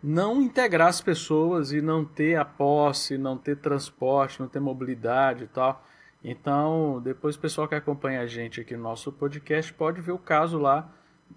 não 0.03 0.43
integrar 0.43 0.89
as 0.89 1.01
pessoas 1.01 1.73
e 1.73 1.81
não 1.81 2.05
ter 2.05 2.37
a 2.37 2.45
posse, 2.45 3.17
não 3.17 3.39
ter 3.39 3.57
transporte, 3.57 4.41
não 4.41 4.49
ter 4.49 4.61
mobilidade 4.61 5.45
e 5.45 5.47
tal. 5.47 5.83
Então, 6.23 7.01
depois 7.03 7.37
o 7.37 7.39
pessoal 7.39 7.69
que 7.69 7.75
acompanha 7.75 8.21
a 8.21 8.27
gente 8.27 8.61
aqui 8.61 8.77
no 8.77 8.83
nosso 8.83 9.13
podcast 9.13 9.73
pode 9.73 10.01
ver 10.01 10.13
o 10.13 10.19
caso 10.19 10.59
lá. 10.59 10.91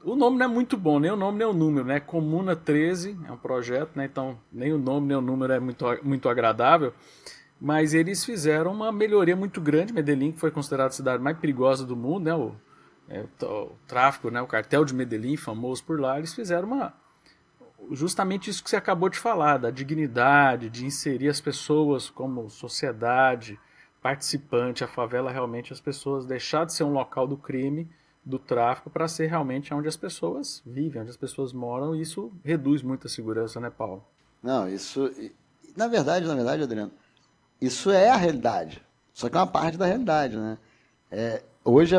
O 0.04 0.16
nome 0.16 0.38
não 0.38 0.46
é 0.46 0.50
muito 0.50 0.76
bom, 0.76 1.00
nem 1.00 1.12
o 1.12 1.16
nome 1.16 1.38
nem 1.38 1.48
o 1.48 1.54
número, 1.54 1.86
né? 1.86 2.00
Comuna 2.00 2.56
13 2.56 3.18
é 3.28 3.32
um 3.32 3.38
projeto, 3.38 3.92
né? 3.96 4.06
Então, 4.06 4.38
nem 4.52 4.74
o 4.74 4.78
nome 4.78 5.08
nem 5.08 5.18
o 5.18 5.22
número 5.22 5.54
é 5.54 5.60
muito, 5.60 5.86
muito 6.04 6.28
agradável 6.28 6.94
mas 7.60 7.94
eles 7.94 8.24
fizeram 8.24 8.72
uma 8.72 8.92
melhoria 8.92 9.36
muito 9.36 9.60
grande. 9.60 9.94
Medellín, 9.94 10.32
que 10.32 10.40
foi 10.40 10.52
considerada 10.52 10.90
a 10.90 10.94
cidade 10.94 11.22
mais 11.22 11.38
perigosa 11.38 11.86
do 11.86 11.96
mundo, 11.96 12.26
né? 12.26 12.36
O, 12.36 12.56
é, 13.10 13.26
o, 13.46 13.72
tráfico, 13.88 14.30
né? 14.30 14.42
o 14.42 14.48
cartel 14.48 14.84
de 14.84 14.94
Medellín, 14.94 15.38
famoso 15.38 15.84
por 15.84 16.00
lá, 16.00 16.18
eles 16.18 16.34
fizeram 16.34 16.68
uma 16.68 16.94
justamente 17.92 18.50
isso 18.50 18.64
que 18.64 18.70
você 18.70 18.76
acabou 18.76 19.08
de 19.08 19.18
falar, 19.18 19.58
da 19.58 19.72
dignidade, 19.72 20.70
de 20.70 20.86
inserir 20.86 21.30
as 21.30 21.40
pessoas 21.40 22.10
como 22.10 22.50
sociedade 22.50 23.58
participante, 24.02 24.84
a 24.84 24.88
favela 24.88 25.32
realmente 25.32 25.74
as 25.74 25.80
pessoas 25.80 26.26
deixar 26.26 26.66
de 26.66 26.74
ser 26.74 26.84
um 26.84 26.94
local 26.94 27.28
do 27.28 27.38
crime, 27.38 27.90
do 28.24 28.38
tráfico, 28.38 28.90
para 28.90 29.08
ser 29.08 29.28
realmente 29.28 29.74
onde 29.74 29.88
as 29.88 29.96
pessoas 29.96 30.62
vivem, 30.66 31.02
onde 31.02 31.12
as 31.12 31.18
pessoas 31.18 31.54
moram, 31.54 31.96
e 31.96 32.02
isso 32.02 32.32
reduz 32.44 32.82
muito 32.82 33.08
a 33.08 33.10
segurança, 33.10 33.60
né, 33.60 33.70
Paulo? 33.70 34.04
Não, 34.44 34.68
isso. 34.68 35.10
Na 35.76 35.88
verdade, 35.88 36.28
na 36.28 36.36
verdade, 36.36 36.64
Adriano, 36.64 36.92
isso 37.62 37.90
é 37.92 38.10
a 38.10 38.16
realidade. 38.16 38.82
Só 39.14 39.30
que 39.30 39.36
é 39.36 39.40
uma 39.40 39.48
parte 39.48 39.78
da 39.78 39.86
realidade, 39.86 40.38
né? 40.38 40.58
É, 41.12 41.42
hoje, 41.64 41.96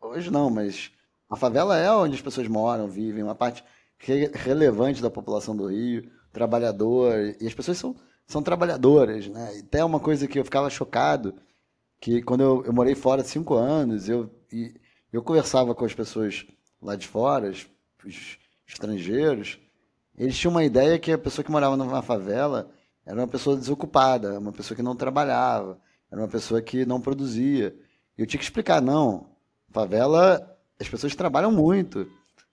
hoje 0.00 0.30
não, 0.30 0.50
mas 0.50 0.90
a 1.28 1.36
favela 1.36 1.76
é 1.76 1.90
onde 1.90 2.14
as 2.14 2.22
pessoas 2.22 2.46
moram, 2.48 2.88
vivem, 2.88 3.22
uma 3.22 3.34
parte 3.34 3.64
re 3.98 4.30
relevante 4.32 5.02
da 5.02 5.10
população 5.10 5.56
do 5.56 5.66
Rio, 5.66 6.10
trabalhador, 6.32 7.36
e 7.40 7.46
as 7.46 7.54
pessoas 7.54 7.78
são, 7.78 7.96
são 8.26 8.42
trabalhadoras, 8.42 9.28
né? 9.28 9.56
E 9.56 9.60
até 9.60 9.84
uma 9.84 10.00
coisa 10.00 10.26
que 10.26 10.38
eu 10.38 10.44
ficava 10.44 10.70
chocado, 10.70 11.34
que 12.00 12.22
quando 12.22 12.42
eu, 12.42 12.64
eu 12.66 12.72
morei 12.72 12.94
fora 12.94 13.24
cinco 13.24 13.54
anos, 13.54 14.08
eu, 14.08 14.30
e, 14.52 14.74
eu 15.12 15.22
conversava 15.22 15.74
com 15.74 15.84
as 15.84 15.94
pessoas 15.94 16.46
lá 16.80 16.96
de 16.96 17.06
fora, 17.06 17.50
os 18.04 18.38
estrangeiros, 18.66 19.58
eles 20.16 20.38
tinham 20.38 20.52
uma 20.52 20.64
ideia 20.64 20.98
que 20.98 21.12
a 21.12 21.18
pessoa 21.18 21.44
que 21.44 21.50
morava 21.50 21.76
numa 21.76 22.02
favela 22.02 22.70
era 23.04 23.20
uma 23.20 23.28
pessoa 23.28 23.56
desocupada, 23.56 24.38
uma 24.38 24.52
pessoa 24.52 24.76
que 24.76 24.82
não 24.82 24.94
trabalhava, 24.94 25.78
era 26.10 26.20
uma 26.20 26.28
pessoa 26.28 26.60
que 26.60 26.84
não 26.84 27.00
produzia. 27.00 27.74
E 28.16 28.22
eu 28.22 28.26
tinha 28.26 28.38
que 28.38 28.44
explicar, 28.44 28.80
não, 28.80 29.26
favela, 29.70 30.56
as 30.78 30.88
pessoas 30.88 31.14
trabalham 31.14 31.50
muito, 31.50 32.06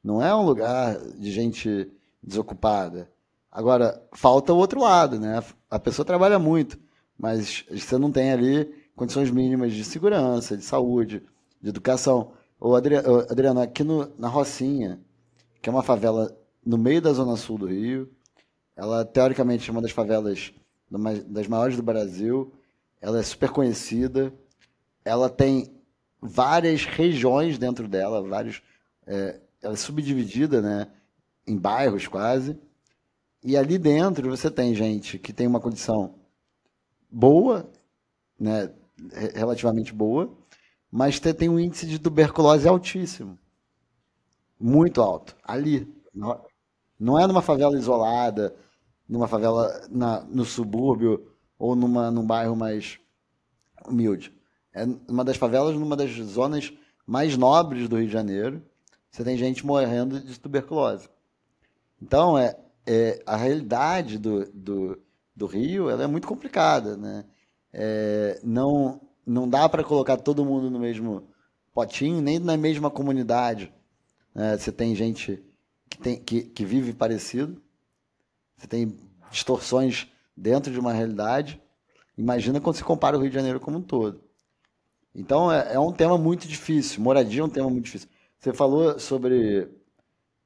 não 0.04 0.22
é 0.22 0.34
um 0.36 0.46
lugar 0.46 0.98
de 1.16 1.32
gente 1.32 1.92
desocupada. 2.22 3.10
Agora, 3.52 4.02
falta 4.14 4.54
o 4.54 4.58
outro 4.58 4.82
lado, 4.82 5.20
né? 5.20 5.44
A 5.70 5.80
pessoa 5.80 6.06
trabalha 6.06 6.38
muito, 6.38 6.78
mas 7.18 7.66
você 7.72 7.98
não 7.98 8.12
tem 8.12 8.32
ali 8.32 8.66
condições 8.96 9.32
mínimas 9.32 9.74
de 9.74 9.84
segurança, 9.84 10.58
de 10.58 10.64
saúde, 10.64 11.24
de 11.62 11.70
educação. 11.70 12.34
O 12.60 12.76
Adriano, 12.76 13.62
aqui 13.62 13.84
no, 13.84 14.12
na 14.18 14.28
Rocinha, 14.28 15.00
que 15.62 15.70
é 15.70 15.72
uma 15.72 15.84
favela 15.84 16.36
no 16.66 16.78
meio 16.78 17.02
da 17.02 17.14
zona 17.14 17.36
sul 17.36 17.58
do 17.58 17.68
Rio, 17.68 18.10
ela 18.78 19.04
teoricamente 19.04 19.68
é 19.68 19.72
uma 19.74 19.82
das 19.82 19.92
favelas 19.92 20.54
das 21.26 21.48
maiores 21.48 21.76
do 21.76 21.84
Brasil, 21.84 22.54
ela 23.02 23.20
é 23.20 23.24
super 23.24 23.50
conhecida, 23.50 24.32
ela 25.04 25.30
tem 25.30 25.76
várias 26.22 26.86
regiões 26.86 27.58
dentro 27.58 27.88
dela, 27.88 28.22
vários, 28.22 28.62
é, 29.06 29.42
ela 29.62 29.74
é 29.74 29.78
subdividida, 29.78 30.62
né, 30.62 30.88
em 31.46 31.58
bairros 31.58 32.08
quase, 32.08 32.58
e 33.44 33.58
ali 33.58 33.78
dentro 33.78 34.30
você 34.30 34.50
tem 34.50 34.74
gente 34.74 35.20
que 35.20 35.34
tem 35.34 35.48
uma 35.48 35.60
condição 35.60 36.16
boa, 37.10 37.70
né, 38.40 38.72
relativamente 39.34 39.94
boa, 39.94 40.32
mas 40.92 41.20
tem 41.20 41.50
um 41.50 41.60
índice 41.60 41.86
de 41.86 42.00
tuberculose 42.00 42.68
altíssimo. 42.68 43.38
Muito 44.60 45.02
alto. 45.02 45.36
Ali. 45.44 45.88
Não 47.00 47.20
é 47.20 47.28
numa 47.28 47.44
favela 47.44 47.78
isolada, 47.78 48.56
numa 49.08 49.28
favela 49.28 49.88
na, 49.90 50.22
no 50.22 50.46
subúrbio 50.46 51.32
ou 51.58 51.76
numa, 51.76 52.12
num 52.12 52.26
bairro 52.26 52.56
mais 52.56 53.00
humilde. 53.88 54.34
É 54.74 54.86
uma 55.08 55.24
das 55.24 55.38
favelas, 55.38 55.76
numa 55.76 55.96
das 55.96 56.12
zonas 56.12 56.74
mais 57.06 57.38
nobres 57.38 57.88
do 57.88 57.98
Rio 57.98 58.08
de 58.08 58.14
Janeiro. 58.14 58.62
Você 59.10 59.24
tem 59.24 59.38
gente 59.38 59.66
morrendo 59.66 60.20
de 60.20 60.40
tuberculose. 60.40 61.10
Então, 62.02 62.38
é, 62.38 62.56
é 62.86 63.24
a 63.26 63.36
realidade 63.36 64.20
do, 64.20 64.46
do, 64.52 65.02
do 65.36 65.46
Rio 65.48 65.90
ela 65.90 66.04
é 66.04 66.08
muito 66.08 66.28
complicada. 66.28 66.96
Né? 66.96 67.26
É, 67.74 68.40
não, 68.44 69.02
não 69.26 69.50
dá 69.50 69.68
para 69.68 69.84
colocar 69.84 70.18
todo 70.18 70.46
mundo 70.46 70.70
no 70.70 70.80
mesmo 70.80 71.28
potinho, 71.74 72.22
nem 72.22 72.40
na 72.40 72.58
mesma 72.58 72.92
comunidade. 72.92 73.74
Né? 74.36 74.58
Você 74.58 74.72
tem 74.72 74.94
gente 74.94 75.44
que, 75.90 75.98
tem, 75.98 76.22
que, 76.22 76.44
que 76.44 76.66
vive 76.66 76.94
parecido, 76.94 77.62
você 78.58 78.68
tem 78.68 78.98
distorções 79.30 80.08
dentro 80.36 80.72
de 80.72 80.80
uma 80.80 80.92
realidade. 80.92 81.62
Imagina 82.18 82.60
quando 82.60 82.76
se 82.76 82.84
compara 82.84 83.18
o 83.18 83.22
Rio 83.22 83.30
de 83.30 83.36
Janeiro 83.36 83.60
como 83.60 83.78
um 83.78 83.82
todo. 83.82 84.22
Então 85.14 85.52
é, 85.52 85.76
é 85.76 85.80
um 85.80 85.92
tema 85.92 86.18
muito 86.18 86.48
difícil. 86.48 87.02
Moradia 87.02 87.42
é 87.42 87.44
um 87.44 87.50
tema 87.50 87.70
muito 87.70 87.86
difícil. 87.86 88.10
Você 88.40 88.54
falou 88.54 89.00
sobre 89.00 89.70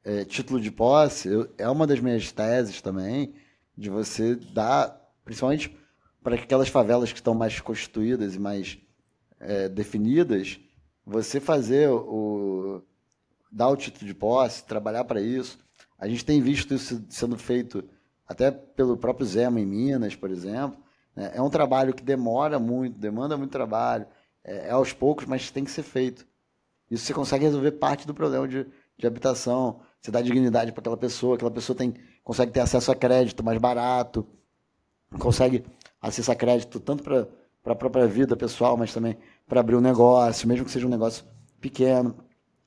é, 0.04 0.26
título 0.26 0.60
de 0.60 0.72
posse, 0.72 1.28
eu, 1.28 1.50
é 1.58 1.70
uma 1.70 1.88
das 1.88 2.00
minhas 2.00 2.32
teses 2.32 2.82
também, 2.82 3.34
de 3.78 3.90
você 3.90 4.36
dar, 4.36 5.00
principalmente 5.24 5.76
para 6.24 6.36
aquelas 6.36 6.70
favelas 6.70 7.12
que 7.12 7.20
estão 7.20 7.34
mais 7.34 7.60
constituídas 7.60 8.36
e 8.36 8.40
mais 8.40 8.78
é, 9.40 9.68
definidas, 9.68 10.60
você 11.06 11.40
fazer 11.40 11.90
o. 11.90 12.82
dar 13.52 13.70
o 13.70 13.76
título 13.76 14.06
de 14.06 14.14
posse, 14.14 14.64
trabalhar 14.64 15.04
para 15.04 15.22
isso. 15.22 15.58
A 15.98 16.08
gente 16.08 16.26
tem 16.26 16.42
visto 16.42 16.74
isso 16.74 17.04
sendo 17.10 17.38
feito 17.38 17.84
até 18.28 18.52
pelo 18.52 18.98
próprio 18.98 19.26
Zema 19.26 19.60
em 19.60 19.66
Minas, 19.66 20.16
por 20.16 20.30
exemplo. 20.30 20.78
Né? 21.16 21.32
É 21.36 21.42
um 21.42 21.50
trabalho 21.50 21.94
que 21.94 22.04
demora 22.04 22.60
muito, 22.60 22.98
demanda 22.98 23.38
muito 23.38 23.52
trabalho, 23.52 24.06
é, 24.44 24.68
é 24.68 24.72
aos 24.72 24.94
poucos, 24.94 25.26
mas 25.26 25.52
tem 25.52 25.64
que 25.64 25.72
ser 25.72 25.84
feito. 25.84 26.26
Isso 26.90 27.06
você 27.06 27.14
consegue 27.14 27.46
resolver 27.46 27.72
parte 27.72 28.06
do 28.06 28.14
problema 28.14 28.48
de, 28.48 28.66
de 28.98 29.08
habitação, 29.08 29.80
você 30.02 30.12
dá 30.12 30.22
dignidade 30.22 30.72
para 30.72 30.82
aquela 30.82 30.98
pessoa, 30.98 31.36
aquela 31.36 31.52
pessoa 31.52 31.78
tem, 31.78 31.94
consegue 32.24 32.52
ter 32.52 32.60
acesso 32.60 32.92
a 32.92 32.96
crédito 32.96 33.44
mais 33.44 33.58
barato, 33.60 34.28
consegue 35.20 35.64
acessar 36.02 36.36
crédito 36.36 36.80
tanto 36.80 37.04
para 37.04 37.28
a 37.66 37.76
própria 37.76 38.08
vida 38.08 38.36
pessoal, 38.36 38.76
mas 38.76 38.94
também 38.94 39.18
para 39.48 39.60
abrir 39.60 39.76
um 39.76 39.82
negócio, 39.82 40.48
mesmo 40.48 40.66
que 40.66 40.72
seja 40.72 40.88
um 40.88 40.90
negócio 40.90 41.24
pequeno. 41.60 42.16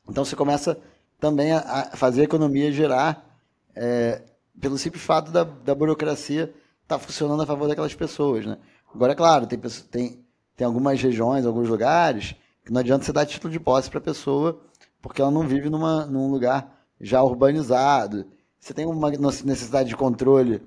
Então 0.09 0.25
você 0.25 0.37
começa 0.37 0.79
também 1.19 1.53
a, 1.53 1.59
a 1.93 1.97
fazer 1.97 2.23
a 2.23 2.25
economia 2.25 2.71
gerar 2.71 3.39
é, 3.75 4.23
pelo 4.61 4.79
simples 4.79 5.03
fato 5.03 5.31
da, 5.31 5.45
da 5.45 5.75
burocracia 5.75 6.45
estar 6.83 6.99
tá 6.99 6.99
funcionando 6.99 7.43
a 7.43 7.47
favor 7.47 7.69
daquelas 7.69 7.95
pessoas. 7.95 8.47
Né? 8.47 8.59
Agora, 8.95 9.13
é 9.13 9.17
claro, 9.17 9.47
tem, 9.47 9.59
tem, 9.91 10.25
tem 10.57 10.67
algumas 10.67 11.01
regiões, 11.01 11.45
alguns 11.45 11.69
lugares, 11.69 12.35
que 12.65 12.73
não 12.73 12.81
adianta 12.81 13.05
você 13.05 13.13
dar 13.13 13.27
título 13.27 13.53
de 13.53 13.61
posse 13.61 13.91
para 13.91 13.99
a 13.99 14.03
pessoa, 14.03 14.61
porque 15.03 15.21
ela 15.21 15.31
não 15.31 15.47
vive 15.47 15.69
numa, 15.69 16.07
num 16.07 16.31
lugar 16.31 16.81
já 17.01 17.23
urbanizado. 17.23 18.27
Você 18.59 18.73
tem 18.73 18.87
uma 18.87 19.11
necessidade 19.11 19.89
de 19.89 19.97
controle 19.97 20.63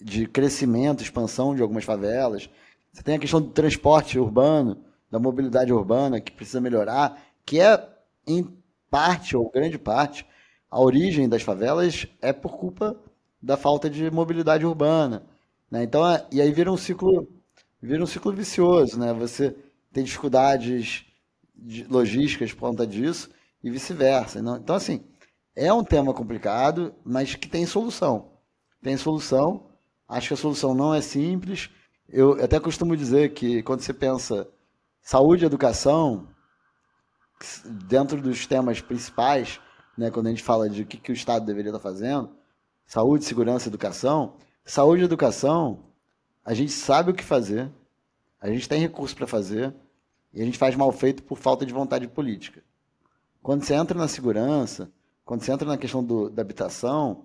de 0.00 0.26
crescimento, 0.26 1.02
expansão 1.02 1.54
de 1.54 1.62
algumas 1.62 1.84
favelas. 1.84 2.48
Você 2.92 3.02
tem 3.02 3.16
a 3.16 3.18
questão 3.18 3.40
do 3.40 3.48
transporte 3.48 4.18
urbano, 4.18 4.78
da 5.10 5.18
mobilidade 5.18 5.72
urbana, 5.72 6.20
que 6.20 6.30
precisa 6.30 6.60
melhorar, 6.60 7.20
que 7.44 7.60
é, 7.60 7.88
em 8.26 8.48
parte, 8.90 9.36
ou 9.36 9.50
grande 9.50 9.78
parte, 9.78 10.26
a 10.70 10.80
origem 10.80 11.28
das 11.28 11.42
favelas 11.42 12.06
é 12.20 12.32
por 12.32 12.56
culpa 12.56 12.96
da 13.42 13.56
falta 13.56 13.90
de 13.90 14.10
mobilidade 14.10 14.64
urbana. 14.64 15.24
Né? 15.70 15.82
Então, 15.84 16.06
é, 16.08 16.26
e 16.30 16.40
aí 16.40 16.52
vira 16.52 16.70
um 16.70 16.76
ciclo, 16.76 17.28
vira 17.80 18.02
um 18.02 18.06
ciclo 18.06 18.32
vicioso. 18.32 18.98
Né? 18.98 19.12
Você 19.14 19.56
tem 19.92 20.04
dificuldades 20.04 21.04
logísticas 21.88 22.52
por 22.52 22.68
conta 22.70 22.86
disso 22.86 23.30
e 23.62 23.70
vice-versa. 23.70 24.40
Então, 24.40 24.76
assim, 24.76 25.04
é 25.54 25.72
um 25.72 25.84
tema 25.84 26.14
complicado, 26.14 26.94
mas 27.04 27.34
que 27.34 27.48
tem 27.48 27.66
solução. 27.66 28.32
Tem 28.82 28.96
solução 28.96 29.72
Acho 30.12 30.28
que 30.28 30.34
a 30.34 30.36
solução 30.36 30.74
não 30.74 30.92
é 30.92 31.00
simples. 31.00 31.70
Eu 32.06 32.32
até 32.44 32.60
costumo 32.60 32.94
dizer 32.94 33.32
que 33.32 33.62
quando 33.62 33.80
você 33.80 33.94
pensa 33.94 34.46
saúde 35.00 35.42
e 35.42 35.46
educação, 35.46 36.28
dentro 37.88 38.20
dos 38.20 38.46
temas 38.46 38.78
principais, 38.82 39.58
né, 39.96 40.10
quando 40.10 40.26
a 40.26 40.30
gente 40.30 40.42
fala 40.42 40.68
de 40.68 40.82
o 40.82 40.86
que, 40.86 40.98
que 40.98 41.10
o 41.10 41.14
Estado 41.14 41.46
deveria 41.46 41.70
estar 41.70 41.80
fazendo, 41.80 42.28
saúde, 42.92 43.24
segurança, 43.24 43.68
educação, 43.68 44.34
saúde 44.64 45.02
e 45.02 45.04
educação, 45.04 45.78
a 46.44 46.52
gente 46.52 46.72
sabe 46.72 47.10
o 47.10 47.14
que 47.14 47.24
fazer, 47.24 47.70
a 48.40 48.48
gente 48.48 48.68
tem 48.68 48.80
recurso 48.80 49.16
para 49.16 49.26
fazer, 49.26 49.72
e 50.34 50.42
a 50.42 50.44
gente 50.44 50.58
faz 50.58 50.74
mal 50.74 50.90
feito 50.92 51.22
por 51.22 51.38
falta 51.38 51.64
de 51.64 51.72
vontade 51.72 52.08
política. 52.08 52.62
Quando 53.42 53.64
você 53.64 53.74
entra 53.74 53.96
na 53.96 54.08
segurança, 54.08 54.90
quando 55.24 55.42
você 55.42 55.52
entra 55.52 55.66
na 55.66 55.78
questão 55.78 56.02
do, 56.02 56.28
da 56.28 56.42
habitação, 56.42 57.24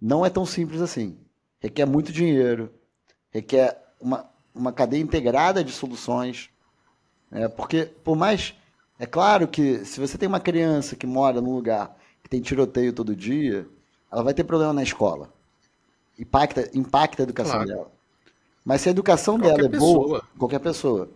não 0.00 0.24
é 0.24 0.30
tão 0.30 0.44
simples 0.44 0.80
assim 0.80 1.18
requer 1.62 1.86
muito 1.86 2.12
dinheiro, 2.12 2.72
requer 3.30 3.80
uma, 4.00 4.28
uma 4.52 4.72
cadeia 4.72 5.00
integrada 5.00 5.62
de 5.62 5.70
soluções. 5.70 6.50
Né? 7.30 7.48
Porque, 7.48 7.84
por 8.02 8.16
mais. 8.16 8.54
É 8.98 9.06
claro 9.06 9.48
que 9.48 9.84
se 9.84 9.98
você 9.98 10.16
tem 10.16 10.28
uma 10.28 10.38
criança 10.38 10.94
que 10.94 11.06
mora 11.08 11.40
num 11.40 11.54
lugar 11.54 11.96
que 12.22 12.28
tem 12.28 12.40
tiroteio 12.40 12.92
todo 12.92 13.16
dia, 13.16 13.66
ela 14.12 14.22
vai 14.22 14.34
ter 14.34 14.44
problema 14.44 14.72
na 14.74 14.82
escola. 14.82 15.32
Impacta, 16.18 16.68
impacta 16.74 17.22
a 17.22 17.24
educação 17.24 17.52
claro. 17.52 17.68
dela. 17.68 17.92
Mas 18.64 18.82
se 18.82 18.88
a 18.88 18.92
educação 18.92 19.38
qualquer 19.38 19.56
dela 19.56 19.66
é 19.66 19.70
pessoa. 19.70 20.06
boa, 20.06 20.22
qualquer 20.38 20.58
pessoa. 20.60 21.10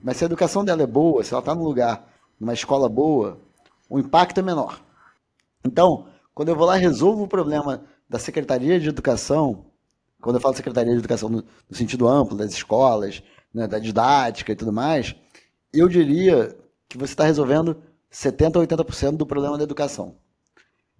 Mas 0.00 0.16
se 0.16 0.24
a 0.24 0.26
educação 0.26 0.64
dela 0.64 0.82
é 0.82 0.86
boa, 0.86 1.24
se 1.24 1.32
ela 1.32 1.40
está 1.40 1.54
num 1.54 1.64
lugar, 1.64 2.08
numa 2.38 2.54
escola 2.54 2.88
boa, 2.88 3.38
o 3.90 3.98
impacto 3.98 4.38
é 4.38 4.42
menor. 4.42 4.80
Então, 5.64 6.06
quando 6.32 6.48
eu 6.48 6.56
vou 6.56 6.66
lá 6.66 6.78
e 6.78 6.80
resolvo 6.80 7.24
o 7.24 7.28
problema 7.28 7.82
da 8.08 8.18
Secretaria 8.18 8.78
de 8.78 8.88
Educação, 8.88 9.66
quando 10.20 10.36
eu 10.36 10.40
falo 10.40 10.54
Secretaria 10.54 10.92
de 10.92 10.98
Educação 10.98 11.28
no, 11.28 11.44
no 11.68 11.76
sentido 11.76 12.06
amplo, 12.06 12.36
das 12.36 12.52
escolas, 12.52 13.22
né, 13.52 13.66
da 13.66 13.78
didática 13.78 14.52
e 14.52 14.56
tudo 14.56 14.72
mais, 14.72 15.14
eu 15.72 15.88
diria 15.88 16.56
que 16.88 16.96
você 16.96 17.12
está 17.12 17.24
resolvendo 17.24 17.76
70% 18.12 18.56
a 18.56 18.76
80% 18.76 19.16
do 19.16 19.26
problema 19.26 19.58
da 19.58 19.64
educação. 19.64 20.14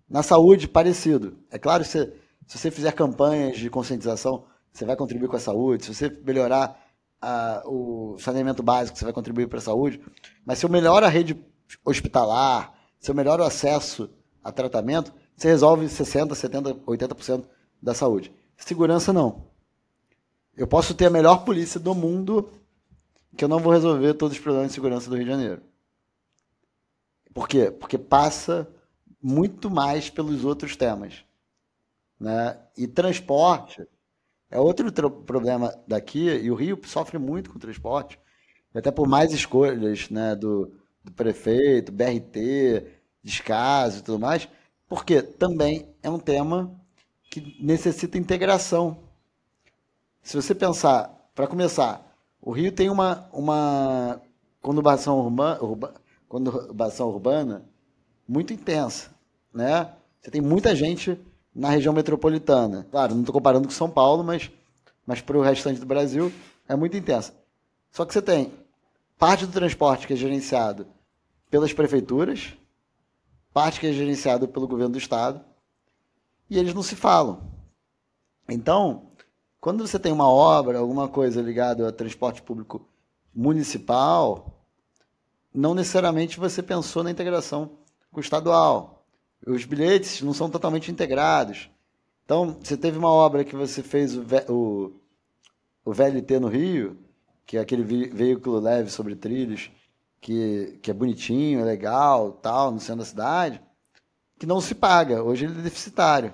Na 0.09 0.22
saúde, 0.22 0.68
parecido. 0.68 1.36
É 1.50 1.59
claro 1.59 1.82
que 1.82 1.90
se, 1.90 2.12
você 2.46 2.70
fizer 2.70 2.92
campanhas 2.92 3.59
de 3.59 3.68
conscientização, 3.68 4.44
você 4.72 4.84
vai 4.84 4.94
contribuir 4.94 5.28
com 5.28 5.36
a 5.36 5.40
saúde. 5.40 5.84
Se 5.84 5.94
você 5.94 6.09
melhorar 6.24 6.80
a, 7.20 7.62
o 7.66 8.16
saneamento 8.18 8.62
básico, 8.62 8.96
você 8.96 9.04
vai 9.04 9.12
contribuir 9.12 9.48
para 9.48 9.59
a 9.59 9.62
saúde. 9.62 10.00
Mas 10.44 10.59
se 10.59 10.66
eu 10.66 10.70
melhoro 10.70 11.04
a 11.04 11.09
rede 11.09 11.36
hospitalar, 11.84 12.72
se 13.00 13.11
eu 13.11 13.14
melhoro 13.14 13.42
o 13.42 13.46
acesso 13.46 14.09
a 14.42 14.52
tratamento, 14.52 15.12
você 15.36 15.48
resolve 15.48 15.86
60%, 15.86 16.28
70%, 16.30 16.84
80% 16.84 17.44
da 17.82 17.94
saúde. 17.94 18.32
Segurança 18.57 19.12
não. 19.12 19.46
Eu 20.57 20.66
posso 20.66 20.94
ter 20.94 21.07
a 21.07 21.11
melhor 21.11 21.44
polícia 21.44 21.78
do 21.78 21.94
mundo, 21.94 22.48
que 23.36 23.44
eu 23.44 23.48
não 23.48 23.59
vou 23.59 23.72
resolver 23.72 24.14
todos 24.14 24.36
os 24.36 24.42
problemas 24.42 24.68
de 24.68 24.74
segurança 24.74 25.11
do 25.11 25.16
Rio 25.16 25.24
de 25.24 25.30
Janeiro. 25.30 25.62
Por 27.34 27.46
quê? 27.46 27.70
Porque 27.70 27.98
passa 27.98 28.66
muito 29.22 29.70
mais 29.70 30.10
pelos 30.10 30.44
outros 30.44 30.76
temas. 30.76 31.24
Né? 32.18 32.58
E 32.76 32.86
transporte 32.86 33.86
é 34.50 34.58
outro 34.58 34.90
problema 35.10 35.74
daqui, 35.86 36.28
e 36.28 36.50
o 36.50 36.54
Rio 36.54 36.80
sofre 36.84 37.18
muito 37.18 37.50
com 37.50 37.58
transporte. 37.58 38.18
até 38.74 38.90
por 38.90 39.08
mais 39.08 39.32
escolhas 39.32 40.08
né, 40.10 40.34
do, 40.34 40.72
do 41.02 41.12
prefeito, 41.12 41.92
BRT, 41.92 42.84
descaso 43.22 43.98
e 43.98 44.02
tudo 44.02 44.18
mais, 44.20 44.48
porque 44.88 45.22
também 45.22 45.88
é 46.02 46.08
um 46.08 46.18
tema 46.18 46.72
que 47.30 47.56
necessita 47.60 48.18
integração. 48.18 48.98
Se 50.22 50.36
você 50.36 50.54
pensar, 50.54 51.30
para 51.34 51.46
começar, 51.46 52.06
o 52.40 52.52
Rio 52.52 52.70
tem 52.70 52.88
uma, 52.88 53.28
uma 53.32 54.20
conurbação 54.60 55.18
urbana, 55.18 55.62
urba, 55.62 55.94
conurbação 56.28 57.08
urbana 57.08 57.64
muito 58.28 58.52
intensa, 58.52 59.10
né? 59.52 59.92
Você 60.20 60.30
tem 60.30 60.40
muita 60.40 60.74
gente 60.74 61.18
na 61.54 61.70
região 61.70 61.94
metropolitana. 61.94 62.86
Claro, 62.90 63.14
não 63.14 63.22
estou 63.22 63.32
comparando 63.32 63.66
com 63.66 63.72
São 63.72 63.88
Paulo, 63.88 64.22
mas, 64.22 64.50
mas 65.06 65.20
para 65.20 65.38
o 65.38 65.42
restante 65.42 65.80
do 65.80 65.86
Brasil 65.86 66.32
é 66.68 66.74
muito 66.76 66.96
intensa. 66.96 67.34
Só 67.90 68.04
que 68.04 68.12
você 68.12 68.20
tem 68.20 68.52
parte 69.16 69.46
do 69.46 69.52
transporte 69.52 70.06
que 70.06 70.12
é 70.12 70.16
gerenciado 70.16 70.86
pelas 71.50 71.72
prefeituras, 71.72 72.54
parte 73.52 73.80
que 73.80 73.86
é 73.86 73.92
gerenciado 73.92 74.46
pelo 74.48 74.68
governo 74.68 74.92
do 74.92 74.98
estado, 74.98 75.40
e 76.50 76.58
eles 76.58 76.74
não 76.74 76.82
se 76.82 76.94
falam. 76.94 77.40
Então, 78.48 79.10
quando 79.60 79.86
você 79.86 79.98
tem 79.98 80.12
uma 80.12 80.28
obra, 80.28 80.78
alguma 80.78 81.08
coisa 81.08 81.40
ligada 81.40 81.88
a 81.88 81.92
transporte 81.92 82.42
público 82.42 82.86
municipal, 83.34 84.62
não 85.54 85.74
necessariamente 85.74 86.38
você 86.38 86.62
pensou 86.62 87.02
na 87.02 87.10
integração 87.10 87.70
com 88.16 88.20
o 88.20 88.22
estadual. 88.22 89.04
Os 89.46 89.66
bilhetes 89.66 90.22
não 90.22 90.32
são 90.32 90.48
totalmente 90.48 90.90
integrados. 90.90 91.68
Então, 92.24 92.56
você 92.62 92.74
teve 92.74 92.96
uma 92.96 93.12
obra 93.12 93.44
que 93.44 93.54
você 93.54 93.82
fez 93.82 94.16
o, 94.16 94.24
o, 94.48 94.92
o 95.84 95.92
VLT 95.92 96.40
no 96.40 96.48
Rio, 96.48 96.96
que 97.44 97.58
é 97.58 97.60
aquele 97.60 97.84
veículo 97.84 98.58
leve 98.58 98.90
sobre 98.90 99.14
trilhos, 99.14 99.70
que, 100.18 100.78
que 100.80 100.90
é 100.90 100.94
bonitinho, 100.94 101.60
é 101.60 101.64
legal, 101.64 102.32
tal, 102.32 102.72
no 102.72 102.80
centro 102.80 103.00
da 103.00 103.04
cidade, 103.04 103.60
que 104.38 104.46
não 104.46 104.62
se 104.62 104.74
paga. 104.74 105.22
Hoje 105.22 105.44
ele 105.44 105.58
é 105.58 105.62
deficitário. 105.62 106.32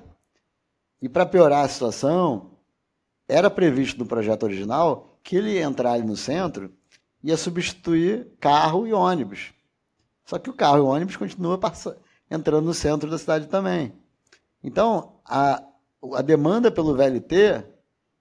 E 1.03 1.09
para 1.09 1.27
piorar 1.27 1.65
a 1.65 1.69
situação, 1.69 2.53
era 3.27 3.51
previsto 3.51 3.99
no 3.99 4.07
projeto 4.07 4.45
original 4.45 5.19
que 5.21 5.35
ele 5.35 5.55
ia 5.55 5.65
entrar 5.65 5.95
ali 5.95 6.05
no 6.05 6.17
centro 6.17 6.73
ia 7.25 7.37
substituir 7.37 8.29
carro 8.41 8.87
e 8.87 8.93
ônibus. 8.93 9.53
Só 10.25 10.39
que 10.39 10.51
o 10.51 10.55
carro 10.55 10.79
e 10.79 10.81
o 10.81 10.87
ônibus 10.87 11.17
continua 11.17 11.59
entrando 12.31 12.65
no 12.65 12.75
centro 12.75 13.11
da 13.11 13.19
cidade 13.19 13.47
também. 13.47 13.93
Então, 14.63 15.21
a, 15.25 15.63
a 16.15 16.23
demanda 16.23 16.71
pelo 16.71 16.95
VLT, 16.95 17.65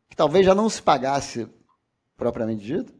que 0.09 0.15
talvez 0.15 0.45
já 0.45 0.55
não 0.55 0.69
se 0.69 0.81
pagasse 0.81 1.47
propriamente 2.17 2.63
dito, 2.63 2.93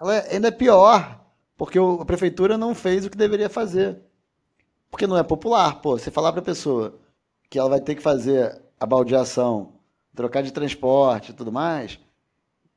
ela 0.00 0.12
ainda 0.30 0.48
é 0.48 0.50
pior, 0.50 1.24
porque 1.56 1.78
a 1.78 2.04
prefeitura 2.04 2.58
não 2.58 2.74
fez 2.74 3.04
o 3.04 3.10
que 3.10 3.16
deveria 3.16 3.48
fazer. 3.48 4.00
Porque 4.90 5.06
não 5.06 5.16
é 5.16 5.22
popular. 5.22 5.80
Pô, 5.80 5.98
você 5.98 6.10
falar 6.10 6.32
para 6.32 6.40
a 6.40 6.44
pessoa 6.44 6.98
que 7.48 7.58
ela 7.58 7.68
vai 7.68 7.80
ter 7.80 7.94
que 7.94 8.02
fazer 8.02 8.60
a 8.80 8.84
baldeação, 8.84 9.74
trocar 10.14 10.42
de 10.42 10.52
transporte 10.52 11.30
e 11.30 11.34
tudo 11.34 11.52
mais, 11.52 12.00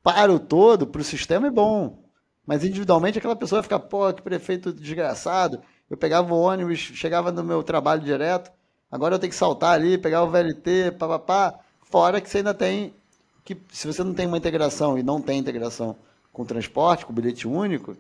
para 0.04 0.32
o 0.32 0.40
todo, 0.40 0.86
para 0.86 1.02
o 1.02 1.04
sistema 1.04 1.48
é 1.48 1.52
bom. 1.52 2.05
Mas 2.46 2.64
individualmente 2.64 3.18
aquela 3.18 3.36
pessoa 3.36 3.62
vai 3.62 3.64
ficar, 3.64 3.80
pô, 3.80 4.14
que 4.14 4.22
prefeito 4.22 4.72
desgraçado. 4.72 5.62
Eu 5.90 5.98
pegava 5.98 6.34
o 6.34 6.40
ônibus, 6.40 6.80
chegava 6.80 7.32
no 7.32 7.44
meu 7.44 7.64
trabalho 7.64 8.02
direto, 8.02 8.52
agora 8.92 9.16
eu 9.16 9.20
tenho 9.20 9.32
que 9.32 9.38
saltar 9.38 9.74
ali, 9.74 9.98
pegar 9.98 10.24
o 10.24 10.30
VLT, 10.30 10.92
papapá. 10.98 11.60
Fora 11.82 12.20
que 12.20 12.30
você 12.30 12.40
ainda 12.40 12.54
tem 12.54 12.94
que, 13.46 13.56
se 13.72 13.86
você 13.86 14.04
não 14.04 14.14
tem 14.14 14.26
uma 14.26 14.38
integração 14.38 14.98
e 14.98 15.04
não 15.04 15.22
tem 15.22 15.38
integração 15.38 15.96
com 16.34 16.42
o 16.42 16.46
transporte, 16.46 17.06
com 17.06 17.12
o 17.12 17.16
bilhete 17.16 17.48
único, 17.48 17.96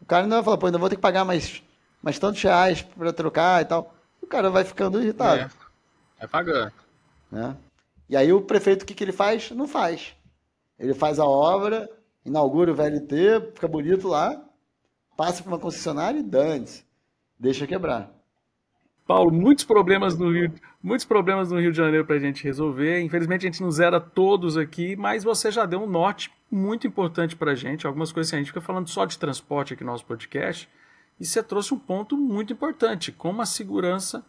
o 0.00 0.04
cara 0.04 0.24
ainda 0.24 0.36
vai 0.36 0.44
falar, 0.44 0.58
pô, 0.58 0.66
ainda 0.66 0.78
vou 0.78 0.90
ter 0.90 0.96
que 0.96 1.02
pagar 1.02 1.24
mais, 1.24 1.62
mais 2.02 2.18
tantos 2.18 2.42
reais 2.42 2.82
para 2.82 3.12
trocar 3.12 3.62
e 3.62 3.64
tal. 3.64 3.94
O 4.22 4.26
cara 4.26 4.50
vai 4.50 4.64
ficando 4.64 5.02
irritado. 5.02 5.40
É, 5.40 5.48
vai 6.20 6.28
pagando. 6.28 6.72
Né? 7.32 7.56
E 8.10 8.16
aí 8.16 8.30
o 8.32 8.42
prefeito, 8.42 8.82
o 8.82 8.86
que, 8.86 8.94
que 8.94 9.02
ele 9.02 9.12
faz? 9.12 9.50
Não 9.50 9.66
faz. 9.66 10.14
Ele 10.78 10.94
faz 10.94 11.18
a 11.18 11.24
obra, 11.24 11.88
inaugura 12.28 12.72
o 12.72 12.74
VLT, 12.74 13.52
fica 13.54 13.66
bonito 13.66 14.08
lá, 14.08 14.40
passa 15.16 15.42
para 15.42 15.52
uma 15.52 15.58
concessionária 15.58 16.18
e 16.18 16.22
dane-se. 16.22 16.84
Deixa 17.38 17.66
quebrar. 17.66 18.12
Paulo, 19.06 19.32
muitos 19.32 19.64
problemas 19.64 20.18
no 20.18 20.30
Rio, 20.30 20.52
muitos 20.82 21.06
problemas 21.06 21.50
no 21.50 21.58
Rio 21.58 21.70
de 21.70 21.78
Janeiro 21.78 22.04
para 22.04 22.16
a 22.16 22.20
gente 22.20 22.44
resolver. 22.44 23.00
Infelizmente 23.00 23.46
a 23.46 23.50
gente 23.50 23.62
não 23.62 23.70
zera 23.70 23.98
todos 23.98 24.56
aqui, 24.56 24.96
mas 24.96 25.24
você 25.24 25.50
já 25.50 25.64
deu 25.64 25.82
um 25.82 25.86
norte 25.88 26.30
muito 26.50 26.86
importante 26.86 27.34
para 27.34 27.52
a 27.52 27.54
gente. 27.54 27.86
Algumas 27.86 28.12
coisas 28.12 28.30
que 28.30 28.36
a 28.36 28.38
gente 28.38 28.48
fica 28.48 28.60
falando 28.60 28.88
só 28.88 29.06
de 29.06 29.18
transporte 29.18 29.72
aqui 29.72 29.82
no 29.82 29.92
nosso 29.92 30.04
podcast. 30.04 30.68
E 31.18 31.24
você 31.24 31.42
trouxe 31.42 31.72
um 31.72 31.78
ponto 31.78 32.16
muito 32.16 32.52
importante, 32.52 33.10
como 33.10 33.40
a 33.40 33.46
segurança 33.46 34.24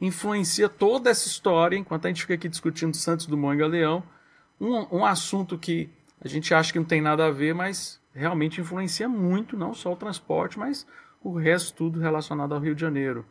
influencia 0.00 0.68
toda 0.68 1.10
essa 1.10 1.28
história, 1.28 1.76
enquanto 1.76 2.06
a 2.06 2.08
gente 2.08 2.22
fica 2.22 2.34
aqui 2.34 2.48
discutindo 2.48 2.96
Santos 2.96 3.26
Dumont 3.26 3.54
e 3.54 3.58
Galeão, 3.58 4.02
um, 4.60 4.98
um 4.98 5.04
assunto 5.04 5.58
que 5.58 5.90
a 6.24 6.28
gente 6.28 6.54
acha 6.54 6.72
que 6.72 6.78
não 6.78 6.86
tem 6.86 7.00
nada 7.00 7.26
a 7.26 7.30
ver, 7.30 7.54
mas 7.54 8.00
realmente 8.14 8.60
influencia 8.60 9.08
muito, 9.08 9.56
não 9.56 9.74
só 9.74 9.92
o 9.92 9.96
transporte, 9.96 10.58
mas 10.58 10.86
o 11.22 11.36
resto 11.36 11.74
tudo 11.74 12.00
relacionado 12.00 12.54
ao 12.54 12.60
Rio 12.60 12.74
de 12.74 12.80
Janeiro. 12.80 13.24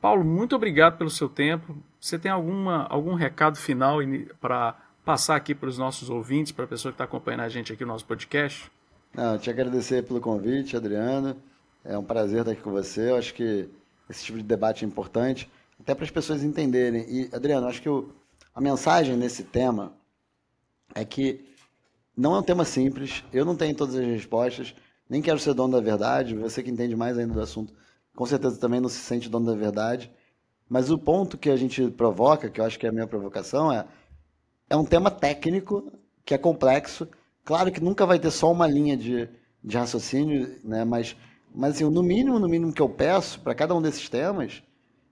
Paulo, 0.00 0.24
muito 0.24 0.54
obrigado 0.54 0.96
pelo 0.96 1.10
seu 1.10 1.28
tempo. 1.28 1.76
Você 2.00 2.18
tem 2.18 2.30
alguma, 2.30 2.86
algum 2.86 3.14
recado 3.14 3.56
final 3.58 3.98
para 4.40 4.76
passar 5.04 5.36
aqui 5.36 5.54
para 5.54 5.68
os 5.68 5.76
nossos 5.76 6.08
ouvintes, 6.08 6.52
para 6.52 6.64
a 6.64 6.68
pessoa 6.68 6.92
que 6.92 6.94
está 6.94 7.04
acompanhando 7.04 7.40
a 7.40 7.48
gente 7.48 7.72
aqui 7.72 7.84
no 7.84 7.92
nosso 7.92 8.04
podcast? 8.04 8.70
Não, 9.12 9.38
te 9.38 9.50
agradecer 9.50 10.04
pelo 10.04 10.20
convite, 10.20 10.76
Adriano. 10.76 11.36
É 11.84 11.98
um 11.98 12.04
prazer 12.04 12.40
estar 12.40 12.52
aqui 12.52 12.60
com 12.60 12.70
você. 12.70 13.10
Eu 13.10 13.16
acho 13.16 13.34
que 13.34 13.68
esse 14.08 14.24
tipo 14.24 14.38
de 14.38 14.44
debate 14.44 14.84
é 14.84 14.88
importante, 14.88 15.50
até 15.80 15.94
para 15.94 16.04
as 16.04 16.10
pessoas 16.10 16.44
entenderem. 16.44 17.04
E, 17.08 17.30
Adriano, 17.34 17.66
acho 17.66 17.82
que 17.82 17.88
o, 17.88 18.10
a 18.54 18.60
mensagem 18.60 19.16
nesse 19.16 19.42
tema 19.42 19.92
é 20.94 21.04
que 21.04 21.44
não 22.18 22.34
é 22.34 22.38
um 22.40 22.42
tema 22.42 22.64
simples, 22.64 23.24
eu 23.32 23.44
não 23.44 23.54
tenho 23.54 23.74
todas 23.74 23.94
as 23.94 24.04
respostas, 24.04 24.74
nem 25.08 25.22
quero 25.22 25.38
ser 25.38 25.54
dono 25.54 25.74
da 25.74 25.80
verdade, 25.80 26.34
você 26.34 26.62
que 26.62 26.70
entende 26.70 26.96
mais 26.96 27.16
ainda 27.16 27.32
do 27.32 27.40
assunto, 27.40 27.72
com 28.14 28.26
certeza 28.26 28.58
também 28.58 28.80
não 28.80 28.88
se 28.88 28.98
sente 28.98 29.28
dono 29.28 29.46
da 29.46 29.54
verdade. 29.54 30.10
Mas 30.68 30.90
o 30.90 30.98
ponto 30.98 31.38
que 31.38 31.48
a 31.48 31.56
gente 31.56 31.88
provoca, 31.92 32.50
que 32.50 32.60
eu 32.60 32.64
acho 32.64 32.78
que 32.78 32.84
é 32.84 32.88
a 32.88 32.92
minha 32.92 33.06
provocação, 33.06 33.72
é 33.72 33.86
é 34.68 34.76
um 34.76 34.84
tema 34.84 35.10
técnico 35.10 35.90
que 36.24 36.34
é 36.34 36.38
complexo. 36.38 37.08
Claro 37.44 37.72
que 37.72 37.80
nunca 37.80 38.04
vai 38.04 38.18
ter 38.18 38.30
só 38.30 38.52
uma 38.52 38.66
linha 38.66 38.96
de, 38.96 39.28
de 39.64 39.76
raciocínio, 39.76 40.58
né? 40.62 40.84
mas, 40.84 41.16
mas 41.54 41.76
assim, 41.76 41.84
no 41.84 42.02
mínimo, 42.02 42.38
no 42.38 42.48
mínimo 42.48 42.72
que 42.72 42.82
eu 42.82 42.88
peço 42.88 43.40
para 43.40 43.54
cada 43.54 43.74
um 43.74 43.80
desses 43.80 44.08
temas 44.08 44.62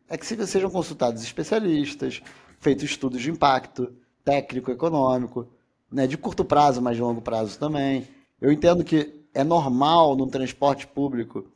é 0.09 0.19
que 0.19 0.27
sejam 0.27 0.71
consultados 0.71 1.23
especialistas, 1.23 2.21
feitos 2.61 2.85
estudos 2.85 3.23
de 3.23 3.31
impacto 3.31 3.95
técnico, 4.25 4.71
econômico, 4.71 5.49
né, 5.97 6.07
de 6.07 6.19
curto 6.19 6.45
prazo, 6.45 6.83
mas 6.83 6.95
de 6.95 7.01
longo 7.01 7.23
prazo 7.23 7.59
também. 7.59 8.07
Eu 8.39 8.53
entendo 8.53 8.85
que 8.85 9.25
é 9.33 9.43
normal 9.43 10.15
no 10.15 10.27
transporte 10.27 10.87
público 10.87 11.47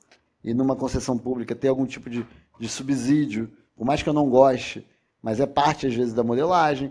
e 0.43 0.55
numa 0.55 0.75
concessão 0.75 1.19
pública 1.19 1.55
ter 1.55 1.69
algum 1.69 1.85
tipo 1.85 2.09
de, 2.09 2.27
de 2.59 2.67
subsídio, 2.67 3.51
por 3.77 3.85
mais 3.85 4.03
que 4.03 4.09
eu 4.09 4.15
não 4.15 4.31
goste, 4.31 4.87
mas 5.23 5.41
é 5.41 5.47
parte 5.47 5.87
às 5.87 5.95
vezes 5.95 6.15
da 6.15 6.25
modelagem. 6.25 6.91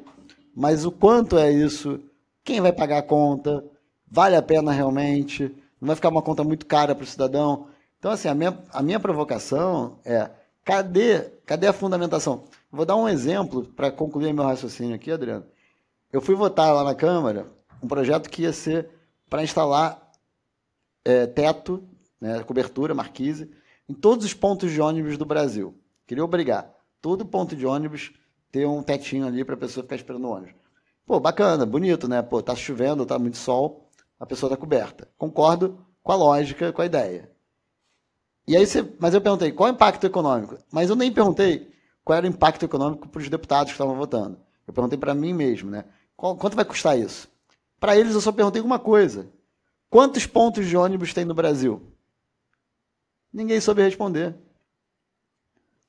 Mas 0.55 0.85
o 0.85 0.91
quanto 0.91 1.39
é 1.39 1.51
isso? 1.51 1.99
Quem 2.43 2.61
vai 2.61 2.71
pagar 2.71 2.99
a 2.99 3.03
conta? 3.03 3.65
Vale 4.07 4.35
a 4.35 4.43
pena 4.43 4.71
realmente? 4.71 5.45
Não 5.81 5.87
vai 5.87 5.95
ficar 5.95 6.09
uma 6.09 6.21
conta 6.21 6.43
muito 6.43 6.67
cara 6.67 6.93
para 6.93 7.03
o 7.03 7.07
cidadão? 7.07 7.65
Então, 7.97 8.11
assim, 8.11 8.27
a 8.27 8.35
minha, 8.35 8.59
a 8.71 8.83
minha 8.83 8.99
provocação 8.99 9.97
é: 10.05 10.29
cadê, 10.63 11.21
cadê 11.47 11.65
a 11.65 11.73
fundamentação? 11.73 12.43
Vou 12.71 12.85
dar 12.85 12.95
um 12.95 13.09
exemplo 13.09 13.65
para 13.75 13.89
concluir 13.89 14.33
meu 14.33 14.43
raciocínio 14.43 14.93
aqui, 14.93 15.11
Adriano. 15.11 15.45
Eu 16.11 16.21
fui 16.21 16.33
votar 16.33 16.73
lá 16.73 16.83
na 16.83 16.95
Câmara 16.95 17.45
um 17.81 17.87
projeto 17.87 18.29
que 18.29 18.41
ia 18.41 18.51
ser 18.51 18.89
para 19.29 19.43
instalar 19.43 20.11
é, 21.05 21.27
teto, 21.27 21.87
né, 22.19 22.43
cobertura, 22.43 22.95
marquise, 22.95 23.49
em 23.87 23.93
todos 23.93 24.25
os 24.25 24.33
pontos 24.33 24.71
de 24.71 24.81
ônibus 24.81 25.17
do 25.17 25.25
Brasil. 25.25 25.77
Queria 26.07 26.23
obrigar 26.23 26.73
todo 26.99 27.25
ponto 27.25 27.55
de 27.55 27.65
ônibus 27.65 28.11
ter 28.51 28.65
um 28.65 28.81
tetinho 28.81 29.27
ali 29.27 29.45
para 29.45 29.53
a 29.53 29.57
pessoa 29.57 29.83
ficar 29.83 29.95
esperando 29.95 30.25
o 30.25 30.31
ônibus. 30.31 30.55
Pô, 31.05 31.19
bacana, 31.19 31.65
bonito, 31.65 32.07
né? 32.07 32.21
Pô, 32.21 32.41
tá 32.41 32.55
chovendo, 32.55 33.05
tá 33.05 33.17
muito 33.19 33.37
sol, 33.37 33.87
a 34.19 34.25
pessoa 34.25 34.49
tá 34.49 34.57
coberta. 34.57 35.07
Concordo 35.17 35.79
com 36.03 36.11
a 36.11 36.15
lógica, 36.15 36.73
com 36.73 36.81
a 36.81 36.85
ideia. 36.85 37.31
E 38.47 38.57
aí 38.57 38.65
você, 38.65 38.83
mas 38.99 39.13
eu 39.13 39.21
perguntei, 39.21 39.51
qual 39.51 39.69
é 39.69 39.71
o 39.71 39.75
impacto 39.75 40.05
econômico? 40.05 40.57
Mas 40.71 40.89
eu 40.89 40.95
nem 40.95 41.11
perguntei 41.11 41.71
qual 42.03 42.17
era 42.17 42.25
o 42.25 42.29
impacto 42.29 42.65
econômico 42.65 43.07
para 43.07 43.21
os 43.21 43.29
deputados 43.29 43.71
que 43.71 43.75
estavam 43.75 43.95
votando. 43.95 44.39
Eu 44.65 44.73
perguntei 44.73 44.97
para 44.97 45.13
mim 45.13 45.33
mesmo, 45.33 45.69
né? 45.69 45.85
Quanto 46.19 46.55
vai 46.55 46.65
custar 46.65 46.99
isso? 46.99 47.29
Para 47.79 47.97
eles 47.97 48.13
eu 48.13 48.19
só 48.19 48.31
perguntei 48.31 48.61
uma 48.61 48.77
coisa: 48.77 49.31
quantos 49.89 50.25
pontos 50.25 50.67
de 50.67 50.75
ônibus 50.75 51.13
tem 51.13 51.23
no 51.23 51.33
Brasil? 51.33 51.81
Ninguém 53.31 53.61
soube 53.61 53.81
responder. 53.81 54.35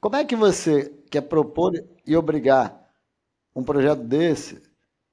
Como 0.00 0.14
é 0.14 0.24
que 0.24 0.36
você 0.36 0.94
quer 1.10 1.22
propor 1.22 1.72
e 2.06 2.16
obrigar 2.16 2.88
um 3.54 3.64
projeto 3.64 4.02
desse, 4.02 4.62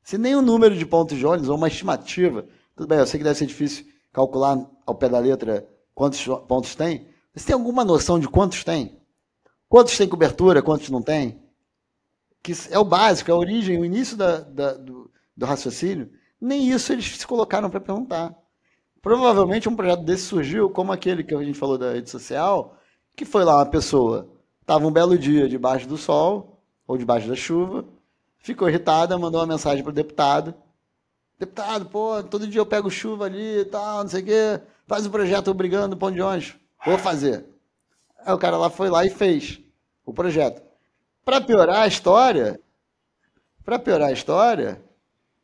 se 0.04 0.18
nem 0.18 0.36
o 0.36 0.42
número 0.42 0.76
de 0.76 0.86
pontos 0.86 1.18
de 1.18 1.26
ônibus 1.26 1.50
ou 1.50 1.58
uma 1.58 1.68
estimativa, 1.68 2.48
tudo 2.76 2.88
bem, 2.88 3.00
eu 3.00 3.08
sei 3.08 3.18
que 3.18 3.24
deve 3.24 3.40
ser 3.40 3.48
difícil 3.48 3.88
calcular 4.14 4.70
ao 4.86 4.96
pé 4.96 5.10
da 5.10 5.18
letra 5.18 5.68
quantos 5.96 6.24
pontos 6.48 6.76
tem? 6.76 7.08
Você 7.34 7.48
tem 7.48 7.54
alguma 7.56 7.84
noção 7.84 8.20
de 8.20 8.30
quantos 8.30 8.64
tem? 8.64 9.02
Quantos 9.68 9.98
tem 9.98 10.08
cobertura, 10.08 10.62
quantos 10.62 10.90
não 10.90 11.02
tem? 11.02 11.42
Que 12.42 12.54
é 12.70 12.80
o 12.80 12.86
básico, 12.86 13.32
é 13.32 13.34
a 13.34 13.38
origem, 13.38 13.80
o 13.80 13.86
início 13.86 14.16
da, 14.16 14.40
da, 14.40 14.74
do, 14.74 15.07
do 15.38 15.46
raciocínio. 15.46 16.10
Nem 16.42 16.68
isso 16.68 16.92
eles 16.92 17.18
se 17.18 17.28
colocaram 17.28 17.70
para 17.70 17.80
perguntar. 17.80 18.36
Provavelmente 19.02 19.70
um 19.70 19.76
projeto 19.76 20.04
desse 20.04 20.24
surgiu 20.24 20.70
como 20.70 20.92
aquele 20.92 21.24
que 21.24 21.34
a 21.34 21.44
gente 21.44 21.58
falou 21.58 21.78
da 21.78 21.94
rede 21.94 22.10
social, 22.10 22.78
que 23.16 23.24
foi 23.24 23.46
lá 23.46 23.58
uma 23.58 23.66
pessoa, 23.66 24.28
estava 24.62 24.86
um 24.86 24.92
belo 24.92 25.18
dia 25.18 25.48
debaixo 25.48 25.88
do 25.88 25.98
sol 25.98 26.60
ou 26.88 26.98
debaixo 26.98 27.28
da 27.28 27.36
chuva, 27.36 27.86
ficou 28.40 28.68
irritada, 28.68 29.18
mandou 29.18 29.40
uma 29.40 29.48
mensagem 29.48 29.84
para 29.84 29.92
o 29.92 29.96
deputado. 29.96 30.54
Deputado, 31.40 31.86
pô, 31.86 32.24
todo 32.24 32.48
dia 32.48 32.60
eu 32.60 32.66
pego 32.66 32.90
chuva 32.90 33.26
ali 33.26 33.60
e 33.60 33.66
tal, 33.66 34.02
não 34.02 34.10
sei 34.10 34.22
o 34.24 34.26
quê. 34.26 34.62
Faz 34.88 35.06
um 35.06 35.12
projeto 35.12 35.52
obrigando 35.52 35.96
o 35.96 36.00
pão 36.00 36.12
de 36.12 36.22
ônibus. 36.22 36.56
Vou 36.84 36.98
fazer. 36.98 37.46
Aí 38.26 38.34
o 38.34 38.38
cara 38.38 38.58
lá 38.58 38.70
foi 38.70 38.90
lá 38.90 39.06
e 39.06 39.10
fez 39.10 39.60
o 40.06 40.14
projeto. 40.14 40.62
Para 41.24 41.42
piorar 41.42 41.84
a 41.84 41.88
história, 41.88 42.60
para 43.64 43.78
piorar 43.78 44.10
a 44.10 44.14
história, 44.14 44.82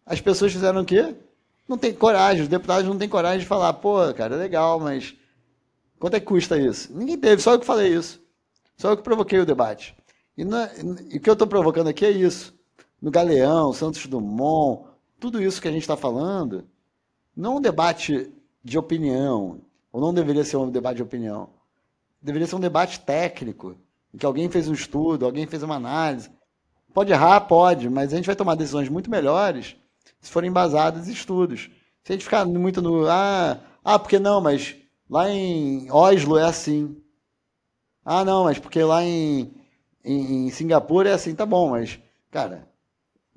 as 0.05 0.19
pessoas 0.19 0.51
fizeram 0.51 0.81
o 0.81 0.85
quê? 0.85 1.15
Não 1.67 1.77
tem 1.77 1.93
coragem, 1.93 2.43
os 2.43 2.49
deputados 2.49 2.87
não 2.87 2.97
têm 2.97 3.07
coragem 3.07 3.39
de 3.39 3.45
falar, 3.45 3.73
pô, 3.73 4.13
cara, 4.13 4.35
é 4.35 4.37
legal, 4.37 4.79
mas 4.79 5.15
quanto 5.97 6.15
é 6.15 6.19
que 6.19 6.25
custa 6.25 6.57
isso? 6.57 6.93
Ninguém 6.93 7.17
teve, 7.17 7.41
só 7.41 7.53
eu 7.53 7.59
que 7.59 7.65
falei 7.65 7.93
isso. 7.93 8.21
Só 8.77 8.91
eu 8.91 8.97
que 8.97 9.03
provoquei 9.03 9.39
o 9.39 9.45
debate. 9.45 9.95
E, 10.37 10.43
na, 10.43 10.69
e 11.09 11.17
o 11.17 11.21
que 11.21 11.29
eu 11.29 11.33
estou 11.33 11.47
provocando 11.47 11.87
aqui 11.87 12.05
é 12.05 12.11
isso. 12.11 12.53
No 13.01 13.11
Galeão, 13.11 13.71
Santos 13.71 14.05
Dumont, 14.07 14.87
tudo 15.19 15.41
isso 15.41 15.61
que 15.61 15.67
a 15.67 15.71
gente 15.71 15.83
está 15.83 15.95
falando, 15.95 16.65
não 17.35 17.53
é 17.53 17.55
um 17.57 17.61
debate 17.61 18.29
de 18.63 18.77
opinião, 18.77 19.61
ou 19.91 20.01
não 20.01 20.13
deveria 20.13 20.43
ser 20.43 20.57
um 20.57 20.69
debate 20.69 20.97
de 20.97 21.03
opinião. 21.03 21.49
Deveria 22.21 22.47
ser 22.47 22.55
um 22.55 22.59
debate 22.59 22.99
técnico, 22.99 23.77
em 24.13 24.17
que 24.17 24.25
alguém 24.25 24.49
fez 24.49 24.67
um 24.67 24.73
estudo, 24.73 25.25
alguém 25.25 25.47
fez 25.47 25.63
uma 25.63 25.75
análise. 25.75 26.29
Pode 26.93 27.11
errar, 27.11 27.41
pode, 27.41 27.89
mas 27.89 28.11
a 28.11 28.17
gente 28.17 28.25
vai 28.25 28.35
tomar 28.35 28.55
decisões 28.55 28.89
muito 28.89 29.09
melhores 29.09 29.75
se 30.23 30.31
forem 30.31 30.49
embasadas 30.49 31.07
em 31.07 31.11
estudos. 31.11 31.69
Se 32.03 32.11
a 32.11 32.15
gente 32.15 32.23
ficar 32.23 32.45
muito 32.45 32.81
no. 32.81 33.07
Ah, 33.07 33.59
ah, 33.83 33.99
porque 33.99 34.17
não, 34.17 34.39
mas 34.41 34.75
lá 35.09 35.29
em 35.29 35.91
Oslo 35.91 36.37
é 36.37 36.45
assim. 36.45 36.95
Ah, 38.03 38.23
não, 38.23 38.45
mas 38.45 38.57
porque 38.57 38.81
lá 38.81 39.03
em, 39.03 39.53
em, 40.03 40.47
em 40.47 40.49
Singapura 40.49 41.09
é 41.09 41.13
assim, 41.13 41.35
tá 41.35 41.45
bom, 41.45 41.71
mas, 41.71 41.99
cara, 42.31 42.67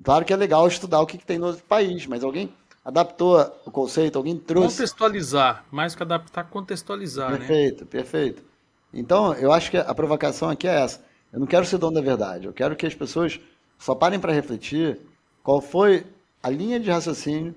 claro 0.03 0.25
que 0.25 0.33
é 0.33 0.35
legal 0.35 0.67
estudar 0.67 1.01
o 1.01 1.05
que, 1.05 1.17
que 1.17 1.25
tem 1.25 1.37
no 1.37 1.47
outro 1.47 1.63
país, 1.63 2.05
mas 2.05 2.23
alguém 2.23 2.53
adaptou 2.83 3.39
o 3.65 3.71
conceito, 3.71 4.17
alguém 4.17 4.37
trouxe. 4.37 4.77
Contextualizar, 4.77 5.65
mais 5.69 5.93
que 5.93 6.03
adaptar, 6.03 6.45
contextualizar. 6.45 7.31
Né? 7.31 7.37
Perfeito, 7.37 7.83
né? 7.83 7.89
perfeito. 7.89 8.43
Então, 8.93 9.33
eu 9.33 9.51
acho 9.51 9.71
que 9.71 9.77
a 9.77 9.93
provocação 9.93 10.49
aqui 10.49 10.67
é 10.67 10.83
essa. 10.83 11.05
Eu 11.31 11.39
não 11.39 11.47
quero 11.47 11.65
ser 11.65 11.77
dono 11.77 11.95
da 11.95 12.01
verdade, 12.01 12.47
eu 12.47 12.53
quero 12.53 12.75
que 12.75 12.85
as 12.85 12.95
pessoas 12.95 13.39
só 13.77 13.93
parem 13.93 14.19
para 14.19 14.33
refletir 14.33 14.99
qual 15.43 15.61
foi 15.61 16.05
a 16.41 16.49
linha 16.49 16.79
de 16.79 16.89
raciocínio, 16.89 17.55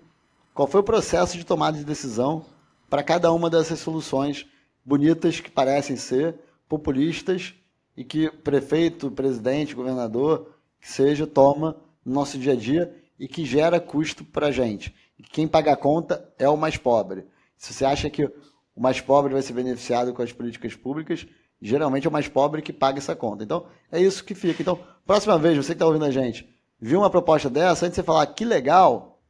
qual 0.54 0.68
foi 0.68 0.80
o 0.80 0.84
processo 0.84 1.36
de 1.36 1.44
tomada 1.44 1.78
de 1.78 1.84
decisão 1.84 2.44
para 2.88 3.02
cada 3.02 3.32
uma 3.32 3.48
dessas 3.48 3.78
soluções 3.78 4.46
bonitas 4.84 5.40
que 5.40 5.50
parecem 5.50 5.96
ser, 5.96 6.34
populistas 6.68 7.54
e 7.96 8.04
que 8.04 8.30
prefeito, 8.30 9.10
presidente, 9.10 9.74
governador, 9.74 10.54
que 10.80 10.90
seja, 10.90 11.26
toma 11.26 11.76
no 12.04 12.14
nosso 12.14 12.38
dia 12.38 12.52
a 12.52 12.56
dia 12.56 12.94
e 13.18 13.28
que 13.28 13.44
gera 13.44 13.78
custo 13.78 14.24
para 14.24 14.48
a 14.48 14.50
gente. 14.50 14.94
E 15.18 15.22
quem 15.22 15.46
paga 15.46 15.72
a 15.72 15.76
conta 15.76 16.32
é 16.38 16.48
o 16.48 16.56
mais 16.56 16.76
pobre. 16.76 17.26
Se 17.56 17.74
você 17.74 17.84
acha 17.84 18.08
que 18.08 18.24
o 18.24 18.80
mais 18.80 19.00
pobre 19.00 19.32
vai 19.32 19.42
ser 19.42 19.52
beneficiado 19.52 20.14
com 20.14 20.22
as 20.22 20.32
políticas 20.32 20.74
públicas, 20.74 21.26
geralmente 21.60 22.06
é 22.06 22.10
o 22.10 22.12
mais 22.12 22.26
pobre 22.26 22.62
que 22.62 22.72
paga 22.72 22.98
essa 22.98 23.14
conta. 23.14 23.44
Então, 23.44 23.66
é 23.92 24.00
isso 24.00 24.24
que 24.24 24.34
fica. 24.34 24.62
Então, 24.62 24.80
próxima 25.06 25.38
vez, 25.38 25.56
você 25.56 25.68
que 25.68 25.72
está 25.74 25.86
ouvindo 25.86 26.06
a 26.06 26.10
gente, 26.10 26.48
viu 26.80 27.00
uma 27.00 27.10
proposta 27.10 27.50
dessa, 27.50 27.84
antes 27.84 27.96
de 27.96 28.02
você 28.02 28.02
falar 28.02 28.26
que 28.28 28.44
legal, 28.44 29.20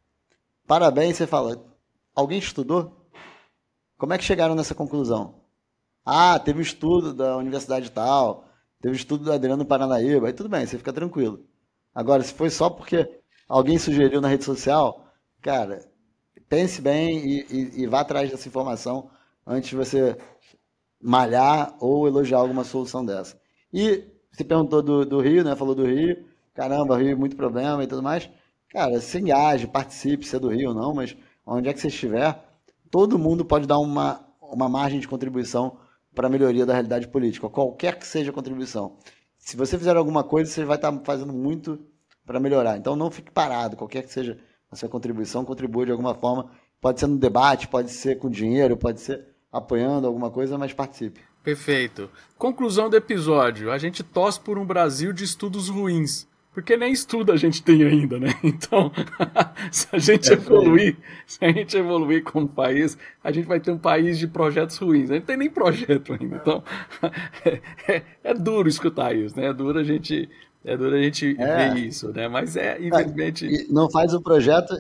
parabéns, 0.67 1.17
você 1.17 1.27
fala, 1.27 1.63
alguém 2.15 2.39
estudou? 2.39 2.97
Como 3.99 4.13
é 4.13 4.19
que 4.19 4.25
chegaram 4.25 4.55
nessa 4.55 4.75
conclusão? 4.75 5.43
Ah, 6.05 6.39
teve 6.39 6.61
um 6.61 6.63
estudo 6.63 7.13
da 7.13 7.37
universidade 7.37 7.91
tal, 7.91 8.45
teve 8.81 8.95
um 8.95 8.97
estudo 8.97 9.25
do 9.25 9.33
Adriano 9.33 9.65
Paranaíba, 9.65 10.29
aí 10.29 10.33
tudo 10.33 10.49
bem, 10.49 10.65
você 10.65 10.79
fica 10.79 10.93
tranquilo. 10.93 11.45
Agora, 11.95 12.23
se 12.23 12.33
foi 12.33 12.51
só 12.51 12.71
porque 12.71 13.21
alguém 13.49 13.79
sugeriu 13.79 14.21
na 14.21 14.29
rede 14.29 14.45
social, 14.45 15.05
cara, 15.43 15.85
pense 16.49 16.81
bem 16.81 17.19
e, 17.19 17.47
e, 17.51 17.83
e 17.83 17.87
vá 17.87 18.01
atrás 18.01 18.31
dessa 18.31 18.49
informação 18.49 19.11
antes 19.47 19.71
de 19.71 19.77
você 19.77 20.17
malhar 21.03 21.77
ou 21.81 22.07
elogiar 22.07 22.39
alguma 22.39 22.65
solução 22.65 23.05
dessa. 23.05 23.39
E 23.73 24.05
você 24.33 24.45
perguntou 24.45 24.83
do, 24.83 25.05
do 25.05 25.21
Rio, 25.21 25.43
né? 25.45 25.57
Falou 25.57 25.75
do 25.75 25.85
Rio 25.85 26.30
caramba, 26.61 26.99
Rio, 26.99 27.17
muito 27.17 27.37
problema 27.37 27.83
e 27.83 27.87
tudo 27.87 28.03
mais. 28.03 28.29
Cara, 28.69 29.01
se 29.01 29.19
engaje, 29.19 29.67
participe, 29.67 30.27
se 30.27 30.37
é 30.37 30.39
do 30.39 30.51
Rio 30.51 30.69
ou 30.69 30.75
não, 30.75 30.93
mas 30.93 31.17
onde 31.47 31.71
é 31.71 31.73
que 31.73 31.81
você 31.81 31.89
estiver, 31.89 32.39
todo 32.91 33.19
mundo 33.19 33.47
pode 33.47 33.67
dar 33.67 33.79
uma, 33.79 34.21
uma 34.43 34.69
margem 34.69 35.01
de 35.01 35.09
contribuição 35.09 35.79
para 36.15 36.27
a 36.27 36.31
melhoria 36.31 36.67
da 36.67 36.75
realidade 36.75 37.09
política, 37.09 37.49
qualquer 37.49 37.99
que 37.99 38.07
seja 38.07 38.31
a 38.31 38.35
contribuição. 38.35 38.99
Se 39.39 39.57
você 39.57 39.79
fizer 39.79 39.97
alguma 39.97 40.23
coisa, 40.23 40.51
você 40.51 40.63
vai 40.63 40.77
estar 40.77 40.93
fazendo 41.03 41.33
muito 41.33 41.81
para 42.27 42.39
melhorar. 42.39 42.77
Então 42.77 42.95
não 42.95 43.11
fique 43.11 43.31
parado, 43.31 43.75
qualquer 43.75 44.03
que 44.03 44.13
seja 44.13 44.39
a 44.71 44.77
sua 44.77 44.89
contribuição, 44.89 45.47
contribua 45.47 45.87
de 45.87 45.93
alguma 45.93 46.15
forma. 46.15 46.51
Pode 46.79 47.01
ser 47.01 47.07
no 47.07 47.17
debate, 47.17 47.69
pode 47.69 47.91
ser 47.91 48.19
com 48.19 48.29
dinheiro, 48.29 48.77
pode 48.77 49.01
ser 49.01 49.27
apoiando 49.51 50.07
alguma 50.07 50.31
coisa, 50.31 50.59
mas 50.59 50.75
participe. 50.75 51.23
Perfeito. 51.43 52.11
Conclusão 52.37 52.91
do 52.91 52.97
episódio: 52.97 53.73
a 53.73 53.79
gente 53.79 54.03
torce 54.03 54.39
por 54.39 54.59
um 54.59 54.67
Brasil 54.67 55.11
de 55.11 55.25
estudos 55.25 55.71
ruins. 55.71 56.29
Porque 56.53 56.77
nem 56.77 56.93
estudo 56.93 57.31
a 57.31 57.37
gente 57.37 57.63
tem 57.63 57.83
ainda, 57.85 58.19
né? 58.19 58.35
Então, 58.43 58.91
se 59.71 59.87
a 59.93 59.99
gente 59.99 60.31
é 60.31 60.35
evoluir, 60.35 60.97
se 61.27 61.45
a 61.45 61.53
gente 61.53 61.77
evoluir 61.77 62.25
como 62.25 62.49
país, 62.49 62.99
a 63.23 63.31
gente 63.31 63.47
vai 63.47 63.61
ter 63.61 63.71
um 63.71 63.79
país 63.79 64.19
de 64.19 64.27
projetos 64.27 64.77
ruins. 64.79 65.11
A 65.11 65.15
gente 65.15 65.23
não 65.23 65.27
tem 65.27 65.37
nem 65.37 65.51
projeto 65.51 66.13
ainda. 66.13 66.37
Então, 66.37 66.63
é, 67.45 67.61
é, 67.87 68.03
é 68.25 68.35
duro 68.35 68.69
escutar 68.69 69.15
isso, 69.15 69.39
né? 69.39 69.47
É 69.47 69.53
duro 69.53 69.79
a 69.79 69.85
gente, 69.85 70.29
é 70.65 70.77
duro 70.77 70.97
a 70.97 71.03
gente 71.03 71.37
é. 71.39 71.71
ver 71.71 71.79
isso, 71.79 72.13
né? 72.13 72.27
Mas 72.27 72.57
é, 72.57 72.81
infelizmente. 72.81 73.67
Não 73.71 73.89
faz 73.89 74.13
o 74.13 74.21
projeto 74.21 74.75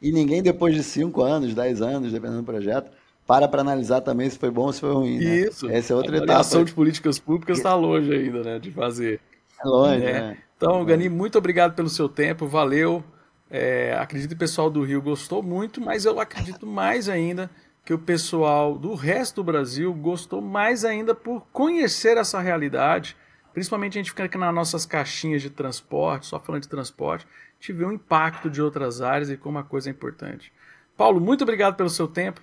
e 0.00 0.12
ninguém, 0.12 0.42
depois 0.42 0.74
de 0.74 0.82
5 0.82 1.20
anos, 1.22 1.54
10 1.54 1.82
anos, 1.82 2.12
dependendo 2.12 2.40
do 2.40 2.46
projeto, 2.46 2.90
para 3.26 3.46
para 3.46 3.60
analisar 3.60 4.00
também 4.00 4.28
se 4.30 4.38
foi 4.38 4.50
bom 4.50 4.62
ou 4.62 4.72
se 4.72 4.80
foi 4.80 4.92
ruim. 4.92 5.18
Né? 5.18 5.40
Isso. 5.40 5.68
Essa 5.68 5.92
é 5.92 5.96
outra 5.96 6.14
a 6.14 6.16
etapa. 6.16 6.38
A 6.38 6.40
ação 6.40 6.64
de 6.64 6.72
políticas 6.72 7.18
públicas 7.18 7.58
está 7.58 7.74
longe 7.74 8.10
ainda, 8.10 8.42
né? 8.42 8.58
De 8.58 8.70
fazer. 8.70 9.20
É 9.62 9.68
longe, 9.68 9.98
né? 9.98 10.12
né? 10.12 10.36
Então, 10.60 10.84
Gani, 10.84 11.08
muito 11.08 11.38
obrigado 11.38 11.74
pelo 11.74 11.88
seu 11.88 12.06
tempo, 12.06 12.46
valeu. 12.46 13.02
É, 13.50 13.96
acredito 13.98 14.28
que 14.28 14.34
o 14.34 14.38
pessoal 14.38 14.68
do 14.68 14.82
Rio 14.82 15.00
gostou 15.00 15.42
muito, 15.42 15.80
mas 15.80 16.04
eu 16.04 16.20
acredito 16.20 16.66
mais 16.66 17.08
ainda 17.08 17.50
que 17.82 17.94
o 17.94 17.98
pessoal 17.98 18.76
do 18.76 18.94
resto 18.94 19.36
do 19.36 19.44
Brasil 19.44 19.90
gostou 19.94 20.42
mais 20.42 20.84
ainda 20.84 21.14
por 21.14 21.46
conhecer 21.50 22.18
essa 22.18 22.38
realidade. 22.40 23.16
Principalmente 23.54 23.94
a 23.94 24.02
gente 24.02 24.10
fica 24.10 24.24
aqui 24.24 24.36
nas 24.36 24.54
nossas 24.54 24.84
caixinhas 24.84 25.40
de 25.40 25.48
transporte, 25.48 26.26
só 26.26 26.38
falando 26.38 26.60
de 26.60 26.68
transporte, 26.68 27.26
vê 27.66 27.86
o 27.86 27.90
impacto 27.90 28.50
de 28.50 28.60
outras 28.60 29.00
áreas 29.00 29.30
e 29.30 29.38
como 29.38 29.56
a 29.56 29.64
coisa 29.64 29.88
é 29.88 29.92
importante. 29.92 30.52
Paulo, 30.94 31.22
muito 31.22 31.40
obrigado 31.40 31.74
pelo 31.74 31.88
seu 31.88 32.06
tempo. 32.06 32.42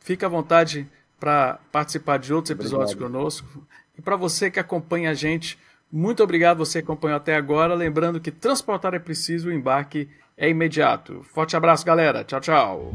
Fique 0.00 0.24
à 0.24 0.28
vontade 0.28 0.90
para 1.20 1.60
participar 1.70 2.18
de 2.18 2.32
outros 2.32 2.50
episódios 2.50 2.92
obrigado. 2.92 3.12
conosco. 3.12 3.66
E 3.98 4.00
para 4.00 4.16
você 4.16 4.50
que 4.50 4.58
acompanha 4.58 5.10
a 5.10 5.14
gente 5.14 5.58
muito 5.90 6.22
obrigado 6.22 6.58
você 6.58 6.80
que 6.80 6.84
acompanhou 6.84 7.16
até 7.16 7.34
agora. 7.34 7.74
Lembrando 7.74 8.20
que 8.20 8.30
transportar 8.30 8.94
é 8.94 8.98
preciso, 8.98 9.48
o 9.48 9.52
embarque 9.52 10.08
é 10.36 10.48
imediato. 10.48 11.24
Forte 11.32 11.56
abraço, 11.56 11.84
galera. 11.84 12.24
Tchau, 12.24 12.40
tchau. 12.40 12.92